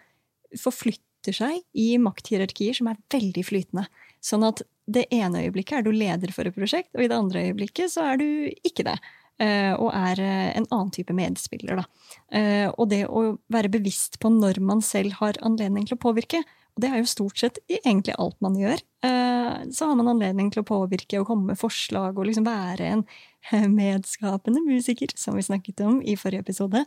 forflytter 0.57 1.35
seg 1.35 1.63
i 1.73 1.97
makthierarkier 2.01 2.77
som 2.77 2.91
er 2.91 2.99
veldig 3.11 3.43
flytende. 3.45 3.87
Sånn 4.23 4.45
at 4.47 4.61
det 4.89 5.05
ene 5.13 5.43
øyeblikket 5.45 5.79
er 5.79 5.85
du 5.85 5.91
leder 5.93 6.31
for 6.33 6.49
et 6.49 6.55
prosjekt, 6.55 6.91
og 6.95 7.03
i 7.03 7.09
det 7.09 7.17
andre 7.17 7.43
øyeblikket 7.49 7.91
så 7.93 8.05
er 8.11 8.21
du 8.21 8.27
ikke 8.65 8.85
det. 8.87 8.95
eh, 9.39 9.73
Og 9.73 9.91
er 9.93 10.19
eh, 10.19 10.57
en 10.57 10.65
annen 10.71 10.91
type 10.91 11.13
medspiller, 11.13 11.81
da. 11.81 11.85
Eh, 12.31 12.67
Og 12.77 12.89
det 12.89 13.05
å 13.07 13.37
være 13.49 13.69
bevisst 13.69 14.19
på 14.19 14.31
når 14.33 14.59
man 14.61 14.81
selv 14.81 15.19
har 15.19 15.37
anledning 15.41 15.85
til 15.85 15.97
å 15.97 16.01
påvirke, 16.01 16.43
og 16.75 16.83
det 16.83 16.89
er 16.89 17.01
jo 17.01 17.09
stort 17.11 17.41
sett 17.41 17.57
i 17.67 17.79
egentlig 17.81 18.15
alt 18.21 18.37
man 18.43 18.55
gjør, 18.55 18.81
eh, 19.05 19.55
så 19.75 19.89
har 19.89 19.97
man 19.99 20.11
anledning 20.13 20.51
til 20.53 20.63
å 20.63 20.67
påvirke 20.67 21.19
og 21.19 21.27
komme 21.27 21.51
med 21.51 21.59
forslag 21.59 22.17
og 22.17 22.29
liksom 22.29 22.45
være 22.47 22.91
en 22.93 23.03
eh, 23.51 23.67
medskapende 23.67 24.61
musiker, 24.63 25.11
som 25.19 25.35
vi 25.35 25.43
snakket 25.43 25.83
om 25.83 25.99
i 26.01 26.15
forrige 26.19 26.45
episode. 26.45 26.85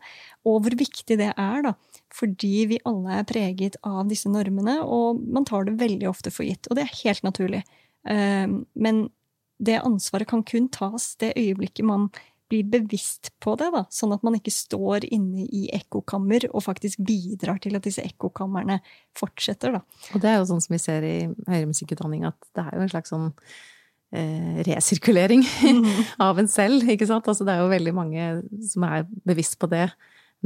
Og 0.48 0.62
hvor 0.64 0.78
viktig 0.80 1.18
det 1.20 1.32
er, 1.34 1.64
da. 1.66 1.74
Fordi 2.14 2.54
vi 2.72 2.82
alle 2.88 3.20
er 3.20 3.28
preget 3.28 3.76
av 3.84 4.06
disse 4.08 4.32
normene, 4.32 4.78
og 4.84 5.20
man 5.20 5.48
tar 5.48 5.68
det 5.68 5.78
veldig 5.80 6.08
ofte 6.10 6.32
for 6.32 6.48
gitt. 6.48 6.70
Og 6.70 6.78
det 6.78 6.86
er 6.86 7.00
helt 7.02 7.26
naturlig. 7.26 7.64
Eh, 8.08 8.48
Men 8.72 9.08
det 9.62 9.82
ansvaret 9.84 10.26
kan 10.26 10.42
kun 10.42 10.68
tas 10.72 11.12
det 11.22 11.36
øyeblikket 11.38 11.86
man 11.86 12.08
blir 12.52 12.68
bevisst 12.68 13.30
på 13.42 13.54
det, 13.60 13.70
da, 13.72 13.84
sånn 13.92 14.12
at 14.14 14.24
man 14.26 14.36
ikke 14.36 14.52
står 14.52 15.06
inne 15.08 15.46
i 15.48 15.64
ekkokammer 15.72 16.50
og 16.52 16.64
faktisk 16.66 17.00
bidrar 17.06 17.60
til 17.64 17.78
at 17.78 17.86
disse 17.86 18.04
ekkokamrene 18.04 18.78
fortsetter. 19.18 19.78
Da. 19.78 20.08
Og 20.12 20.22
det 20.22 20.30
er 20.30 20.40
jo 20.40 20.48
sånn 20.50 20.62
som 20.64 20.76
vi 20.76 20.80
ser 20.82 21.06
i 21.06 21.16
høyere 21.48 21.70
musikkutdanning, 21.70 22.26
at 22.28 22.50
det 22.52 22.66
er 22.66 22.76
jo 22.76 22.84
en 22.84 22.92
slags 22.92 23.14
sånn 23.14 23.30
eh, 24.12 24.60
resirkulering 24.68 25.46
av 26.28 26.42
en 26.42 26.50
selv, 26.52 26.84
ikke 26.92 27.08
sant? 27.08 27.28
Altså 27.32 27.48
det 27.48 27.56
er 27.56 27.64
jo 27.64 27.72
veldig 27.72 27.96
mange 27.96 28.28
som 28.68 28.86
er 28.88 29.08
bevisst 29.28 29.58
på 29.62 29.70
det 29.72 29.88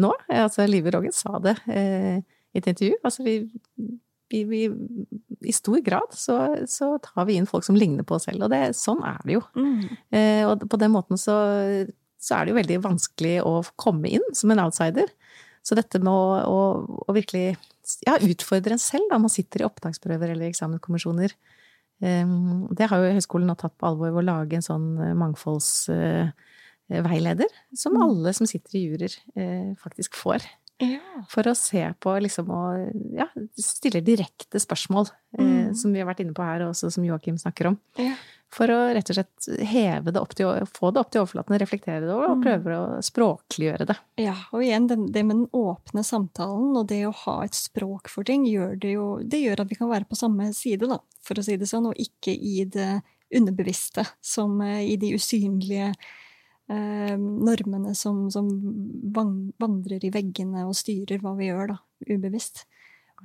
nå. 0.00 0.12
Altså 0.30 0.68
Live 0.70 0.94
Roggen 0.94 1.14
sa 1.16 1.40
det 1.42 1.58
eh, 1.66 2.22
i 2.54 2.62
et 2.62 2.70
intervju. 2.70 3.00
Altså 3.02 3.26
vi, 3.26 3.40
vi, 4.32 4.44
vi 4.44 4.70
I 5.46 5.52
stor 5.54 5.78
grad 5.84 6.08
så, 6.16 6.56
så 6.68 6.98
tar 7.02 7.24
vi 7.28 7.34
inn 7.38 7.46
folk 7.48 7.64
som 7.66 7.76
ligner 7.78 8.04
på 8.06 8.14
oss 8.16 8.24
selv, 8.28 8.40
og 8.46 8.50
det, 8.52 8.62
sånn 8.78 9.02
er 9.06 9.18
det 9.24 9.32
jo. 9.36 9.42
Eh, 10.10 10.42
og 10.48 10.52
på 10.70 10.76
den 10.80 10.92
måten 10.94 11.16
så, 11.20 11.36
så 12.18 12.30
er 12.34 12.40
det 12.44 12.50
jo 12.52 12.60
veldig 12.60 12.78
vanskelig 12.86 13.36
å 13.46 13.52
komme 13.78 14.08
inn 14.18 14.26
som 14.36 14.48
en 14.52 14.64
outsider. 14.64 15.08
Så 15.66 15.72
dette 15.78 15.98
med 16.02 16.12
å, 16.12 16.24
å, 16.46 16.60
å 17.06 17.10
virkelig 17.14 17.48
ja, 18.06 18.14
utfordre 18.22 18.72
en 18.76 18.82
selv, 18.82 19.06
da 19.10 19.16
man 19.22 19.32
sitter 19.32 19.58
i 19.62 19.68
opptaksprøver 19.68 20.28
eller 20.34 20.46
eksamenskommisjoner, 20.50 21.30
eh, 22.02 22.26
det 22.78 22.86
har 22.90 22.98
jo 23.02 23.16
høyskolen 23.18 23.48
nå 23.50 23.54
tatt 23.60 23.76
på 23.78 23.88
alvor 23.90 24.08
ved 24.10 24.20
å 24.24 24.30
lage 24.32 24.54
en 24.58 24.68
sånn 24.68 24.88
mangfoldsveileder, 25.22 27.50
som 27.78 28.02
alle 28.02 28.30
som 28.36 28.46
sitter 28.50 28.72
i 28.78 28.86
juryer 28.88 29.14
eh, 29.38 29.70
faktisk 29.82 30.10
får. 30.18 30.40
For 31.32 31.42
å 31.48 31.54
se 31.56 31.82
på 32.04 32.12
liksom 32.20 32.50
og 32.52 33.14
ja, 33.16 33.24
stille 33.56 34.02
direkte 34.04 34.60
spørsmål, 34.60 35.08
eh, 35.38 35.44
Mm. 35.44 35.74
som 35.74 35.92
vi 35.92 36.00
har 36.00 36.06
vært 36.06 36.20
inne 36.20 36.34
på 36.36 36.44
her, 36.44 36.62
og 36.66 36.74
også 36.74 36.90
som 36.92 37.04
Joakim 37.04 37.38
snakker 37.38 37.66
om. 37.70 37.78
Ja. 37.98 38.14
For 38.52 38.68
å 38.70 38.92
rett 38.94 39.08
og 39.10 39.16
slett 39.16 39.64
heve 39.66 40.12
det 40.12 40.20
opp 40.20 40.34
til, 40.36 40.46
få 40.70 40.92
det 40.92 41.00
opp 41.00 41.10
til 41.10 41.22
overflaten, 41.24 41.58
reflektere 41.58 42.00
det 42.06 42.10
og 42.14 42.36
Mm. 42.36 42.42
prøve 42.44 42.76
å 42.76 43.00
språkliggjøre 43.02 43.86
det. 43.86 43.96
Ja, 44.18 44.34
og 44.52 44.60
igjen, 44.62 44.86
det, 44.86 44.98
det 45.12 45.24
med 45.24 45.36
den 45.36 45.48
åpne 45.52 46.04
samtalen 46.04 46.76
og 46.76 46.86
det 46.86 47.02
å 47.06 47.14
ha 47.24 47.42
et 47.42 47.52
språk 47.56 48.08
for 48.08 48.22
ting, 48.22 48.44
gjør 48.46 48.78
det 48.78 48.92
jo 48.92 49.18
Det 49.26 49.40
gjør 49.42 49.60
at 49.60 49.68
vi 49.68 49.74
kan 49.76 49.88
være 49.88 50.06
på 50.08 50.16
samme 50.16 50.52
side, 50.54 50.86
da, 50.88 50.98
for 51.22 51.34
å 51.34 51.44
si 51.44 51.56
det 51.56 51.66
sånn, 51.66 51.86
og 51.88 51.96
ikke 51.96 52.36
i 52.38 52.64
det 52.64 53.02
underbevisste, 53.34 54.06
som 54.22 54.60
eh, 54.60 54.92
i 54.92 54.96
de 54.96 55.14
usynlige 55.16 55.94
eh, 56.68 57.16
normene 57.18 57.94
som, 57.94 58.26
som 58.30 58.48
vandrer 59.14 60.04
i 60.04 60.12
veggene 60.14 60.66
og 60.66 60.76
styrer 60.76 61.22
hva 61.22 61.34
vi 61.38 61.50
gjør, 61.50 61.74
da, 61.74 61.78
ubevisst. 62.10 62.64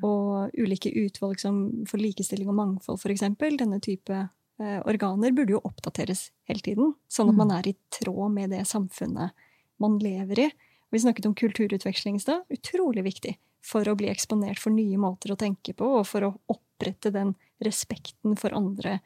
Og 0.05 0.53
ulike 0.55 0.91
utvalg 1.03 1.41
som 1.41 1.85
for 1.89 1.99
likestilling 1.99 2.49
og 2.49 2.55
mangfold, 2.55 3.01
eksempel, 3.11 3.57
denne 3.59 3.81
type 3.83 4.15
eh, 4.15 4.79
organer, 4.87 5.33
burde 5.35 5.57
jo 5.57 5.63
oppdateres 5.67 6.29
hele 6.47 6.63
tiden, 6.63 6.93
sånn 7.11 7.29
at 7.33 7.35
Mm. 7.35 7.41
man 7.43 7.51
er 7.57 7.67
i 7.67 7.75
tråd 7.91 8.31
med 8.31 8.49
det 8.51 8.65
samfunnet 8.69 9.31
man 9.79 9.99
lever 9.99 10.47
i. 10.47 10.51
Vi 10.91 10.99
snakket 10.99 11.25
om 11.25 11.35
kulturutveksling 11.35 12.15
i 12.15 12.19
stad. 12.19 12.43
Utrolig 12.49 13.03
viktig 13.03 13.37
for 13.61 13.85
å 13.87 13.95
bli 13.95 14.09
eksponert 14.09 14.59
for 14.59 14.73
nye 14.73 14.97
måter 14.97 15.31
å 15.31 15.37
tenke 15.37 15.73
på, 15.73 15.85
og 15.85 16.07
for 16.07 16.25
å 16.25 16.33
opprette 16.51 17.11
den 17.13 17.35
respekten 17.63 18.35
for 18.35 18.53
andre 18.57 18.99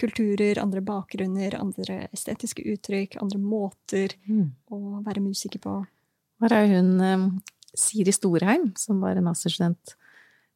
kulturer, 0.00 0.58
andre 0.62 0.82
bakgrunner, 0.84 1.56
andre 1.58 2.06
estetiske 2.12 2.64
uttrykk, 2.72 3.18
andre 3.22 3.40
måter 3.40 4.14
å 4.72 5.00
være 5.04 5.24
musiker 5.24 5.62
på. 5.62 5.80
Her 6.42 6.56
er 6.56 6.70
hun 6.72 6.92
eh, 7.04 7.26
Siri 7.78 8.12
Storheim, 8.14 8.72
som 8.76 9.02
var 9.04 9.16
en 9.16 9.28
masterstudent 9.28 9.94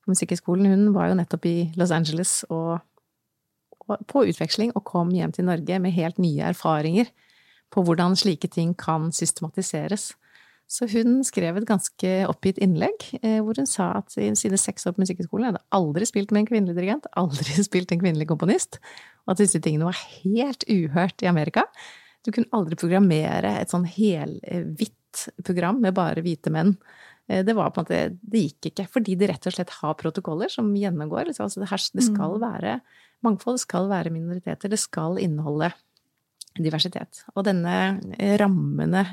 på 0.02 0.12
Musikkhøgskolen. 0.12 0.66
Hun 0.72 0.92
var 0.96 1.10
jo 1.10 1.18
nettopp 1.20 1.46
i 1.46 1.56
Los 1.78 1.94
Angeles 1.94 2.40
og, 2.50 2.80
og 3.86 4.02
på 4.10 4.26
utveksling 4.30 4.74
og 4.74 4.86
kom 4.88 5.12
hjem 5.14 5.34
til 5.36 5.48
Norge 5.48 5.80
med 5.82 5.94
helt 5.96 6.18
nye 6.22 6.50
erfaringer 6.52 7.12
på 7.72 7.82
hvordan 7.86 8.16
slike 8.18 8.50
ting 8.52 8.74
kan 8.78 9.10
systematiseres. 9.14 10.14
Så 10.66 10.88
hun 10.90 11.20
skrev 11.26 11.60
et 11.60 11.66
ganske 11.68 12.12
oppgitt 12.26 12.58
innlegg 12.62 13.04
eh, 13.22 13.38
hvor 13.44 13.54
hun 13.60 13.68
sa 13.70 13.92
at 14.00 14.16
i 14.18 14.32
sine 14.38 14.58
seks 14.58 14.88
år 14.88 14.96
på 14.96 15.04
Musikkhøgskolen 15.04 15.52
hadde 15.52 15.62
aldri 15.78 16.08
spilt 16.08 16.32
med 16.34 16.42
en 16.42 16.48
kvinnelig 16.48 16.74
dirigent, 16.74 17.06
aldri 17.22 17.62
spilt 17.62 17.94
en 17.94 18.02
kvinnelig 18.02 18.26
komponist, 18.32 18.80
og 19.26 19.36
at 19.36 19.42
disse 19.44 19.60
tingene 19.62 19.86
var 19.86 20.00
helt 20.24 20.66
uhørt 20.66 21.22
i 21.22 21.30
Amerika. 21.30 21.66
Du 22.26 22.32
kunne 22.34 22.50
aldri 22.56 22.78
programmere 22.78 23.54
et 23.60 23.70
sånn 23.70 23.86
helhvitt 23.86 25.28
program 25.46 25.78
med 25.80 25.94
bare 25.96 26.24
hvite 26.24 26.50
menn. 26.52 26.74
Eh, 27.30 27.44
Det 27.46 27.54
var 27.54 27.70
på 27.70 27.80
en 27.80 27.86
måte, 27.86 28.18
det 28.20 28.42
gikk 28.48 28.72
ikke, 28.72 28.88
fordi 28.98 29.14
de 29.18 29.30
rett 29.30 29.46
og 29.46 29.54
slett 29.54 29.70
har 29.78 29.94
protokoller 30.02 30.50
som 30.52 30.74
gjennomgår. 30.74 31.30
liksom, 31.30 31.46
Altså 31.46 31.62
det, 31.62 31.70
her, 31.70 31.86
det 31.94 32.08
skal 32.08 32.40
være 32.42 32.80
mangfold, 33.22 33.60
det 33.60 33.66
skal 33.68 33.88
være 33.88 34.12
minoriteter, 34.14 34.68
det 34.68 34.82
skal 34.82 35.22
inneholde 35.22 35.70
diversitet. 36.58 37.22
Og 37.36 37.46
denne 37.46 38.00
eh, 38.18 38.34
rammende 38.40 39.04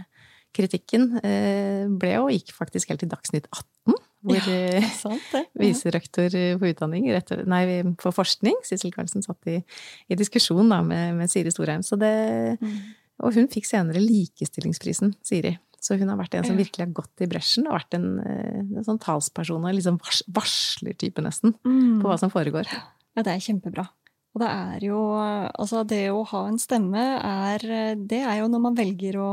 kritikken 0.54 1.20
eh, 1.24 1.84
ble 1.89 2.14
jo 2.16 2.30
gikk 2.32 2.54
faktisk 2.56 2.93
helt 2.93 3.04
til 3.04 3.12
Dagsnytt 3.12 3.47
18, 3.51 3.97
hvor 4.24 4.38
Ja, 4.47 4.82
sant 5.04 5.34
viserektor 5.60 6.30
for 6.60 6.70
utdanning, 6.70 7.10
rett, 7.12 7.34
nei, 7.49 7.66
for 8.01 8.16
forskning, 8.16 8.62
Sissel 8.64 8.93
Karlsen, 8.95 9.26
satt 9.26 9.49
i, 9.51 9.58
i 10.08 10.16
diskusjon 10.20 10.70
da, 10.72 10.82
med, 10.86 11.16
med 11.20 11.32
Siri 11.34 11.51
Storheim. 11.51 11.84
Så 11.84 11.97
det, 11.99 12.14
og 13.24 13.36
hun 13.36 13.49
fikk 13.51 13.68
senere 13.68 14.01
likestillingsprisen, 14.04 15.16
Siri. 15.26 15.58
Så 15.84 15.97
hun 15.99 16.08
har 16.08 16.16
vært 16.16 16.38
en 16.39 16.45
som 16.47 16.56
virkelig 16.56 16.86
har 16.86 16.93
gått 16.95 17.26
i 17.26 17.28
bresjen, 17.28 17.66
og 17.68 17.76
vært 17.76 17.97
en, 17.97 18.06
eh, 18.24 18.62
en 18.64 18.86
sånn 18.88 19.01
talsperson 19.04 19.66
og 19.68 19.76
liksom 19.76 19.97
vars, 19.99 20.22
varslertype, 20.32 21.20
nesten, 21.26 21.58
Mm. 21.68 21.99
på 21.99 22.08
hva 22.08 22.16
som 22.22 22.32
foregår. 22.32 22.70
Ja, 23.18 23.22
det 23.22 23.34
er 23.34 23.43
kjempebra. 23.43 23.89
Og 24.34 24.41
det 24.41 24.47
er 24.49 24.80
jo 24.88 24.99
Altså, 25.60 25.84
det 25.86 26.08
å 26.10 26.24
ha 26.26 26.47
en 26.47 26.58
stemme 26.58 27.04
er 27.22 27.60
Det 27.99 28.24
er 28.24 28.39
jo 28.39 28.47
når 28.49 28.62
man 28.64 28.76
velger 28.76 29.20
å 29.22 29.28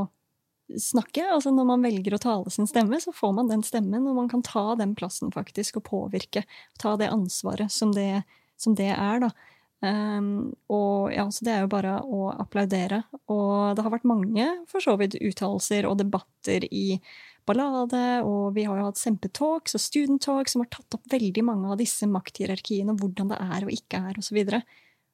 snakke. 0.78 1.24
Altså 1.34 1.52
når 1.54 1.68
man 1.72 1.86
velger 1.86 2.16
å 2.16 2.22
tale 2.22 2.52
sin 2.52 2.68
stemme, 2.70 3.00
så 3.02 3.14
får 3.14 3.32
man 3.36 3.50
den 3.50 3.64
stemmen, 3.66 4.06
og 4.08 4.18
man 4.18 4.28
kan 4.30 4.44
ta 4.46 4.74
den 4.78 4.94
plassen 4.98 5.32
faktisk 5.34 5.80
og 5.80 5.86
påvirke. 5.90 6.44
Ta 6.80 6.96
det 7.00 7.10
ansvaret 7.12 7.72
som 7.72 7.94
det, 7.96 8.22
som 8.60 8.76
det 8.78 8.92
er, 8.94 9.24
da. 9.26 9.32
Um, 9.80 10.50
og 10.68 11.08
ja, 11.14 11.24
så 11.32 11.46
det 11.46 11.52
er 11.54 11.62
jo 11.64 11.72
bare 11.72 11.96
å 12.04 12.28
applaudere. 12.34 13.02
Og 13.32 13.76
det 13.76 13.86
har 13.86 13.94
vært 13.94 14.08
mange 14.08 14.46
for 14.68 14.84
så 14.84 14.98
vidt 15.00 15.16
uttalelser 15.16 15.88
og 15.88 15.98
debatter 16.02 16.66
i 16.68 17.00
Ballade, 17.48 18.20
og 18.28 18.52
vi 18.54 18.66
har 18.68 18.76
jo 18.76 18.90
hatt 18.90 19.00
Sempetalks 19.00 19.74
og 19.74 19.82
Student 19.82 20.22
Talks 20.22 20.52
som 20.54 20.62
har 20.62 20.68
tatt 20.70 20.98
opp 20.98 21.08
veldig 21.10 21.42
mange 21.46 21.72
av 21.72 21.80
disse 21.80 22.06
makthierarkiene, 22.06 22.94
hvordan 23.00 23.32
det 23.32 23.40
er 23.40 23.66
og 23.66 23.72
ikke 23.74 24.02
er, 24.10 24.20
osv. 24.20 24.42
Og, 24.44 24.52
så 24.52 24.60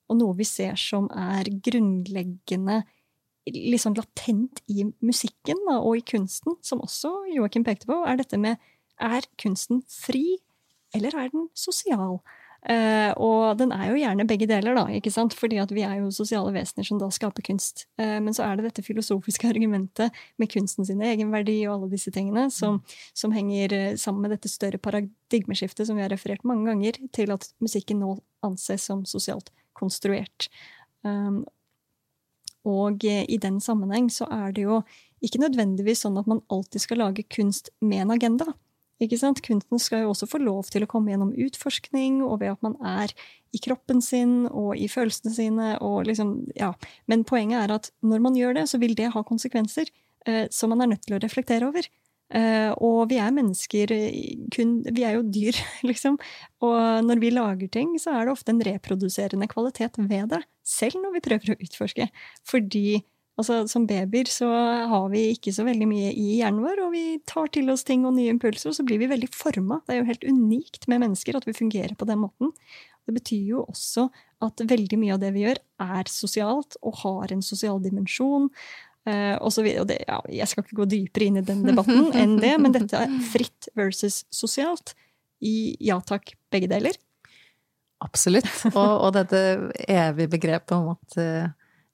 og 0.07 0.21
noe 0.21 0.37
vi 0.39 0.47
ser 0.47 0.77
som 0.79 1.09
er 1.11 1.49
grunnleggende 1.65 2.83
sånn 3.81 3.99
latent 3.99 4.63
i 4.67 4.87
musikken 5.05 5.61
da, 5.69 5.79
og 5.81 6.01
i 6.01 6.07
kunsten, 6.07 6.57
som 6.63 6.83
også 6.85 7.13
Joakim 7.35 7.67
pekte 7.67 7.89
på, 7.91 8.01
er 8.07 8.19
dette 8.19 8.41
med 8.41 8.57
er 9.03 9.27
kunsten 9.41 9.83
fri, 9.93 10.39
eller 10.97 11.15
er 11.15 11.31
den 11.33 11.49
sosial? 11.55 12.21
Uh, 12.67 13.13
og 13.23 13.61
den 13.61 13.71
er 13.71 13.93
jo 13.93 13.99
gjerne 14.01 14.25
begge 14.27 14.49
deler, 14.51 14.75
da, 14.75 14.87
ikke 14.91 15.13
sant? 15.15 15.37
fordi 15.39 15.61
at 15.63 15.71
vi 15.71 15.85
er 15.87 16.01
jo 16.01 16.09
sosiale 16.11 16.51
vesener 16.51 16.87
som 16.89 16.99
da 16.99 17.07
skaper 17.15 17.45
kunst. 17.47 17.85
Uh, 18.01 18.19
men 18.25 18.35
så 18.35 18.43
er 18.43 18.59
det 18.59 18.67
dette 18.67 18.83
filosofiske 18.83 19.47
argumentet 19.53 20.17
med 20.41 20.51
kunsten 20.51 20.89
sin 20.89 21.05
egenverdi 21.05 21.61
og 21.69 21.77
alle 21.77 21.93
disse 21.93 22.11
tingene 22.15 22.49
som, 22.51 22.81
som 23.15 23.35
henger 23.37 23.77
uh, 23.77 23.93
sammen 24.01 24.27
med 24.27 24.35
dette 24.35 24.51
større 24.51 24.83
paradigmeskiftet 24.83 25.87
som 25.87 25.99
vi 25.99 26.03
har 26.03 26.11
referert 26.11 26.43
mange 26.49 26.67
ganger, 26.73 26.99
til 27.15 27.37
at 27.37 27.47
musikken 27.63 28.03
nå 28.03 28.17
anses 28.47 28.89
som 28.91 29.07
sosialt 29.07 29.53
konstruert. 29.77 30.49
Um, 31.07 31.45
og 32.67 33.05
i 33.07 33.39
den 33.41 33.61
sammenheng 33.62 34.11
så 34.11 34.27
er 34.33 34.55
det 34.57 34.67
jo 34.67 34.81
ikke 35.25 35.41
nødvendigvis 35.41 36.05
sånn 36.05 36.19
at 36.21 36.29
man 36.29 36.43
alltid 36.53 36.83
skal 36.83 37.01
lage 37.05 37.25
kunst 37.33 37.71
med 37.81 38.05
en 38.05 38.14
agenda. 38.17 38.53
Ikke 39.03 39.19
sant? 39.21 39.43
Kunsten 39.45 39.81
skal 39.83 40.05
jo 40.05 40.12
også 40.14 40.29
få 40.31 40.41
lov 40.41 40.71
til 40.73 40.85
å 40.85 40.89
komme 40.89 41.12
gjennom 41.12 41.35
utforskning, 41.47 42.23
og 42.25 42.41
ved 42.41 42.55
at 42.55 42.64
man 42.64 42.79
er 42.81 43.12
i 43.53 43.61
kroppen 43.62 44.01
sin 44.05 44.47
og 44.49 44.73
i 44.81 44.89
følelsene 44.89 45.35
sine. 45.35 45.69
og 45.85 46.07
liksom, 46.09 46.49
ja. 46.57 46.73
Men 47.07 47.25
poenget 47.29 47.64
er 47.64 47.75
at 47.77 47.91
når 48.01 48.25
man 48.25 48.37
gjør 48.37 48.57
det, 48.57 48.67
så 48.73 48.81
vil 48.81 48.97
det 48.97 49.12
ha 49.12 49.23
konsekvenser 49.23 49.93
eh, 50.27 50.47
som 50.51 50.73
man 50.73 50.85
er 50.85 50.95
nødt 50.95 51.05
til 51.05 51.17
å 51.17 51.21
reflektere 51.23 51.69
over. 51.69 51.89
Uh, 52.37 52.72
og 52.84 53.07
vi 53.09 53.16
er 53.22 53.32
mennesker 53.32 53.93
kun, 54.53 54.72
Vi 54.93 55.05
er 55.09 55.16
jo 55.16 55.24
dyr, 55.24 55.57
liksom. 55.89 56.18
Og 56.66 57.05
når 57.07 57.20
vi 57.22 57.32
lager 57.32 57.70
ting, 57.72 57.95
så 58.03 58.12
er 58.12 58.26
det 58.26 58.34
ofte 58.37 58.53
en 58.53 58.64
reproduserende 58.66 59.49
kvalitet 59.49 59.97
ved 59.97 60.32
det. 60.34 60.43
Selv 60.66 61.01
når 61.01 61.16
vi 61.16 61.24
prøver 61.24 61.55
å 61.55 61.61
utforske. 61.64 62.09
Fordi 62.45 62.99
altså, 63.41 63.62
som 63.70 63.87
babyer 63.89 64.28
så 64.32 64.51
har 64.91 65.09
vi 65.12 65.30
ikke 65.34 65.55
så 65.55 65.64
veldig 65.66 65.89
mye 65.89 66.11
i 66.12 66.41
hjernen 66.41 66.64
vår, 66.64 66.82
og 66.87 66.93
vi 66.97 67.05
tar 67.28 67.49
til 67.55 67.72
oss 67.72 67.87
ting 67.89 68.05
og 68.09 68.16
nye 68.18 68.34
impulser, 68.34 68.72
og 68.72 68.78
så 68.78 68.84
blir 68.87 69.01
vi 69.01 69.11
veldig 69.12 69.30
forma. 69.32 69.80
Det 69.87 69.97
er 69.97 70.03
jo 70.03 70.11
helt 70.11 70.28
unikt 70.28 70.89
med 70.93 71.07
mennesker 71.07 71.39
at 71.39 71.49
vi 71.49 71.57
fungerer 71.57 71.97
på 71.97 72.09
den 72.09 72.20
måten. 72.24 72.53
Det 73.07 73.14
betyr 73.14 73.53
jo 73.53 73.62
også 73.70 74.09
at 74.45 74.61
veldig 74.68 74.99
mye 74.99 75.14
av 75.14 75.22
det 75.22 75.30
vi 75.37 75.45
gjør, 75.47 75.61
er 75.84 76.11
sosialt 76.11 76.76
og 76.82 76.99
har 77.05 77.32
en 77.32 77.45
sosial 77.45 77.78
dimensjon. 77.84 78.51
Uh, 79.07 79.37
og 79.39 79.53
så 79.55 79.63
videre, 79.63 79.85
og 79.85 79.91
det, 79.91 80.01
ja, 80.03 80.17
jeg 80.41 80.51
skal 80.51 80.65
ikke 80.65 80.81
gå 80.81 80.85
dypere 80.91 81.29
inn 81.29 81.39
i 81.39 81.45
den 81.47 81.61
debatten 81.63 82.09
enn 82.21 82.41
det, 82.43 82.57
men 82.59 82.73
dette 82.75 83.05
er 83.05 83.13
fritt 83.31 83.69
versus 83.79 84.25
sosialt. 84.35 84.97
I 85.47 85.77
ja 85.85 86.01
takk, 86.03 86.33
begge 86.51 86.67
deler. 86.73 86.97
Absolutt. 88.03 88.49
Og, 88.73 88.91
og 89.07 89.13
dette 89.15 89.43
evige 89.87 90.33
begrepet 90.33 90.75
om 90.75 90.89
at 90.97 91.19
uh, 91.23 91.53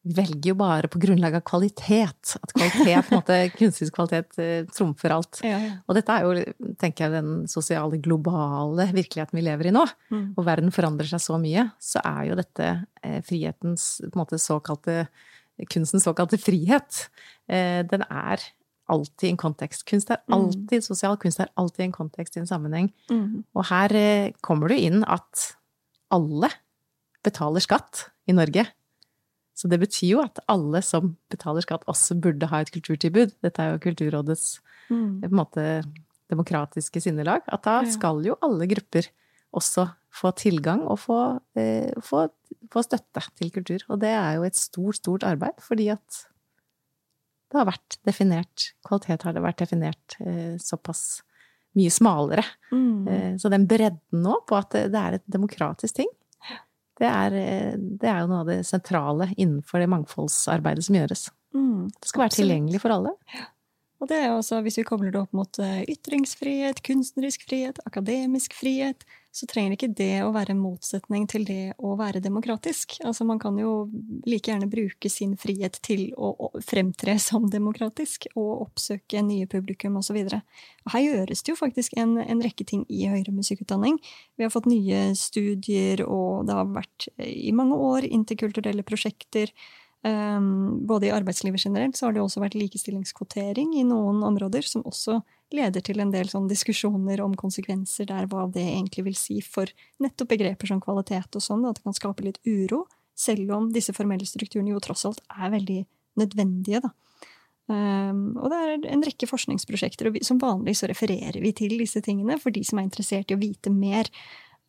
vi 0.08 0.16
velger 0.16 0.54
jo 0.54 0.56
bare 0.58 0.88
på 0.90 1.02
grunnlag 1.02 1.36
av 1.36 1.44
kvalitet. 1.46 2.32
At 2.40 2.54
kvalitet, 2.56 3.04
på 3.04 3.12
en 3.12 3.20
måte, 3.20 3.36
kunstig 3.58 3.90
kvalitet 3.92 4.40
uh, 4.40 4.70
trumfer 4.72 5.12
alt. 5.18 5.42
Ja, 5.44 5.58
ja. 5.60 5.74
Og 5.84 5.98
dette 5.98 6.16
er 6.16 6.24
jo, 6.24 6.72
tenker 6.80 7.06
jeg, 7.10 7.14
den 7.18 7.44
sosiale, 7.52 8.00
globale 8.00 8.88
virkeligheten 8.96 9.36
vi 9.36 9.44
lever 9.50 9.68
i 9.68 9.74
nå. 9.76 9.84
Mm. 10.08 10.24
Og 10.32 10.48
verden 10.48 10.72
forandrer 10.72 11.12
seg 11.12 11.20
så 11.28 11.36
mye. 11.44 11.68
Så 11.76 12.00
er 12.00 12.24
jo 12.30 12.40
dette 12.40 12.72
frihetens 13.28 13.98
på 14.06 14.14
en 14.14 14.24
måte 14.24 14.40
såkalte 14.40 15.02
kunstens 15.70 16.04
såkalte 16.04 16.38
frihet, 16.40 17.08
eh, 17.48 17.82
den 17.82 18.02
er 18.10 18.38
alltid 18.90 19.30
en 19.30 19.36
kontekst. 19.36 19.84
Kunst 19.86 20.10
er 20.10 20.18
Mm. 20.28 20.34
alltid 20.34 20.82
sosial, 20.84 21.16
kunst 21.16 21.40
er 21.40 21.48
alltid 21.56 21.84
en 21.86 21.92
kontekst, 21.92 22.36
i 22.36 22.40
en 22.40 22.46
sammenheng. 22.46 22.92
Mm. 23.10 23.44
Og 23.54 23.64
her 23.66 23.94
eh, 23.94 24.32
kommer 24.42 24.68
det 24.68 24.80
inn 24.80 25.04
at 25.04 25.56
alle 26.10 26.50
betaler 27.24 27.60
skatt 27.60 28.10
i 28.28 28.32
Norge. 28.32 28.66
Så 29.54 29.68
det 29.68 29.78
betyr 29.80 30.08
jo 30.16 30.20
at 30.22 30.38
alle 30.48 30.82
som 30.82 31.16
betaler 31.30 31.62
skatt, 31.62 31.84
også 31.86 32.18
burde 32.20 32.48
ha 32.48 32.60
et 32.60 32.72
kulturtilbud. 32.72 33.34
Dette 33.42 33.58
er 33.60 33.72
jo 33.72 33.78
Kulturrådets 33.90 34.60
Mm. 34.90 35.20
på 35.20 35.24
en 35.24 35.38
måte 35.38 35.84
demokratiske 36.30 37.00
sinnelag. 37.00 37.42
At 37.48 37.62
da 37.62 37.84
skal 37.84 38.22
jo 38.24 38.36
alle 38.42 38.66
grupper 38.66 39.06
også 39.56 39.86
få 40.12 40.32
tilgang 40.36 40.84
og 40.90 40.98
få, 41.00 41.18
eh, 41.56 41.92
få, 42.04 42.26
få 42.72 42.84
støtte 42.84 43.24
til 43.38 43.52
kultur. 43.54 43.84
Og 43.88 44.00
det 44.02 44.12
er 44.12 44.36
jo 44.36 44.46
et 44.48 44.58
stort, 44.58 45.00
stort 45.00 45.26
arbeid, 45.28 45.60
fordi 45.64 45.88
at 45.94 46.22
det 47.52 47.60
har 47.60 47.68
vært 47.68 47.98
definert 48.08 48.70
Kvalitet 48.86 49.26
har 49.26 49.34
det 49.36 49.44
vært 49.44 49.60
definert 49.60 50.16
eh, 50.24 50.56
såpass 50.60 51.22
mye 51.76 51.92
smalere. 51.92 52.44
Mm. 52.72 53.08
Eh, 53.08 53.30
så 53.40 53.48
den 53.52 53.68
bredden 53.68 54.24
nå 54.24 54.38
på 54.48 54.56
at 54.58 54.72
det, 54.74 54.86
det 54.92 55.00
er 55.00 55.16
et 55.18 55.26
demokratisk 55.32 56.00
ting, 56.00 56.10
det 57.00 57.08
er, 57.08 57.34
eh, 57.36 57.72
det 57.78 58.08
er 58.08 58.22
jo 58.22 58.30
noe 58.30 58.42
av 58.44 58.50
det 58.50 58.60
sentrale 58.68 59.30
innenfor 59.36 59.82
det 59.82 59.88
mangfoldsarbeidet 59.92 60.86
som 60.86 60.98
gjøres. 60.98 61.26
Mm. 61.56 61.88
Det 61.88 62.10
skal 62.10 62.24
være 62.24 62.32
Absolutt. 62.32 62.38
tilgjengelig 62.40 62.82
for 62.84 62.96
alle. 62.96 63.14
Og 64.02 64.10
det 64.10 64.18
er 64.18 64.32
også, 64.34 64.60
hvis 64.64 64.80
vi 64.80 64.86
kobler 64.86 65.12
det 65.14 65.20
opp 65.22 65.34
mot 65.36 65.62
eh, 65.62 65.82
ytringsfrihet, 65.92 66.82
kunstnerisk 66.86 67.46
frihet, 67.48 67.80
akademisk 67.88 68.54
frihet, 68.58 69.06
så 69.32 69.46
trenger 69.48 69.72
ikke 69.74 69.88
det 69.96 70.20
å 70.26 70.32
være 70.34 70.52
motsetning 70.56 71.24
til 71.30 71.46
det 71.48 71.72
å 71.80 71.94
være 71.96 72.20
demokratisk. 72.20 72.98
Altså 73.08 73.24
Man 73.24 73.40
kan 73.40 73.56
jo 73.56 73.88
like 74.28 74.50
gjerne 74.50 74.68
bruke 74.68 75.08
sin 75.08 75.38
frihet 75.40 75.78
til 75.80 76.10
å 76.20 76.50
fremtre 76.60 77.16
som 77.22 77.48
demokratisk, 77.50 78.28
og 78.36 78.66
oppsøke 78.66 79.22
nye 79.24 79.48
publikum 79.48 79.96
osv. 80.02 80.18
Her 80.92 81.00
gjøres 81.00 81.40
det 81.40 81.54
jo 81.54 81.58
faktisk 81.58 81.96
en, 81.96 82.18
en 82.20 82.44
rekke 82.44 82.66
ting 82.68 82.84
i 82.92 83.06
høyere 83.08 83.32
musikkutdanning. 83.32 83.96
Vi 84.36 84.44
har 84.44 84.52
fått 84.52 84.68
nye 84.68 85.14
studier, 85.16 86.04
og 86.04 86.44
det 86.48 86.58
har 86.58 86.68
vært 86.68 87.08
i 87.24 87.54
mange 87.56 87.80
år 87.80 88.08
interkulturelle 88.12 88.84
prosjekter. 88.84 89.48
Um, 90.02 90.80
både 90.86 91.06
i 91.06 91.12
arbeidslivet 91.14 91.62
generelt 91.62 91.94
så 91.94 92.08
har 92.08 92.16
det 92.16 92.22
også 92.24 92.40
vært 92.42 92.56
likestillingskvotering 92.58 93.76
i 93.78 93.84
noen 93.86 94.24
områder, 94.26 94.66
som 94.66 94.82
også 94.88 95.20
leder 95.54 95.84
til 95.84 96.02
en 96.02 96.10
del 96.10 96.26
sånn 96.30 96.48
diskusjoner 96.50 97.20
om 97.22 97.36
konsekvenser 97.38 98.08
der, 98.10 98.26
hva 98.26 98.48
det 98.50 98.64
egentlig 98.64 99.04
vil 99.06 99.18
si 99.18 99.38
for 99.46 99.70
nettopp 100.02 100.32
begreper 100.32 100.72
som 100.72 100.80
kvalitet 100.82 101.38
og 101.38 101.44
sånn, 101.44 101.62
at 101.68 101.78
det 101.78 101.86
kan 101.86 101.94
skape 101.94 102.26
litt 102.26 102.40
uro, 102.48 102.82
selv 103.14 103.52
om 103.54 103.68
disse 103.70 103.94
formelle 103.94 104.26
strukturene 104.26 104.72
jo 104.72 104.82
tross 104.82 105.06
alt 105.06 105.22
er 105.36 105.52
veldig 105.54 105.78
nødvendige, 106.18 106.82
da. 106.82 106.90
Um, 107.70 108.34
og 108.42 108.50
det 108.50 108.58
er 108.58 108.88
en 108.90 109.04
rekke 109.06 109.28
forskningsprosjekter, 109.30 110.10
og 110.10 110.18
som 110.26 110.40
vanlig 110.42 110.74
så 110.80 110.90
refererer 110.90 111.38
vi 111.44 111.54
til 111.54 111.76
disse 111.78 112.02
tingene 112.02 112.40
for 112.42 112.50
de 112.50 112.64
som 112.66 112.80
er 112.80 112.88
interessert 112.88 113.30
i 113.30 113.38
å 113.38 113.40
vite 113.40 113.70
mer 113.70 114.10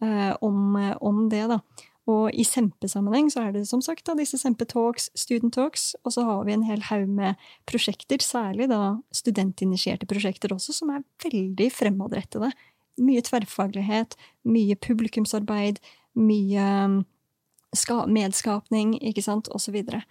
uh, 0.04 0.38
om, 0.46 0.78
om 1.02 1.26
det, 1.34 1.48
da. 1.56 1.58
Og 2.12 2.36
i 2.36 2.44
Sempe-sammenheng 2.44 3.30
så 3.32 3.46
er 3.46 3.54
det 3.56 3.64
som 3.70 3.80
sagt 3.84 4.04
da, 4.10 4.16
disse 4.20 4.36
Sempe 4.40 4.66
Talks, 4.68 5.08
Student 5.16 5.56
Talks, 5.56 5.94
og 6.04 6.12
så 6.16 6.26
har 6.28 6.42
vi 6.44 6.56
en 6.56 6.66
hel 6.68 6.84
haug 6.90 7.08
med 7.08 7.40
prosjekter, 7.70 8.20
særlig 8.24 8.68
da 8.72 8.98
studentinitierte 9.16 10.08
prosjekter 10.10 10.52
også, 10.56 10.76
som 10.76 10.92
er 10.92 11.06
veldig 11.24 11.70
fremadrettede. 11.72 12.52
Mye 13.00 13.24
tverrfaglighet, 13.24 14.18
mye 14.44 14.76
publikumsarbeid, 14.84 15.80
mye 16.20 16.66
um, 16.84 16.98
medskapning, 18.12 18.98
ikke 19.00 19.24
sant, 19.24 19.48
og 19.48 19.64
så 19.64 19.72
videre. 19.74 20.04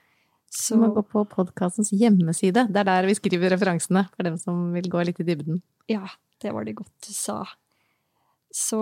Så 0.52 0.76
må 0.76 0.90
gå 0.92 1.04
på 1.08 1.24
podkastens 1.28 1.92
hjemmeside. 1.96 2.66
Det 2.72 2.80
er 2.82 2.88
der 2.88 3.08
vi 3.08 3.16
skriver 3.16 3.52
referansene, 3.52 4.06
for 4.16 4.28
dem 4.28 4.40
som 4.40 4.72
vil 4.74 4.88
gå 4.92 5.04
litt 5.04 5.20
i 5.20 5.28
dybden. 5.28 5.60
Ja, 5.92 6.08
det 6.44 6.52
var 6.56 6.64
det 6.64 6.76
godt 6.80 6.92
du 7.04 7.12
sa. 7.16 7.42
Så 8.52 8.80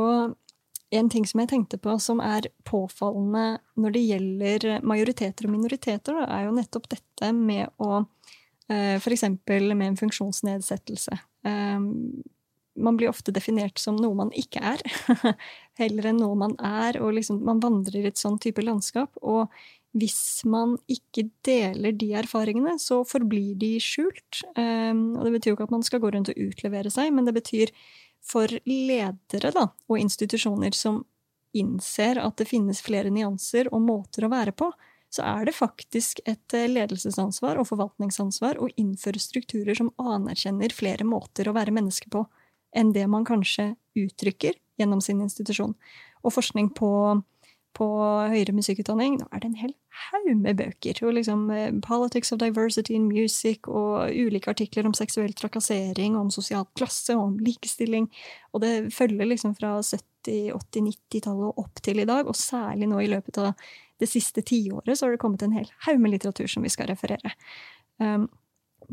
en 0.91 1.11
ting 1.11 1.27
som 1.29 1.43
jeg 1.43 1.51
tenkte 1.53 1.79
på 1.79 1.95
som 2.03 2.23
er 2.25 2.49
påfallende 2.67 3.61
når 3.81 3.95
det 3.95 4.03
gjelder 4.07 4.69
majoriteter 4.87 5.47
og 5.47 5.55
minoriteter, 5.55 6.19
da, 6.19 6.27
er 6.35 6.49
jo 6.49 6.57
nettopp 6.57 6.91
dette 6.97 7.33
med 7.37 7.71
å 7.83 8.05
F.eks. 8.71 9.25
Med 9.51 9.83
en 9.83 9.97
funksjonsnedsettelse. 9.99 11.17
Eh, 11.43 11.81
man 12.81 12.97
blir 12.97 13.11
ofte 13.11 13.35
definert 13.35 13.81
som 13.83 13.99
noe 13.99 14.15
man 14.17 14.31
ikke 14.37 14.63
er, 14.63 14.85
heller 15.81 16.11
enn 16.11 16.21
noe 16.23 16.39
man 16.39 16.55
er, 16.63 17.01
og 17.03 17.17
liksom 17.17 17.43
man 17.47 17.63
vandrer 17.63 18.05
i 18.05 18.11
et 18.13 18.21
sånn 18.21 18.39
type 18.43 18.63
landskap. 18.65 19.19
Og 19.27 19.51
hvis 19.99 20.45
man 20.47 20.77
ikke 20.91 21.27
deler 21.47 21.97
de 21.99 22.13
erfaringene, 22.21 22.77
så 22.79 23.03
forblir 23.09 23.57
de 23.59 23.75
skjult. 23.83 24.45
Eh, 24.55 24.95
og 24.95 25.27
det 25.27 25.35
betyr 25.37 25.53
jo 25.53 25.59
ikke 25.59 25.69
at 25.71 25.75
man 25.75 25.87
skal 25.87 26.03
gå 26.03 26.13
rundt 26.15 26.31
og 26.33 26.45
utlevere 26.47 26.93
seg, 26.95 27.11
men 27.15 27.27
det 27.27 27.37
betyr 27.37 27.75
for 28.25 28.53
ledere 28.69 29.53
da, 29.55 29.67
og 29.89 29.99
institusjoner 29.99 30.77
som 30.77 31.03
innser 31.57 32.21
at 32.23 32.37
det 32.39 32.47
finnes 32.47 32.83
flere 32.85 33.11
nyanser 33.11 33.73
og 33.75 33.83
måter 33.83 34.27
å 34.27 34.33
være 34.33 34.55
på, 34.55 34.71
så 35.11 35.25
er 35.27 35.49
det 35.49 35.57
faktisk 35.57 36.21
et 36.31 36.55
eh, 36.55 36.69
ledelsesansvar 36.71 37.59
og 37.59 37.67
forvaltningsansvar 37.67 38.61
å 38.63 38.69
innføre 38.79 39.19
strukturer 39.19 39.75
som 39.75 39.91
anerkjenner 39.99 40.71
flere 40.75 41.07
måter 41.09 41.51
å 41.51 41.57
være 41.57 41.75
menneske 41.75 42.13
på 42.13 42.23
enn 42.77 42.93
det 42.95 43.09
man 43.11 43.27
kanskje 43.27 43.73
uttrykker 43.99 44.55
gjennom 44.79 45.03
sin 45.03 45.19
institusjon. 45.25 45.75
Og 46.23 46.37
forskning 46.37 46.71
på 46.79 46.93
på 47.77 47.87
høyere 48.33 48.55
musikkutdanning, 48.57 49.21
nå 49.21 49.29
er 49.31 49.43
det 49.43 49.51
en 49.51 49.61
hel 49.61 49.75
haug 49.91 50.31
med 50.39 50.59
bøker. 50.61 51.03
Og 51.07 51.15
liksom 51.19 51.47
eh, 51.55 51.73
Politics 51.85 52.33
of 52.33 52.41
Diversity 52.43 52.95
in 52.97 53.09
Music 53.11 53.69
og 53.69 54.11
ulike 54.11 54.53
artikler 54.53 54.89
om 54.89 54.97
seksuell 54.97 55.35
trakassering, 55.37 56.17
om 56.19 56.33
sosial 56.35 56.67
klasse, 56.79 57.17
om 57.17 57.39
likestilling. 57.43 58.11
Og 58.55 58.65
det 58.65 58.75
følger 58.95 59.29
liksom 59.29 59.55
fra 59.59 59.77
70-, 59.81 60.51
80-, 60.57 60.91
90-tallet 60.91 61.47
og 61.51 61.63
opp 61.65 61.85
til 61.85 62.03
i 62.03 62.09
dag, 62.09 62.29
og 62.29 62.39
særlig 62.39 62.91
nå 62.91 63.01
i 63.03 63.11
løpet 63.13 63.41
av 63.43 63.55
det 64.01 64.09
siste 64.09 64.43
tiåret 64.47 64.97
så 64.97 65.07
har 65.07 65.15
det 65.15 65.21
kommet 65.21 65.43
en 65.45 65.53
hel 65.53 65.69
haug 65.85 66.01
med 66.01 66.15
litteratur 66.15 66.49
som 66.49 66.65
vi 66.65 66.73
skal 66.73 66.89
referere. 66.89 67.35
Um, 68.01 68.31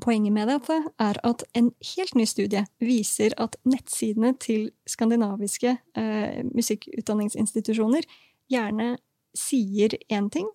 Poenget 0.04 0.34
med 0.34 0.50
dette 0.52 0.76
er 1.02 1.18
at 1.26 1.44
en 1.58 1.72
helt 1.96 2.16
ny 2.18 2.26
studie 2.30 2.64
viser 2.84 3.34
at 3.42 3.56
nettsidene 3.66 4.34
til 4.38 4.68
skandinaviske 4.90 5.72
eh, 5.98 6.44
musikkutdanningsinstitusjoner 6.52 8.06
gjerne 8.52 8.92
sier 9.38 9.98
én 10.14 10.30
ting, 10.34 10.50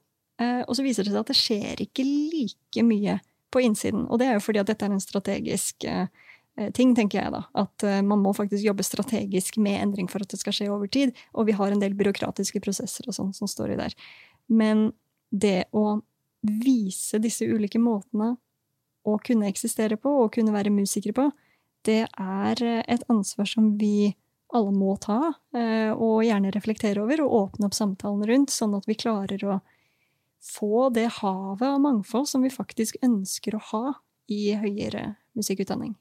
og 0.67 0.77
så 0.77 0.85
viser 0.85 1.07
det 1.07 1.13
seg 1.13 1.23
at 1.23 1.31
det 1.33 1.39
skjer 1.39 1.83
ikke 1.85 2.05
like 2.07 2.85
mye 2.87 3.19
på 3.53 3.61
innsiden. 3.61 4.07
Og 4.09 4.21
det 4.21 4.29
er 4.29 4.39
jo 4.39 4.45
fordi 4.45 4.63
at 4.63 4.71
dette 4.71 4.87
er 4.87 4.95
en 4.95 5.03
strategisk 5.03 5.87
eh, 5.89 6.07
ting, 6.77 6.95
tenker 6.97 7.21
jeg 7.21 7.35
da. 7.35 7.43
At 7.65 7.85
eh, 7.87 8.01
man 8.07 8.23
må 8.25 8.33
faktisk 8.37 8.65
jobbe 8.65 8.87
strategisk 8.87 9.59
med 9.63 9.81
endring 9.81 10.09
for 10.11 10.25
at 10.25 10.33
det 10.33 10.41
skal 10.41 10.57
skje 10.57 10.71
over 10.73 10.91
tid. 10.93 11.13
Og 11.37 11.49
vi 11.51 11.57
har 11.59 11.73
en 11.73 11.83
del 11.83 11.97
byråkratiske 11.99 12.63
prosesser 12.65 13.09
og 13.09 13.17
sånn 13.19 13.35
som 13.37 13.51
står 13.51 13.75
i 13.75 13.81
der. 13.83 13.97
Men 14.49 14.91
det 15.31 15.67
å 15.77 16.01
vise 16.43 17.21
disse 17.23 17.47
ulike 17.47 17.81
måtene 17.81 18.35
å 19.07 19.19
kunne 19.23 19.49
eksistere 19.51 19.99
på 19.99 20.11
og 20.25 20.33
kunne 20.35 20.55
være 20.55 20.73
musikere 20.75 21.15
på, 21.17 21.29
det 21.87 22.05
er 22.07 22.61
et 22.63 23.05
ansvar 23.11 23.49
som 23.51 23.73
vi 23.79 24.13
alle 24.53 24.73
må 24.75 24.95
ta, 25.01 25.33
eh, 25.57 25.91
og 25.91 26.23
gjerne 26.27 26.53
reflektere 26.55 27.03
over, 27.03 27.23
og 27.25 27.37
åpne 27.39 27.69
opp 27.69 27.77
samtalen 27.77 28.27
rundt, 28.29 28.53
sånn 28.53 28.77
at 28.77 28.87
vi 28.87 28.99
klarer 29.01 29.43
å 29.49 29.59
få 30.43 30.89
det 30.95 31.09
havet 31.21 31.69
av 31.69 31.81
mangfold 31.81 32.29
som 32.29 32.43
vi 32.43 32.51
faktisk 32.53 32.99
ønsker 33.05 33.57
å 33.57 33.65
ha 33.71 33.85
i 34.33 34.53
høyere 34.59 35.15
musikkutdanning. 35.39 35.95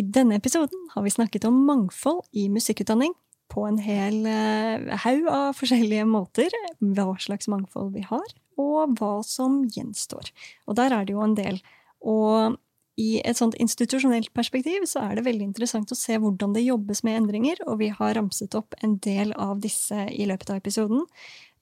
I 0.00 0.04
denne 0.06 0.38
episoden 0.38 0.86
har 0.94 1.04
vi 1.04 1.12
snakket 1.12 1.44
om 1.44 1.58
mangfold 1.66 2.22
i 2.32 2.46
musikkutdanning 2.52 3.12
på 3.50 3.66
en 3.66 3.80
hel 3.82 4.22
eh, 4.30 4.94
haug 5.04 5.26
av 5.28 5.58
forskjellige 5.58 6.06
måter. 6.08 6.54
Hva 6.80 7.12
slags 7.20 7.50
mangfold 7.50 7.92
vi 7.96 8.04
har, 8.06 8.24
og 8.60 8.94
hva 8.96 9.18
som 9.26 9.64
gjenstår. 9.74 10.30
Og 10.70 10.78
der 10.78 10.94
er 10.96 11.04
det 11.04 11.16
jo 11.16 11.24
en 11.26 11.36
del. 11.36 11.60
Og 12.00 12.56
i 13.00 13.18
et 13.26 13.36
sånt 13.36 13.58
institusjonelt 13.60 14.32
perspektiv 14.36 14.86
så 14.88 15.02
er 15.04 15.18
det 15.18 15.26
veldig 15.26 15.50
interessant 15.50 15.92
å 15.92 15.98
se 15.98 16.16
hvordan 16.20 16.54
det 16.56 16.64
jobbes 16.64 17.02
med 17.04 17.20
endringer, 17.20 17.60
og 17.66 17.80
vi 17.82 17.90
har 17.92 18.16
ramset 18.16 18.56
opp 18.56 18.78
en 18.84 18.96
del 19.04 19.34
av 19.36 19.60
disse 19.64 20.06
i 20.14 20.28
løpet 20.30 20.54
av 20.54 20.62
episoden. 20.62 21.04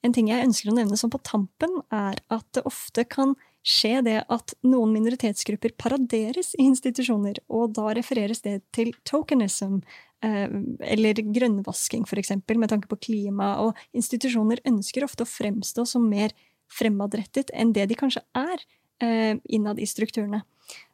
En 0.05 0.15
ting 0.15 0.29
jeg 0.31 0.45
ønsker 0.47 0.71
å 0.71 0.77
nevne 0.77 0.99
som 0.99 1.11
på 1.11 1.19
tampen, 1.27 1.81
er 1.91 2.21
at 2.31 2.47
det 2.55 2.63
ofte 2.69 3.03
kan 3.09 3.35
skje 3.65 3.99
det 4.05 4.19
at 4.31 4.53
noen 4.63 4.93
minoritetsgrupper 4.95 5.75
paraderes 5.79 6.53
i 6.57 6.67
institusjoner, 6.69 7.41
og 7.51 7.73
da 7.77 7.93
refereres 7.97 8.43
det 8.45 8.59
til 8.75 8.93
tokenism, 9.07 9.79
eh, 10.23 10.47
eller 10.95 11.23
grønnvasking, 11.23 12.07
for 12.07 12.21
eksempel, 12.21 12.57
med 12.57 12.71
tanke 12.71 12.87
på 12.87 12.99
klima, 13.09 13.57
og 13.65 13.75
institusjoner 13.93 14.63
ønsker 14.65 15.03
ofte 15.03 15.25
å 15.25 15.29
fremstå 15.29 15.85
som 15.87 16.07
mer 16.09 16.35
fremadrettet 16.69 17.51
enn 17.53 17.73
det 17.73 17.89
de 17.89 17.97
kanskje 17.97 18.23
er 18.37 18.63
eh, 19.01 19.35
innad 19.49 19.79
i 19.79 19.89
strukturene. 19.89 20.43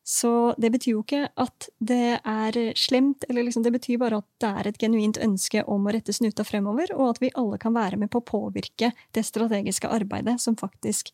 Så 0.08 0.54
det 0.62 0.70
betyr 0.72 0.92
jo 0.94 1.02
ikke 1.02 1.24
at 1.42 1.68
det 1.84 2.20
er 2.22 2.58
slemt, 2.78 3.26
liksom, 3.28 3.64
det 3.66 3.74
betyr 3.74 3.98
bare 4.00 4.22
at 4.22 4.28
det 4.44 4.52
er 4.60 4.70
et 4.70 4.78
genuint 4.80 5.18
ønske 5.18 5.64
om 5.66 5.88
å 5.88 5.96
rette 5.96 6.14
snuta 6.14 6.46
fremover, 6.48 6.94
og 6.96 7.16
at 7.16 7.22
vi 7.24 7.34
alle 7.36 7.58
kan 7.62 7.74
være 7.76 7.98
med 8.00 8.12
på 8.14 8.22
å 8.22 8.28
påvirke 8.28 8.92
det 9.18 9.26
strategiske 9.26 9.90
arbeidet 9.90 10.38
som 10.44 10.58
faktisk 10.60 11.10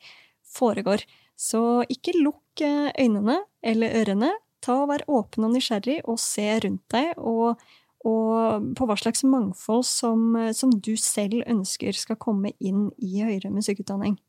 foregår. 0.51 1.05
Så 1.39 1.83
ikke 1.91 2.15
lukk 2.19 2.63
eh, 2.65 2.89
øynene 3.01 3.41
eller 3.63 3.95
ørene. 4.01 4.31
Ta 4.61 4.81
og 4.83 4.91
Vær 4.91 5.03
åpen 5.09 5.47
og 5.47 5.55
nysgjerrig, 5.55 6.01
og 6.05 6.19
se 6.21 6.45
rundt 6.61 6.83
deg, 6.93 7.15
og, 7.17 7.61
og 8.05 8.67
på 8.77 8.87
hva 8.87 8.97
slags 8.99 9.23
mangfold 9.25 9.81
som, 9.89 10.35
som, 10.53 10.73
du 10.77 10.93
selv 11.01 11.41
ønsker 11.49 11.97
skal 11.97 12.19
komme 12.21 12.53
inn 12.61 12.91
i 13.01 13.23
høyere 13.25 13.49
musikkutdanning. 13.53 14.19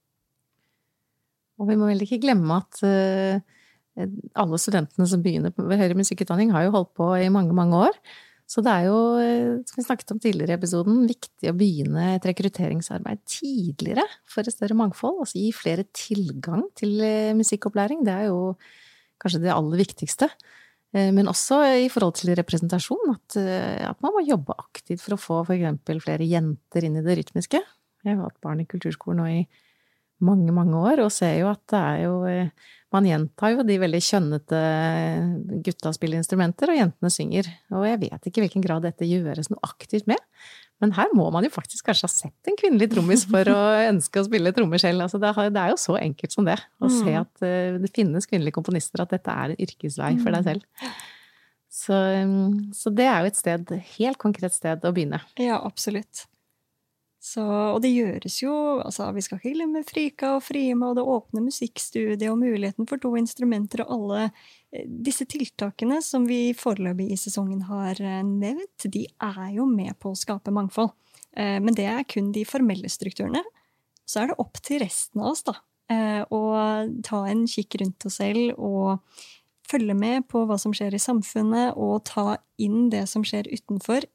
Og 1.60 1.68
vi 1.68 1.76
må 1.76 1.90
vel 1.90 2.00
ikke 2.06 2.22
glemme 2.22 2.62
at 2.62 2.80
uh, 2.80 3.44
alle 4.40 4.60
studentene 4.60 5.06
som 5.08 5.20
begynner 5.24 5.52
ved 5.52 5.78
høyere 5.82 5.98
musikkutdanning, 6.00 6.54
har 6.56 6.64
jo 6.66 6.74
holdt 6.78 6.94
på 6.96 7.12
i 7.20 7.28
mange, 7.32 7.52
mange 7.56 7.84
år. 7.90 8.00
Så 8.52 8.60
det 8.60 8.72
er 8.72 8.88
jo, 8.90 8.96
eh, 9.16 9.60
som 9.64 9.78
vi 9.78 9.84
snakket 9.86 10.12
om 10.12 10.18
tidligere 10.20 10.52
i 10.52 10.58
episoden, 10.58 11.06
viktig 11.08 11.48
å 11.48 11.56
begynne 11.56 12.10
et 12.18 12.26
rekrutteringsarbeid 12.28 13.22
tidligere 13.24 14.04
for 14.28 14.44
et 14.44 14.52
større 14.52 14.76
mangfold. 14.76 15.22
Altså 15.24 15.40
gi 15.40 15.52
flere 15.56 15.86
tilgang 15.96 16.66
til 16.76 17.00
eh, 17.00 17.32
musikkopplæring. 17.38 18.02
Det 18.04 18.12
er 18.12 18.28
jo 18.28 18.52
kanskje 19.22 19.40
det 19.46 19.54
aller 19.54 19.80
viktigste. 19.80 20.28
Eh, 20.92 21.08
men 21.16 21.32
også 21.32 21.62
i 21.86 21.88
forhold 21.92 22.18
til 22.20 22.34
representasjon, 22.36 23.14
at, 23.14 23.38
at 23.88 24.04
man 24.04 24.18
må 24.18 24.26
jobbe 24.26 24.58
aktivt 24.60 25.00
for 25.00 25.16
å 25.16 25.22
få 25.22 25.40
f.eks. 25.46 25.96
flere 26.04 26.28
jenter 26.28 26.84
inn 26.84 27.00
i 27.00 27.06
det 27.06 27.22
rytmiske. 27.22 27.62
Jeg 28.04 28.18
har 28.18 28.26
hatt 28.26 28.42
barn 28.44 28.60
i 28.60 28.68
kulturskolen 28.68 29.22
nå 29.22 29.30
i 29.32 29.42
mange, 30.24 30.54
mange 30.54 30.78
år, 30.78 31.04
og 31.04 31.12
ser 31.14 31.36
jo 31.40 31.50
at 31.52 31.62
det 31.72 31.82
er 31.82 32.06
jo 32.06 32.14
man 32.92 33.06
gjentar 33.08 33.54
jo 33.54 33.64
de 33.64 33.78
veldig 33.80 34.00
kjønnete 34.04 34.58
gutta 35.64 35.94
spiller 35.96 36.20
instrumenter, 36.20 36.68
og 36.68 36.76
jentene 36.76 37.10
synger. 37.12 37.48
Og 37.72 37.86
jeg 37.88 38.00
vet 38.02 38.28
ikke 38.28 38.42
i 38.42 38.44
hvilken 38.44 38.64
grad 38.64 38.84
dette 38.84 39.08
gjøres 39.08 39.48
noe 39.48 39.62
aktivt 39.64 40.10
med. 40.10 40.20
Men 40.82 40.92
her 40.96 41.12
må 41.16 41.28
man 41.32 41.46
jo 41.46 41.52
faktisk 41.54 41.86
kanskje 41.86 42.08
ha 42.08 42.12
sett 42.12 42.50
en 42.50 42.58
kvinnelig 42.58 42.90
trommis 42.92 43.22
for 43.30 43.48
å 43.48 43.60
ønske 43.92 44.20
å 44.20 44.26
spille 44.26 44.52
trommer 44.52 44.82
selv. 44.82 45.06
Altså 45.06 45.20
det, 45.22 45.30
er 45.30 45.72
jo 45.72 45.78
så 45.80 45.96
enkelt 46.00 46.34
som 46.34 46.48
det. 46.48 46.58
Å 46.82 46.90
mm. 46.90 46.98
se 46.98 47.16
at 47.22 47.46
eh, 47.46 47.78
det 47.80 47.92
finnes 47.96 48.28
kvinnelige 48.28 48.58
komponister, 48.58 49.04
at 49.04 49.14
dette 49.14 49.38
er 49.44 49.54
en 49.54 49.64
yrkesvei 49.68 50.12
for 50.20 50.34
deg 50.34 50.42
mm. 50.42 50.50
selv. 50.50 51.00
Så, 51.72 51.96
mm, 51.96 52.74
så 52.76 52.92
det 52.92 53.08
er 53.08 53.22
jo 53.22 53.30
et 53.30 53.40
sted, 53.40 53.72
helt 53.94 54.20
konkret 54.20 54.58
sted 54.58 54.84
å 54.84 54.92
begynne. 54.92 55.22
Ja, 55.40 55.62
absolutt. 55.62 56.26
Så, 57.22 57.42
og 57.46 57.78
det 57.84 57.92
gjøres 57.94 58.40
jo 58.42 58.52
altså 58.82 59.06
Vi 59.14 59.22
skal 59.22 59.38
ikke 59.38 59.52
glemme 59.54 59.84
Frika 59.86 60.32
og 60.40 60.42
Frima 60.42 60.88
og 60.90 60.96
det 60.98 61.04
åpne 61.06 61.44
musikkstudiet 61.44 62.26
og 62.26 62.40
muligheten 62.40 62.88
for 62.90 62.98
to 62.98 63.12
instrumenter 63.20 63.84
og 63.84 63.92
alle 63.94 64.22
eh, 64.26 64.88
disse 65.06 65.28
tiltakene 65.30 66.00
som 66.02 66.26
vi 66.26 66.50
foreløpig 66.58 67.12
i 67.14 67.18
sesongen 67.20 67.62
har 67.68 68.00
eh, 68.02 68.24
nevnt, 68.26 68.88
de 68.90 69.04
er 69.06 69.52
jo 69.54 69.68
med 69.70 69.94
på 70.02 70.10
å 70.10 70.18
skape 70.18 70.50
mangfold. 70.54 70.90
Eh, 71.38 71.60
men 71.62 71.78
det 71.78 71.86
er 71.92 72.08
kun 72.10 72.32
de 72.34 72.42
formelle 72.48 72.90
strukturene. 72.90 73.44
Så 74.02 74.24
er 74.24 74.32
det 74.32 74.40
opp 74.42 74.58
til 74.66 74.82
resten 74.82 75.22
av 75.22 75.30
oss, 75.30 75.46
da. 75.46 75.60
Å 75.92 76.42
ta 77.04 77.18
en 77.28 77.42
kikk 77.50 77.74
rundt 77.82 78.06
oss 78.08 78.14
selv 78.16 78.54
og 78.56 79.02
følge 79.68 79.94
med 79.98 80.24
på 80.30 80.46
hva 80.48 80.56
som 80.60 80.72
skjer 80.72 80.94
i 80.96 81.00
samfunnet, 81.02 81.76
og 81.76 82.06
ta 82.08 82.38
inn 82.62 82.86
det 82.92 83.02
som 83.10 83.24
skjer 83.26 83.50
utenfor, 83.52 84.06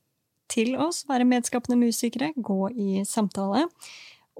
til 0.51 0.75
oss, 0.81 1.03
være 1.09 1.27
medskapende 1.27 1.79
musikere, 1.79 2.33
gå 2.35 2.69
i 2.75 3.01
samtale. 3.07 3.67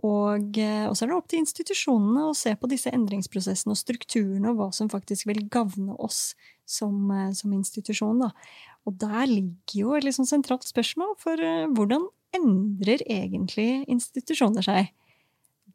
Og, 0.05 0.57
eh, 0.61 0.85
og 0.85 0.93
så 0.93 1.05
er 1.05 1.09
det 1.09 1.17
opp 1.17 1.29
til 1.31 1.41
institusjonene 1.41 2.27
å 2.27 2.35
se 2.37 2.53
på 2.53 2.69
disse 2.69 2.91
endringsprosessene 2.93 3.73
og 3.73 3.79
strukturene, 3.79 4.51
og 4.51 4.59
hva 4.59 4.67
som 4.75 4.91
faktisk 4.91 5.25
vil 5.29 5.41
gagne 5.49 5.95
oss 5.97 6.35
som, 6.65 7.09
eh, 7.11 7.31
som 7.33 7.53
institusjon. 7.53 8.21
Da. 8.21 8.31
Og 8.85 8.97
der 9.01 9.25
ligger 9.25 9.73
jo 9.73 9.95
et 9.95 10.05
litt 10.05 10.15
sånn 10.15 10.29
sentralt 10.29 10.67
spørsmål, 10.67 11.17
for 11.19 11.33
uh, 11.33 11.67
hvordan 11.75 12.07
endrer 12.35 13.03
egentlig 13.09 13.83
institusjoner 13.89 14.63
seg? 14.63 14.93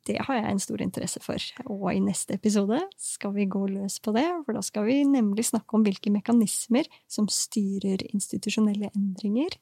Det 0.09 0.17
har 0.27 0.39
jeg 0.39 0.51
en 0.51 0.63
stor 0.63 0.81
interesse 0.83 1.21
for, 1.23 1.43
og 1.71 1.85
i 1.93 2.01
neste 2.03 2.35
episode 2.35 2.81
skal 2.99 3.35
vi 3.37 3.47
gå 3.47 3.61
løs 3.71 4.01
på 4.03 4.15
det. 4.17 4.25
For 4.47 4.57
da 4.57 4.63
skal 4.65 4.89
vi 4.89 5.03
nemlig 5.07 5.45
snakke 5.51 5.77
om 5.77 5.85
hvilke 5.87 6.11
mekanismer 6.11 6.89
som 7.07 7.29
styrer 7.31 8.03
institusjonelle 8.11 8.91
endringer 8.97 9.61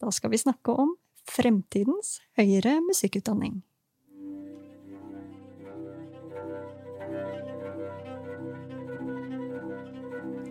da 0.00 0.12
skal 0.12 0.32
vi 0.32 0.40
snakke 0.40 0.72
om 0.72 0.94
fremtidens 1.28 2.18
høyere 2.38 2.78
musikkutdanning. 2.86 3.60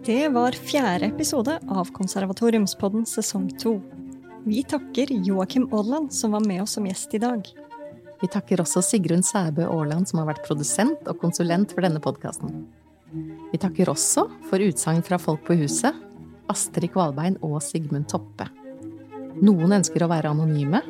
Det 0.05 0.29
var 0.33 0.55
fjerde 0.55 1.09
episode 1.09 1.57
av 1.69 1.89
Konservatoriumspodden 1.93 3.03
sesong 3.09 3.49
to. 3.61 3.75
Vi 4.45 4.63
takker 4.63 5.11
Joakim 5.11 5.67
Aadland, 5.73 6.13
som 6.15 6.31
var 6.33 6.45
med 6.47 6.63
oss 6.63 6.77
som 6.77 6.87
gjest 6.87 7.13
i 7.13 7.21
dag. 7.21 7.49
Vi 8.21 8.27
takker 8.31 8.63
også 8.63 8.81
Sigrun 8.83 9.23
Sæbø 9.23 9.67
Aarland, 9.67 10.07
som 10.09 10.21
har 10.21 10.31
vært 10.31 10.45
produsent 10.47 11.05
og 11.07 11.19
konsulent 11.21 11.75
for 11.75 11.85
denne 11.85 12.01
podkasten. 12.03 12.63
Vi 13.51 13.59
takker 13.61 13.91
også 13.91 14.25
for 14.49 14.63
utsagn 14.63 15.03
fra 15.05 15.19
folk 15.21 15.43
på 15.47 15.57
huset, 15.61 15.95
Astrid 16.49 16.89
Kvalbein 16.95 17.37
og 17.45 17.59
Sigmund 17.63 18.09
Toppe. 18.09 18.47
Noen 19.37 19.75
ønsker 19.77 20.03
å 20.03 20.09
være 20.09 20.31
anonyme, 20.33 20.81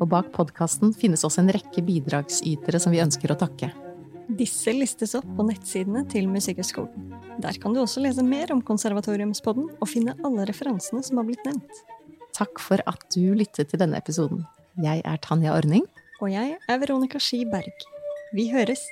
og 0.00 0.08
bak 0.12 0.32
podkasten 0.34 0.92
finnes 0.96 1.24
også 1.24 1.42
en 1.42 1.52
rekke 1.56 1.84
bidragsytere 1.84 2.80
som 2.82 2.94
vi 2.94 3.02
ønsker 3.04 3.32
å 3.32 3.38
takke. 3.40 3.70
Disse 4.26 4.72
listes 4.74 5.14
opp 5.18 5.28
på 5.36 5.46
nettsidene 5.46 6.02
til 6.10 6.26
Musikkhøgskolen. 6.32 7.12
Der 7.44 7.58
kan 7.62 7.76
du 7.76 7.82
også 7.82 8.02
lese 8.02 8.24
mer 8.26 8.50
om 8.54 8.62
Konservatoriumspodden 8.64 9.68
og 9.76 9.90
finne 9.90 10.16
alle 10.26 10.48
referansene 10.48 11.04
som 11.06 11.20
har 11.20 11.28
blitt 11.28 11.44
nevnt. 11.46 11.84
Takk 12.36 12.60
for 12.60 12.82
at 12.90 13.06
du 13.14 13.36
lyttet 13.38 13.70
til 13.70 13.80
denne 13.80 14.00
episoden. 14.00 14.42
Jeg 14.82 15.04
er 15.08 15.20
Tanja 15.24 15.54
Orning. 15.56 15.86
Og 16.20 16.32
jeg 16.32 16.56
er 16.56 16.80
Veronica 16.82 17.20
Ski 17.22 17.44
Berg. 17.48 17.86
Vi 18.36 18.50
høres! 18.50 18.82